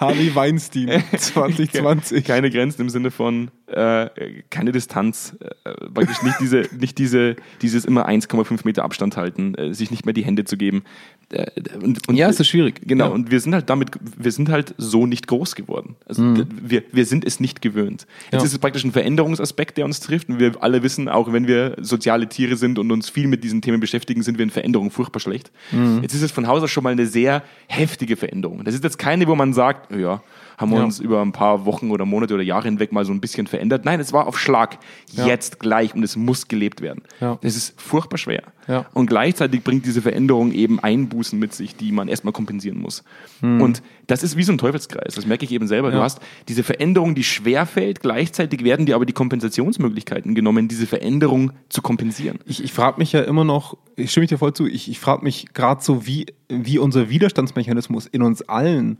Harvey 0.00 0.34
Weinstein 0.34 1.02
2020. 1.16 2.24
keine 2.24 2.50
Grenzen 2.50 2.80
im 2.82 2.88
Sinne 2.88 3.10
von 3.10 3.50
äh, 3.66 4.08
keine 4.50 4.72
Distanz, 4.72 5.36
äh, 5.64 5.70
praktisch 5.94 6.22
nicht 6.22 6.36
diese, 6.40 6.62
nicht 6.76 6.98
diese, 6.98 7.36
dieses 7.62 7.84
immer 7.84 8.08
1,5 8.08 8.60
Meter 8.64 8.82
Abstand 8.84 9.16
halten, 9.16 9.54
äh, 9.54 9.74
sich 9.74 9.90
nicht 9.92 10.04
mehr 10.06 10.12
die 10.14 10.24
Hände 10.24 10.44
zu 10.44 10.56
geben. 10.56 10.82
Äh, 11.30 11.46
und, 11.80 12.08
und, 12.08 12.16
Ja, 12.16 12.28
es 12.28 12.40
ist 12.40 12.48
schwierig. 12.48 12.80
Genau, 12.84 13.04
Ja. 13.06 13.10
und 13.12 13.30
wir 13.30 13.38
sind 13.38 13.54
halt 13.54 13.70
damit, 13.70 13.90
wir 14.18 14.32
sind 14.32 14.48
halt 14.48 14.74
so 14.78 15.06
nicht 15.06 15.28
groß 15.28 15.54
geworden. 15.54 15.94
Also 16.06 16.34
d- 16.34 16.46
wir, 16.62 16.82
wir 16.90 17.06
sind 17.06 17.24
es 17.24 17.38
nicht 17.38 17.62
gewöhnt. 17.62 18.06
Jetzt 18.24 18.32
Mhm. 18.32 18.38
Ja. 18.38 18.44
ist 18.44 18.52
es 18.52 18.58
praktisch 18.58 18.82
ein 18.84 18.90
Veränderungsaspekt, 18.92 19.76
der 19.78 19.84
uns 19.84 20.00
trifft. 20.00 20.28
Und 20.28 20.40
wir 20.40 20.54
alle 20.62 20.82
wissen, 20.82 21.08
auch 21.08 21.32
wenn 21.32 21.46
wir 21.46 21.76
soziale 21.80 22.28
Tiere 22.28 22.56
sind 22.56 22.78
und 22.80 22.90
uns 22.90 23.08
viel 23.08 23.28
mit 23.28 23.44
diesen 23.44 23.62
Themen 23.62 23.78
beschäftigen, 23.78 24.22
sind 24.22 24.38
wir 24.38 24.42
in 24.42 24.50
Veränderung 24.50 24.90
furchtbar 24.90 25.20
schlecht. 25.20 25.52
Mhm. 25.70 26.00
Jetzt 26.02 26.14
ist 26.14 26.22
es 26.22 26.32
von 26.32 26.48
Haus 26.48 26.62
aus 26.64 26.70
schon 26.72 26.82
mal 26.82 26.90
eine 26.90 27.06
sehr 27.06 27.44
heftige 27.68 28.16
Veränderung. 28.16 28.64
Das 28.64 28.74
ist 28.74 28.82
jetzt 28.82 28.98
keine, 28.98 29.28
wo 29.28 29.36
man 29.36 29.52
sagt, 29.52 29.89
ja, 29.98 30.22
haben 30.58 30.70
wir 30.72 30.78
Ja. 30.78 30.84
uns 30.84 31.00
über 31.00 31.22
ein 31.22 31.32
paar 31.32 31.64
Wochen 31.64 31.90
oder 31.90 32.04
Monate 32.04 32.34
oder 32.34 32.42
Jahre 32.42 32.64
hinweg 32.64 32.92
mal 32.92 33.04
so 33.04 33.12
ein 33.12 33.20
bisschen 33.20 33.46
verändert. 33.46 33.84
Nein, 33.86 33.98
es 33.98 34.12
war 34.12 34.26
auf 34.26 34.38
Schlag, 34.38 34.78
Ja. 35.12 35.26
jetzt 35.26 35.58
gleich 35.58 35.94
und 35.94 36.02
es 36.02 36.16
muss 36.16 36.48
gelebt 36.48 36.80
werden. 36.82 37.02
Ja. 37.20 37.38
Das 37.40 37.56
ist 37.56 37.80
furchtbar 37.80 38.18
schwer. 38.18 38.42
Ja. 38.68 38.84
Und 38.92 39.06
gleichzeitig 39.06 39.64
bringt 39.64 39.86
diese 39.86 40.02
Veränderung 40.02 40.52
eben 40.52 40.78
Einbußen 40.78 41.38
mit 41.38 41.54
sich, 41.54 41.76
die 41.76 41.92
man 41.92 42.08
erstmal 42.08 42.32
kompensieren 42.32 42.78
muss. 42.78 43.02
Und 43.40 43.82
das 44.06 44.22
ist 44.22 44.36
wie 44.36 44.42
so 44.42 44.52
ein 44.52 44.58
Teufelskreis. 44.58 45.14
Das 45.14 45.24
merke 45.26 45.44
ich 45.44 45.50
eben 45.52 45.66
selber. 45.66 45.90
Du 45.90 46.00
hast 46.00 46.20
diese 46.46 46.62
Veränderung, 46.62 47.14
die 47.14 47.24
schwer 47.24 47.64
fällt, 47.66 48.00
gleichzeitig 48.00 48.62
werden 48.62 48.84
dir 48.86 48.94
aber 48.96 49.06
die 49.06 49.12
Kompensationsmöglichkeiten 49.14 50.34
genommen, 50.34 50.68
diese 50.68 50.86
Veränderung 50.86 51.52
zu 51.68 51.80
kompensieren. 51.82 52.38
Ich, 52.46 52.62
ich 52.62 52.72
frage 52.72 52.98
mich 52.98 53.12
ja 53.12 53.22
immer 53.22 53.44
noch, 53.44 53.76
ich 53.96 54.10
stimme 54.10 54.26
dir 54.26 54.38
voll 54.38 54.52
zu, 54.52 54.66
ich, 54.66 54.90
ich 54.90 55.00
frage 55.00 55.24
mich 55.24 55.46
gerade 55.54 55.82
so, 55.82 56.06
wie, 56.06 56.26
wie 56.48 56.78
unser 56.78 57.08
Widerstandsmechanismus 57.10 58.06
in 58.06 58.22
uns 58.22 58.42
allen 58.42 58.98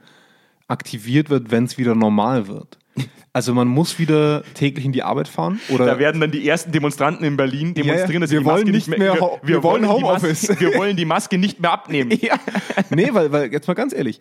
aktiviert 0.71 1.31
wird, 1.31 1.51
wenn 1.51 1.65
es 1.65 1.79
wieder 1.79 1.95
normal 1.95 2.49
wird. 2.49 2.79
Also 3.33 3.55
man 3.55 3.69
muss 3.69 4.01
wieder 4.01 4.43
täglich 4.55 4.85
in 4.85 4.91
die 4.91 5.05
Arbeit 5.05 5.29
fahren 5.29 5.61
oder 5.69 5.87
Da 5.87 5.99
werden 6.01 6.21
dann 6.21 6.33
die 6.33 6.49
ersten 6.49 6.73
Demonstranten 6.73 7.25
in 7.25 7.37
Berlin 7.37 7.75
demonstrieren, 7.75 8.15
ja. 8.15 8.21
dass 8.21 8.31
sie 8.31 8.37
Wir 8.37 8.41
die 8.41 8.45
Maske 8.47 8.63
wollen 8.65 8.73
nicht 8.73 8.89
mehr 8.89 9.21
Ho- 9.21 9.39
wir 9.45 9.63
wollen 9.63 9.83
die 9.83 9.89
Homeoffice. 9.89 10.49
Maske, 10.49 10.61
wir 10.73 10.75
wollen 10.77 10.97
die 10.97 11.05
Maske 11.05 11.39
nicht 11.39 11.61
mehr 11.61 11.71
abnehmen. 11.71 12.11
ja. 12.21 12.35
Nee, 12.91 13.11
weil, 13.13 13.31
weil, 13.31 13.53
jetzt 13.53 13.69
mal 13.69 13.75
ganz 13.75 13.93
ehrlich, 13.95 14.19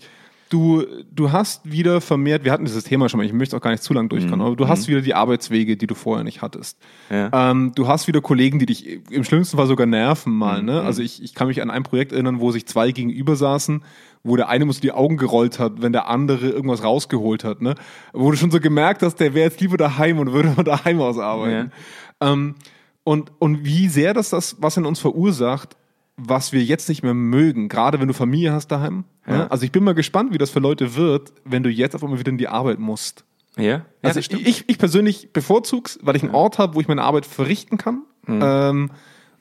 du, 0.49 0.85
du 1.11 1.31
hast 1.31 1.71
wieder 1.71 2.01
vermehrt, 2.01 2.43
wir 2.43 2.51
hatten 2.51 2.65
dieses 2.65 2.83
Thema 2.83 3.07
schon 3.07 3.19
mal, 3.19 3.25
ich 3.25 3.33
möchte 3.33 3.55
auch 3.55 3.61
gar 3.61 3.71
nicht 3.71 3.83
zu 3.83 3.93
lang 3.93 4.09
durchkommen, 4.09 4.45
aber 4.45 4.55
du 4.55 4.67
hast 4.67 4.87
wieder 4.87 5.01
die 5.01 5.13
Arbeitswege, 5.13 5.77
die 5.77 5.87
du 5.87 5.95
vorher 5.95 6.23
nicht 6.23 6.41
hattest. 6.41 6.79
Ja. 7.09 7.51
Ähm, 7.51 7.71
du 7.75 7.87
hast 7.87 8.07
wieder 8.07 8.21
Kollegen, 8.21 8.59
die 8.59 8.65
dich 8.65 8.99
im 9.11 9.23
schlimmsten 9.23 9.57
Fall 9.57 9.67
sogar 9.67 9.85
nerven 9.85 10.33
mal. 10.33 10.63
Ne? 10.63 10.81
Also 10.81 11.01
ich, 11.01 11.23
ich 11.23 11.33
kann 11.35 11.47
mich 11.47 11.61
an 11.61 11.69
ein 11.69 11.83
Projekt 11.83 12.11
erinnern, 12.11 12.39
wo 12.39 12.51
sich 12.51 12.65
zwei 12.65 12.91
gegenüber 12.91 13.35
saßen, 13.35 13.83
wo 14.23 14.35
der 14.35 14.49
eine 14.49 14.65
muss 14.65 14.79
die 14.79 14.91
Augen 14.91 15.17
gerollt 15.17 15.59
hat, 15.59 15.81
wenn 15.81 15.93
der 15.93 16.07
andere 16.07 16.49
irgendwas 16.49 16.83
rausgeholt 16.83 17.43
hat. 17.43 17.61
Ne? 17.61 17.75
Wo 18.11 18.31
du 18.31 18.37
schon 18.37 18.51
so 18.51 18.59
gemerkt 18.59 19.03
hast, 19.03 19.15
der 19.15 19.33
wäre 19.33 19.45
jetzt 19.45 19.61
lieber 19.61 19.77
daheim 19.77 20.19
und 20.19 20.33
würde 20.33 20.51
von 20.51 20.65
daheim 20.65 20.99
aus 20.99 21.17
arbeiten. 21.17 21.71
Ähm, 22.19 22.55
und, 23.03 23.31
und 23.39 23.63
wie 23.63 23.87
sehr 23.87 24.13
das 24.13 24.29
das, 24.29 24.57
was 24.59 24.77
in 24.77 24.85
uns 24.85 24.99
verursacht, 24.99 25.77
was 26.19 26.51
wir 26.51 26.63
jetzt 26.63 26.89
nicht 26.89 27.03
mehr 27.03 27.13
mögen, 27.13 27.69
gerade 27.69 27.99
wenn 27.99 28.07
du 28.07 28.13
Familie 28.13 28.51
hast 28.51 28.67
daheim. 28.67 29.05
Ja. 29.25 29.37
Ne? 29.37 29.51
Also 29.51 29.63
ich 29.65 29.71
bin 29.71 29.83
mal 29.83 29.93
gespannt, 29.95 30.33
wie 30.33 30.37
das 30.37 30.49
für 30.49 30.59
Leute 30.59 30.95
wird, 30.95 31.31
wenn 31.45 31.63
du 31.63 31.69
jetzt 31.69 31.95
auf 31.95 32.03
einmal 32.03 32.19
wieder 32.19 32.29
in 32.31 32.37
die 32.37 32.47
Arbeit 32.47 32.79
musst. 32.79 33.23
Ja, 33.57 33.63
ja 33.63 33.85
Also 34.01 34.19
das 34.19 34.25
stimmt. 34.25 34.47
ich, 34.47 34.65
ich 34.67 34.77
persönlich 34.77 35.31
bevorzug's, 35.33 35.97
weil 36.01 36.15
ich 36.15 36.23
einen 36.23 36.33
Ort 36.35 36.57
habe, 36.59 36.75
wo 36.75 36.81
ich 36.81 36.87
meine 36.87 37.03
Arbeit 37.03 37.25
verrichten 37.25 37.77
kann 37.77 38.03
Mhm. 38.27 38.41
ähm, 38.43 38.91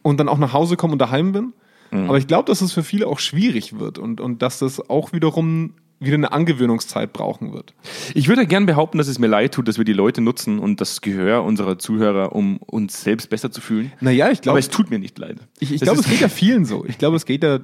und 0.02 0.18
dann 0.20 0.28
auch 0.28 0.38
nach 0.38 0.52
Hause 0.52 0.76
komme 0.76 0.92
und 0.92 0.98
daheim 1.00 1.32
bin. 1.32 1.52
Mhm. 1.90 2.08
Aber 2.08 2.16
ich 2.16 2.26
glaube, 2.26 2.44
dass 2.46 2.60
es 2.62 2.72
für 2.72 2.82
viele 2.84 3.06
auch 3.06 3.18
schwierig 3.18 3.78
wird 3.78 3.98
und, 3.98 4.20
und 4.20 4.40
dass 4.40 4.60
das 4.60 4.88
auch 4.88 5.12
wiederum 5.12 5.74
wieder 6.00 6.14
eine 6.14 6.30
Angewöhnungszeit 6.32 7.12
brauchen 7.12 7.52
wird. 7.52 7.74
Ich 8.14 8.28
würde 8.28 8.46
gern 8.46 8.66
behaupten, 8.66 8.98
dass 8.98 9.08
es 9.08 9.18
mir 9.18 9.26
leid 9.26 9.52
tut, 9.54 9.66
dass 9.68 9.78
wir 9.78 9.84
die 9.84 9.92
Leute 9.92 10.20
nutzen 10.20 10.58
und 10.58 10.80
das 10.80 11.00
Gehör 11.00 11.42
unserer 11.44 11.78
Zuhörer, 11.78 12.34
um 12.34 12.58
uns 12.58 13.02
selbst 13.02 13.30
besser 13.30 13.50
zu 13.50 13.60
fühlen. 13.60 13.92
Naja, 14.00 14.26
ich 14.30 14.38
Aber 14.38 14.42
glaube, 14.42 14.58
es 14.60 14.68
tut 14.70 14.90
mir 14.90 14.98
nicht 14.98 15.18
leid. 15.18 15.36
ich, 15.58 15.72
ich 15.72 15.80
glaube, 15.80 16.00
es 16.00 16.08
geht 16.08 16.20
ja 16.20 16.28
vielen 16.28 16.64
so. 16.64 16.84
Ich 16.86 16.98
glaube, 16.98 17.16
es 17.16 17.24
geht 17.26 17.42
ja 17.42 17.58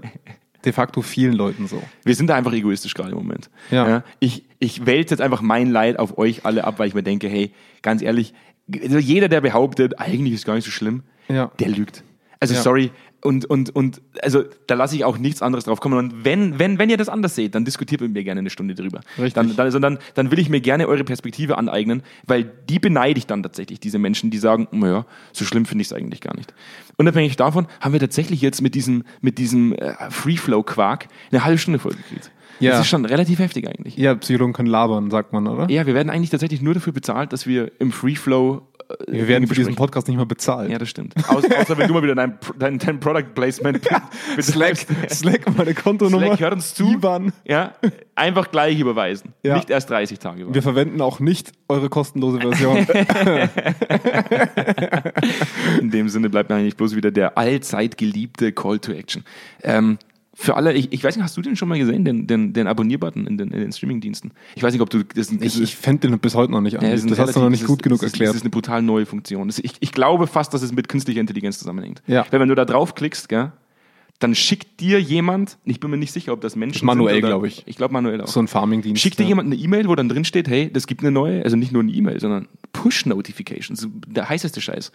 de 0.64 0.73
facto 0.73 1.03
vielen 1.03 1.35
Leuten 1.35 1.68
so. 1.68 1.81
Wir 2.05 2.14
sind 2.14 2.29
da 2.29 2.35
einfach 2.35 2.53
egoistisch 2.53 2.94
gerade 2.94 3.11
im 3.11 3.18
Moment. 3.18 3.51
Ja. 3.70 4.03
ich, 4.18 4.44
ich 4.59 4.87
wälze 4.87 5.12
jetzt 5.14 5.20
einfach 5.20 5.42
mein 5.42 5.70
Leid 5.70 5.99
auf 5.99 6.16
euch 6.18 6.44
alle 6.44 6.64
ab, 6.64 6.79
weil 6.79 6.88
ich 6.88 6.94
mir 6.94 7.03
denke, 7.03 7.29
hey, 7.29 7.53
ganz 7.83 8.03
ehrlich, 8.03 8.33
also 8.83 8.99
jeder, 8.99 9.29
der 9.29 9.42
behauptet, 9.42 10.01
eigentlich 10.01 10.33
ist 10.35 10.47
gar 10.47 10.55
nicht 10.55 10.64
so 10.64 10.70
schlimm, 10.70 11.03
Ja. 11.29 11.51
der 11.61 11.68
lügt. 11.68 12.03
Also 12.40 12.55
Ja. 12.55 12.62
sorry. 12.62 12.90
Und, 13.24 13.46
und, 13.46 13.74
und 13.74 14.02
also 14.20 14.44
da 14.66 14.74
lasse 14.74 14.96
ich 14.96 15.04
auch 15.06 15.16
nichts 15.16 15.40
anderes 15.40 15.64
drauf 15.64 15.80
kommen. 15.80 15.96
Und 15.96 16.26
wenn, 16.26 16.58
wenn, 16.58 16.78
wenn 16.78 16.90
ihr 16.90 16.98
das 16.98 17.08
anders 17.08 17.34
seht, 17.34 17.54
dann 17.54 17.64
diskutiert 17.64 18.02
mit 18.02 18.12
mir 18.12 18.22
gerne 18.22 18.40
eine 18.40 18.50
Stunde 18.50 18.74
drüber. 18.74 19.00
Richtig. 19.16 19.32
Dann, 19.32 19.56
dann, 19.56 19.64
also 19.64 19.78
dann, 19.78 19.98
dann 20.12 20.30
will 20.30 20.38
ich 20.38 20.50
mir 20.50 20.60
gerne 20.60 20.87
eure 20.87 21.04
Perspektive 21.04 21.56
aneignen, 21.56 22.02
weil 22.26 22.44
die 22.68 22.78
beneide 22.78 23.16
ich 23.16 23.26
dann 23.26 23.42
tatsächlich, 23.42 23.80
diese 23.80 23.98
Menschen, 23.98 24.30
die 24.30 24.37
sagen, 24.37 24.68
naja, 24.72 25.06
so 25.32 25.46
schlimm 25.46 25.64
finde 25.64 25.80
ich 25.80 25.88
es 25.88 25.94
eigentlich 25.94 26.20
gar 26.20 26.37
nicht. 26.37 26.52
Unabhängig 26.98 27.37
davon 27.37 27.66
haben 27.80 27.94
wir 27.94 28.00
tatsächlich 28.00 28.42
jetzt 28.42 28.60
mit 28.60 28.74
diesem, 28.74 29.04
mit 29.22 29.38
diesem 29.38 29.72
äh, 29.72 29.94
Free-Flow-Quark 30.10 31.08
eine 31.32 31.44
halbe 31.46 31.56
Stunde 31.56 31.78
vollgekriegt. 31.78 32.30
Ja. 32.60 32.72
Das 32.72 32.80
ist 32.80 32.88
schon 32.88 33.06
relativ 33.06 33.38
heftig 33.38 33.66
eigentlich. 33.66 33.96
Ja, 33.96 34.14
Psychologen 34.14 34.52
können 34.52 34.68
labern, 34.68 35.10
sagt 35.10 35.32
man, 35.32 35.46
oder? 35.46 35.70
Ja, 35.70 35.87
wir 35.87 35.94
werden 35.94 36.10
eigentlich 36.10 36.30
tatsächlich 36.30 36.60
nur 36.60 36.74
dafür 36.74 36.92
bezahlt, 36.92 37.32
dass 37.32 37.46
wir 37.46 37.72
im 37.80 37.90
Free-Flow 37.90 38.62
Wir 39.09 39.29
werden 39.29 39.47
für 39.47 39.55
diesen. 39.55 39.75
Podcast 39.75 40.09
nicht 40.09 40.16
mal 40.16 40.27
bezahlt. 40.27 40.70
Ja, 40.70 40.79
das 40.79 40.88
stimmt. 40.88 41.14
Au 41.29 41.37
außer 41.37 41.77
wenn 41.77 41.88
du 41.88 41.94
mal 41.94 42.03
wieder 42.03 42.14
dein, 42.14 42.38
dein, 42.59 42.79
dein 42.79 43.01
Product 43.01 43.35
Placement 43.35 43.81
Slack, 44.40 44.77
Slack, 45.09 45.57
meine 45.57 45.75
Kontonummer. 45.75 46.27
Slack 46.27 46.40
hört 46.40 46.53
uns 46.55 46.75
zu. 46.75 46.92
IBAN. 46.92 47.33
Ja, 47.44 47.73
einfach 48.14 48.51
gleich 48.51 48.79
überweisen. 48.79 49.33
Ja. 49.42 49.57
Nicht 49.57 49.70
erst 49.70 49.90
30 49.90 50.18
Tage 50.18 50.42
warten. 50.42 50.55
Wir 50.55 50.62
verwenden 50.62 51.01
auch 51.01 51.20
nicht 51.20 51.53
eure 51.68 51.88
kostenlose 51.88 52.40
Version. 52.40 52.87
In 55.81 55.90
dem 55.90 56.09
Sinne 56.09 56.31
bleibt 56.31 56.51
mir 56.51 56.57
eigentlich 56.57 56.77
bloß 56.77 56.94
wieder 56.94 57.11
der 57.11 57.37
allzeit 57.38 57.97
geliebte 57.97 58.53
Call 58.53 58.79
to 58.79 58.92
Action. 58.92 59.25
Ähm, 59.62 59.99
für 60.35 60.57
alle, 60.57 60.73
ich, 60.73 60.92
ich 60.92 61.03
weiß 61.05 61.16
nicht, 61.16 61.23
hast 61.25 61.37
du 61.37 61.42
den 61.42 61.57
schon 61.57 61.68
mal 61.68 61.79
gesehen, 61.79 62.05
den, 62.05 62.27
den, 62.27 62.53
den 62.53 62.66
Abonnierbutton 62.66 63.27
in 63.27 63.38
den, 63.38 63.51
in 63.51 63.61
den 63.61 63.73
Streaming-Diensten? 63.73 64.33
Ich 64.57 64.62
weiß 64.62 64.73
nicht, 64.73 64.83
ob 64.83 64.90
du 64.90 65.03
das, 65.05 65.29
das 65.29 65.40
ich 65.40 65.61
ich 65.62 65.77
fände 65.77 66.09
den 66.09 66.18
bis 66.18 66.35
heute 66.35 66.53
noch 66.53 66.61
nicht 66.61 66.75
Ja, 66.75 66.81
an. 66.81 66.87
ist 66.87 67.09
das 67.09 67.18
ein 67.18 67.27
hast 67.27 67.37
du 67.37 67.40
noch 67.40 67.47
relativ- 67.47 67.61
nicht 67.62 67.66
gut 67.68 67.79
ist- 67.79 67.83
genug 67.85 68.03
ist, 68.03 68.12
erklärt. 68.12 68.31
Das 68.31 68.37
ist 68.37 68.42
eine 68.42 68.51
brutal 68.51 68.83
neue 68.83 69.07
Funktion. 69.07 69.47
Das, 69.49 69.59
ich, 69.59 69.75
ich 69.81 69.92
glaube 69.92 70.27
fast, 70.27 70.53
dass 70.53 70.62
es 70.62 70.73
mit 70.73 70.88
künstlicher 70.88 71.20
Intelligenz 71.20 71.59
zusammenhängt. 71.59 72.03
Ja. 72.07 72.27
Weil 72.31 72.40
wenn 72.40 72.49
du 72.49 72.55
da 72.55 72.64
draufklickst, 72.64 73.29
gell, 73.29 73.53
dann 74.24 74.34
schickt 74.34 74.80
dir 74.80 75.00
jemand, 75.02 75.58
ich 75.66 75.80
bin 75.80 75.90
mir 75.90 75.98
nicht 75.98 76.12
sicher, 76.12 76.32
ob 76.32 76.40
das 76.40 76.56
Menschen 76.56 76.80
Das 76.80 76.82
manuell, 76.82 77.16
sind 77.16 77.24
oder- 77.24 77.32
glaub 77.34 77.44
ich. 77.44 77.62
Ich 77.66 77.76
glaube 77.76 77.92
manuell 77.92 78.22
auch. 78.22 78.26
So 78.26 78.40
ein 78.40 78.48
Farming-Dienst. 78.48 79.02
Schickt 79.02 79.18
dir 79.18 79.24
ja. 79.24 79.28
jemand 79.28 79.52
eine 79.52 79.56
E-Mail, 79.56 79.87
wo 79.87 79.94
dann 79.94 80.08
drin 80.08 80.24
steht, 80.24 80.48
hey, 80.48 80.70
das 80.72 80.87
gibt 80.87 81.02
eine 81.02 81.10
neue, 81.10 81.44
also 81.44 81.56
nicht 81.56 81.72
nur 81.72 81.82
eine 81.82 81.92
E-Mail, 81.92 82.18
sondern 82.20 82.48
Push-Notifications, 82.72 83.87
der 84.06 84.28
heißeste 84.28 84.62
Scheiß. 84.62 84.92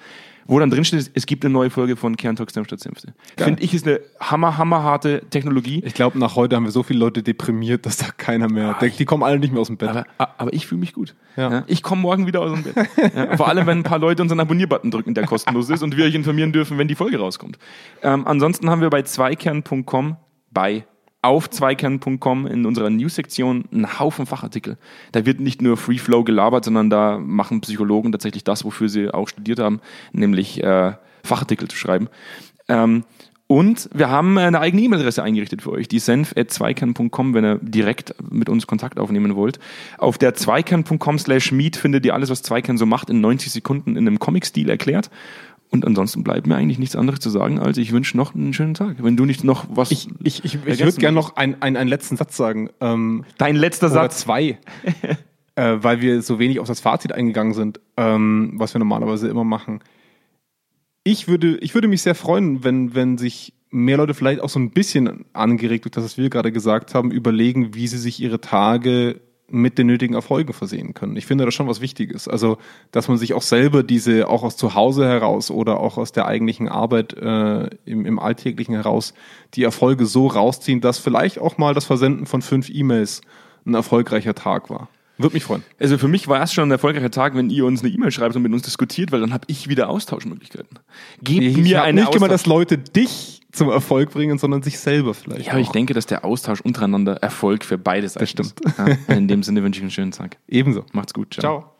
Wo 0.49 0.59
dann 0.59 0.71
drin 0.71 0.83
steht, 0.83 1.11
es 1.13 1.27
gibt 1.27 1.45
eine 1.45 1.53
neue 1.53 1.69
Folge 1.69 1.95
von 1.95 2.17
Kerntalk 2.17 2.49
Senf 2.49 2.65
statt 2.65 2.79
Senfte. 2.79 3.13
Finde 3.37 3.61
ich 3.61 3.71
ist 3.75 3.87
eine 3.87 3.99
hammer, 4.19 4.57
hammerharte 4.57 5.21
Technologie. 5.29 5.83
Ich 5.85 5.93
glaube, 5.93 6.17
nach 6.17 6.35
heute 6.35 6.55
haben 6.55 6.63
wir 6.63 6.71
so 6.71 6.81
viele 6.81 6.97
Leute 6.97 7.21
deprimiert, 7.21 7.85
dass 7.85 7.97
da 7.97 8.07
keiner 8.17 8.49
mehr 8.49 8.73
denkt. 8.81 8.97
Die 8.97 9.05
kommen 9.05 9.21
alle 9.21 9.37
nicht 9.37 9.51
mehr 9.51 9.61
aus 9.61 9.67
dem 9.67 9.77
Bett. 9.77 9.89
Aber, 9.89 10.07
aber 10.17 10.53
ich 10.53 10.65
fühle 10.65 10.79
mich 10.79 10.93
gut. 10.93 11.13
Ja. 11.37 11.51
Ja. 11.51 11.63
Ich 11.67 11.83
komme 11.83 12.01
morgen 12.01 12.25
wieder 12.25 12.41
aus 12.41 12.51
dem 12.51 12.63
Bett. 12.63 12.89
Vor 13.37 13.47
allem, 13.47 13.67
wenn 13.67 13.79
ein 13.79 13.83
paar 13.83 13.99
Leute 13.99 14.23
unseren 14.23 14.39
Abonnier-Button 14.39 14.89
drücken, 14.89 15.13
der 15.13 15.27
kostenlos 15.27 15.69
ist 15.69 15.83
und 15.83 15.95
wir 15.95 16.05
euch 16.05 16.15
informieren 16.15 16.51
dürfen, 16.51 16.79
wenn 16.79 16.87
die 16.87 16.95
Folge 16.95 17.19
rauskommt. 17.19 17.59
Ähm, 18.01 18.25
ansonsten 18.25 18.71
haben 18.71 18.81
wir 18.81 18.89
bei 18.89 19.03
zweikern.com, 19.19 20.15
bei 20.49 20.85
auf 21.21 21.49
zweikern.com 21.49 22.47
in 22.47 22.65
unserer 22.65 22.89
News-Sektion 22.89 23.65
einen 23.69 23.99
Haufen 23.99 24.25
Fachartikel. 24.25 24.77
Da 25.11 25.25
wird 25.25 25.41
nicht 25.41 25.61
nur 25.61 25.75
Free 25.75 25.97
Flow 25.97 26.23
gelabert, 26.23 26.63
sondern 26.63 26.89
da 26.89 27.17
machen 27.19 27.59
Psychologen 27.59 28.13
tatsächlich 28.13 28.45
das, 28.45 28.63
wofür 28.63 28.87
sie 28.87 29.13
auch 29.13 29.27
studiert 29.27 29.59
haben, 29.59 29.81
nämlich 30.13 30.63
äh, 30.63 30.93
Fachartikel 31.25 31.67
zu 31.67 31.75
schreiben. 31.75 32.07
Ähm, 32.69 33.03
und 33.47 33.89
wir 33.93 34.09
haben 34.09 34.37
eine 34.37 34.61
eigene 34.61 34.83
E-Mail-Adresse 34.83 35.21
eingerichtet 35.21 35.63
für 35.63 35.71
euch, 35.71 35.89
die 35.89 35.99
senf.zweikern.com, 35.99 37.33
wenn 37.33 37.43
ihr 37.43 37.59
direkt 37.61 38.13
mit 38.31 38.47
uns 38.47 38.67
Kontakt 38.67 38.99
aufnehmen 38.99 39.35
wollt. 39.35 39.59
Auf 39.97 40.17
der 40.17 40.35
zweikern.com 40.35 41.19
slash 41.19 41.51
meet 41.51 41.75
findet 41.75 42.05
ihr 42.05 42.13
alles, 42.13 42.29
was 42.29 42.43
Zweikern 42.43 42.77
so 42.77 42.85
macht, 42.85 43.09
in 43.09 43.19
90 43.19 43.51
Sekunden 43.51 43.97
in 43.97 44.07
einem 44.07 44.19
Comic-Stil 44.19 44.69
erklärt. 44.69 45.09
Und 45.71 45.85
ansonsten 45.85 46.23
bleibt 46.23 46.47
mir 46.47 46.55
eigentlich 46.55 46.79
nichts 46.79 46.95
anderes 46.95 47.19
zu 47.19 47.29
sagen, 47.29 47.59
als 47.59 47.77
ich 47.77 47.91
wünsche 47.91 48.17
noch 48.17 48.33
einen 48.33 48.53
schönen 48.53 48.73
Tag. 48.73 49.03
Wenn 49.03 49.15
du 49.15 49.25
nicht 49.25 49.43
noch 49.43 49.65
was... 49.69 49.91
Ich, 49.91 50.07
ich, 50.23 50.43
ich, 50.43 50.55
ich 50.55 50.79
würde 50.79 50.97
gerne 50.97 51.15
noch 51.15 51.35
ein, 51.35 51.61
ein, 51.61 51.77
einen 51.77 51.89
letzten 51.89 52.17
Satz 52.17 52.35
sagen. 52.35 52.69
Ähm, 52.81 53.23
Dein 53.37 53.55
letzter 53.55 53.87
oder 53.87 53.95
Satz. 53.95 54.21
zwei. 54.21 54.57
äh, 55.55 55.77
weil 55.81 56.01
wir 56.01 56.21
so 56.23 56.39
wenig 56.39 56.59
auf 56.59 56.67
das 56.67 56.79
Fazit 56.79 57.11
eingegangen 57.11 57.53
sind, 57.53 57.79
ähm, 57.97 58.53
was 58.55 58.73
wir 58.73 58.79
normalerweise 58.79 59.27
immer 59.27 59.43
machen. 59.43 59.81
Ich 61.03 61.27
würde, 61.27 61.57
ich 61.57 61.75
würde 61.75 61.87
mich 61.87 62.01
sehr 62.01 62.15
freuen, 62.15 62.63
wenn, 62.63 62.95
wenn 62.95 63.17
sich 63.17 63.53
mehr 63.69 63.97
Leute 63.97 64.13
vielleicht 64.13 64.41
auch 64.41 64.49
so 64.49 64.59
ein 64.59 64.71
bisschen 64.71 65.25
angeregt 65.33 65.85
durch 65.85 65.91
das, 65.91 66.03
was 66.03 66.17
wir 66.17 66.29
gerade 66.29 66.51
gesagt 66.51 66.95
haben, 66.95 67.11
überlegen, 67.11 67.75
wie 67.75 67.87
sie 67.87 67.97
sich 67.97 68.19
ihre 68.19 68.41
Tage 68.41 69.21
mit 69.51 69.77
den 69.77 69.87
nötigen 69.87 70.13
Erfolgen 70.15 70.53
versehen 70.53 70.93
können. 70.93 71.15
Ich 71.15 71.25
finde 71.25 71.45
das 71.45 71.53
schon 71.53 71.67
was 71.67 71.81
Wichtiges. 71.81 72.27
Also, 72.27 72.57
dass 72.91 73.07
man 73.07 73.17
sich 73.17 73.33
auch 73.33 73.41
selber 73.41 73.83
diese, 73.83 74.27
auch 74.27 74.43
aus 74.43 74.57
zu 74.57 74.75
Hause 74.75 75.07
heraus 75.07 75.51
oder 75.51 75.79
auch 75.79 75.97
aus 75.97 76.11
der 76.11 76.27
eigentlichen 76.27 76.69
Arbeit 76.69 77.13
äh, 77.13 77.69
im, 77.85 78.05
im 78.05 78.19
Alltäglichen 78.19 78.75
heraus, 78.75 79.13
die 79.53 79.63
Erfolge 79.63 80.05
so 80.05 80.27
rausziehen, 80.27 80.81
dass 80.81 80.99
vielleicht 80.99 81.39
auch 81.39 81.57
mal 81.57 81.73
das 81.73 81.85
Versenden 81.85 82.25
von 82.25 82.41
fünf 82.41 82.69
E-Mails 82.69 83.21
ein 83.65 83.73
erfolgreicher 83.73 84.35
Tag 84.35 84.69
war. 84.69 84.89
Würde 85.17 85.33
mich 85.33 85.43
freuen. 85.43 85.63
Also 85.79 85.97
für 85.97 86.07
mich 86.07 86.29
war 86.29 86.41
es 86.41 86.53
schon 86.53 86.69
ein 86.69 86.71
erfolgreicher 86.71 87.11
Tag, 87.11 87.35
wenn 87.35 87.49
ihr 87.49 87.65
uns 87.65 87.83
eine 87.83 87.91
E-Mail 87.91 88.09
schreibt 88.09 88.37
und 88.37 88.41
mit 88.41 88.53
uns 88.53 88.61
diskutiert, 88.61 89.11
weil 89.11 89.19
dann 89.19 89.33
habe 89.33 89.43
ich 89.47 89.67
wieder 89.67 89.89
Austauschmöglichkeiten. 89.89 90.79
Gebt 91.21 91.43
Ich 91.43 91.57
mir 91.57 91.83
eine 91.83 92.01
nicht 92.01 92.07
Austausch- 92.07 92.29
dass 92.29 92.45
Leute 92.45 92.77
dich 92.77 93.38
zum 93.51 93.69
Erfolg 93.69 94.11
bringen, 94.11 94.37
sondern 94.37 94.61
sich 94.61 94.79
selber 94.79 95.13
vielleicht. 95.13 95.47
Ja, 95.47 95.53
aber 95.53 95.61
ich 95.61 95.69
denke, 95.69 95.93
dass 95.93 96.05
der 96.05 96.23
Austausch 96.23 96.61
untereinander 96.61 97.15
Erfolg 97.15 97.65
für 97.65 97.77
beide 97.77 98.07
Seiten 98.07 98.27
stimmt. 98.27 98.59
ist. 98.61 98.77
Ja, 98.77 99.15
in 99.15 99.27
dem 99.27 99.43
Sinne 99.43 99.63
wünsche 99.63 99.79
ich 99.79 99.83
einen 99.83 99.91
schönen 99.91 100.11
Tag. 100.11 100.37
Ebenso. 100.47 100.85
Macht's 100.93 101.13
gut. 101.13 101.33
Ciao. 101.33 101.61
Ciao. 101.61 101.78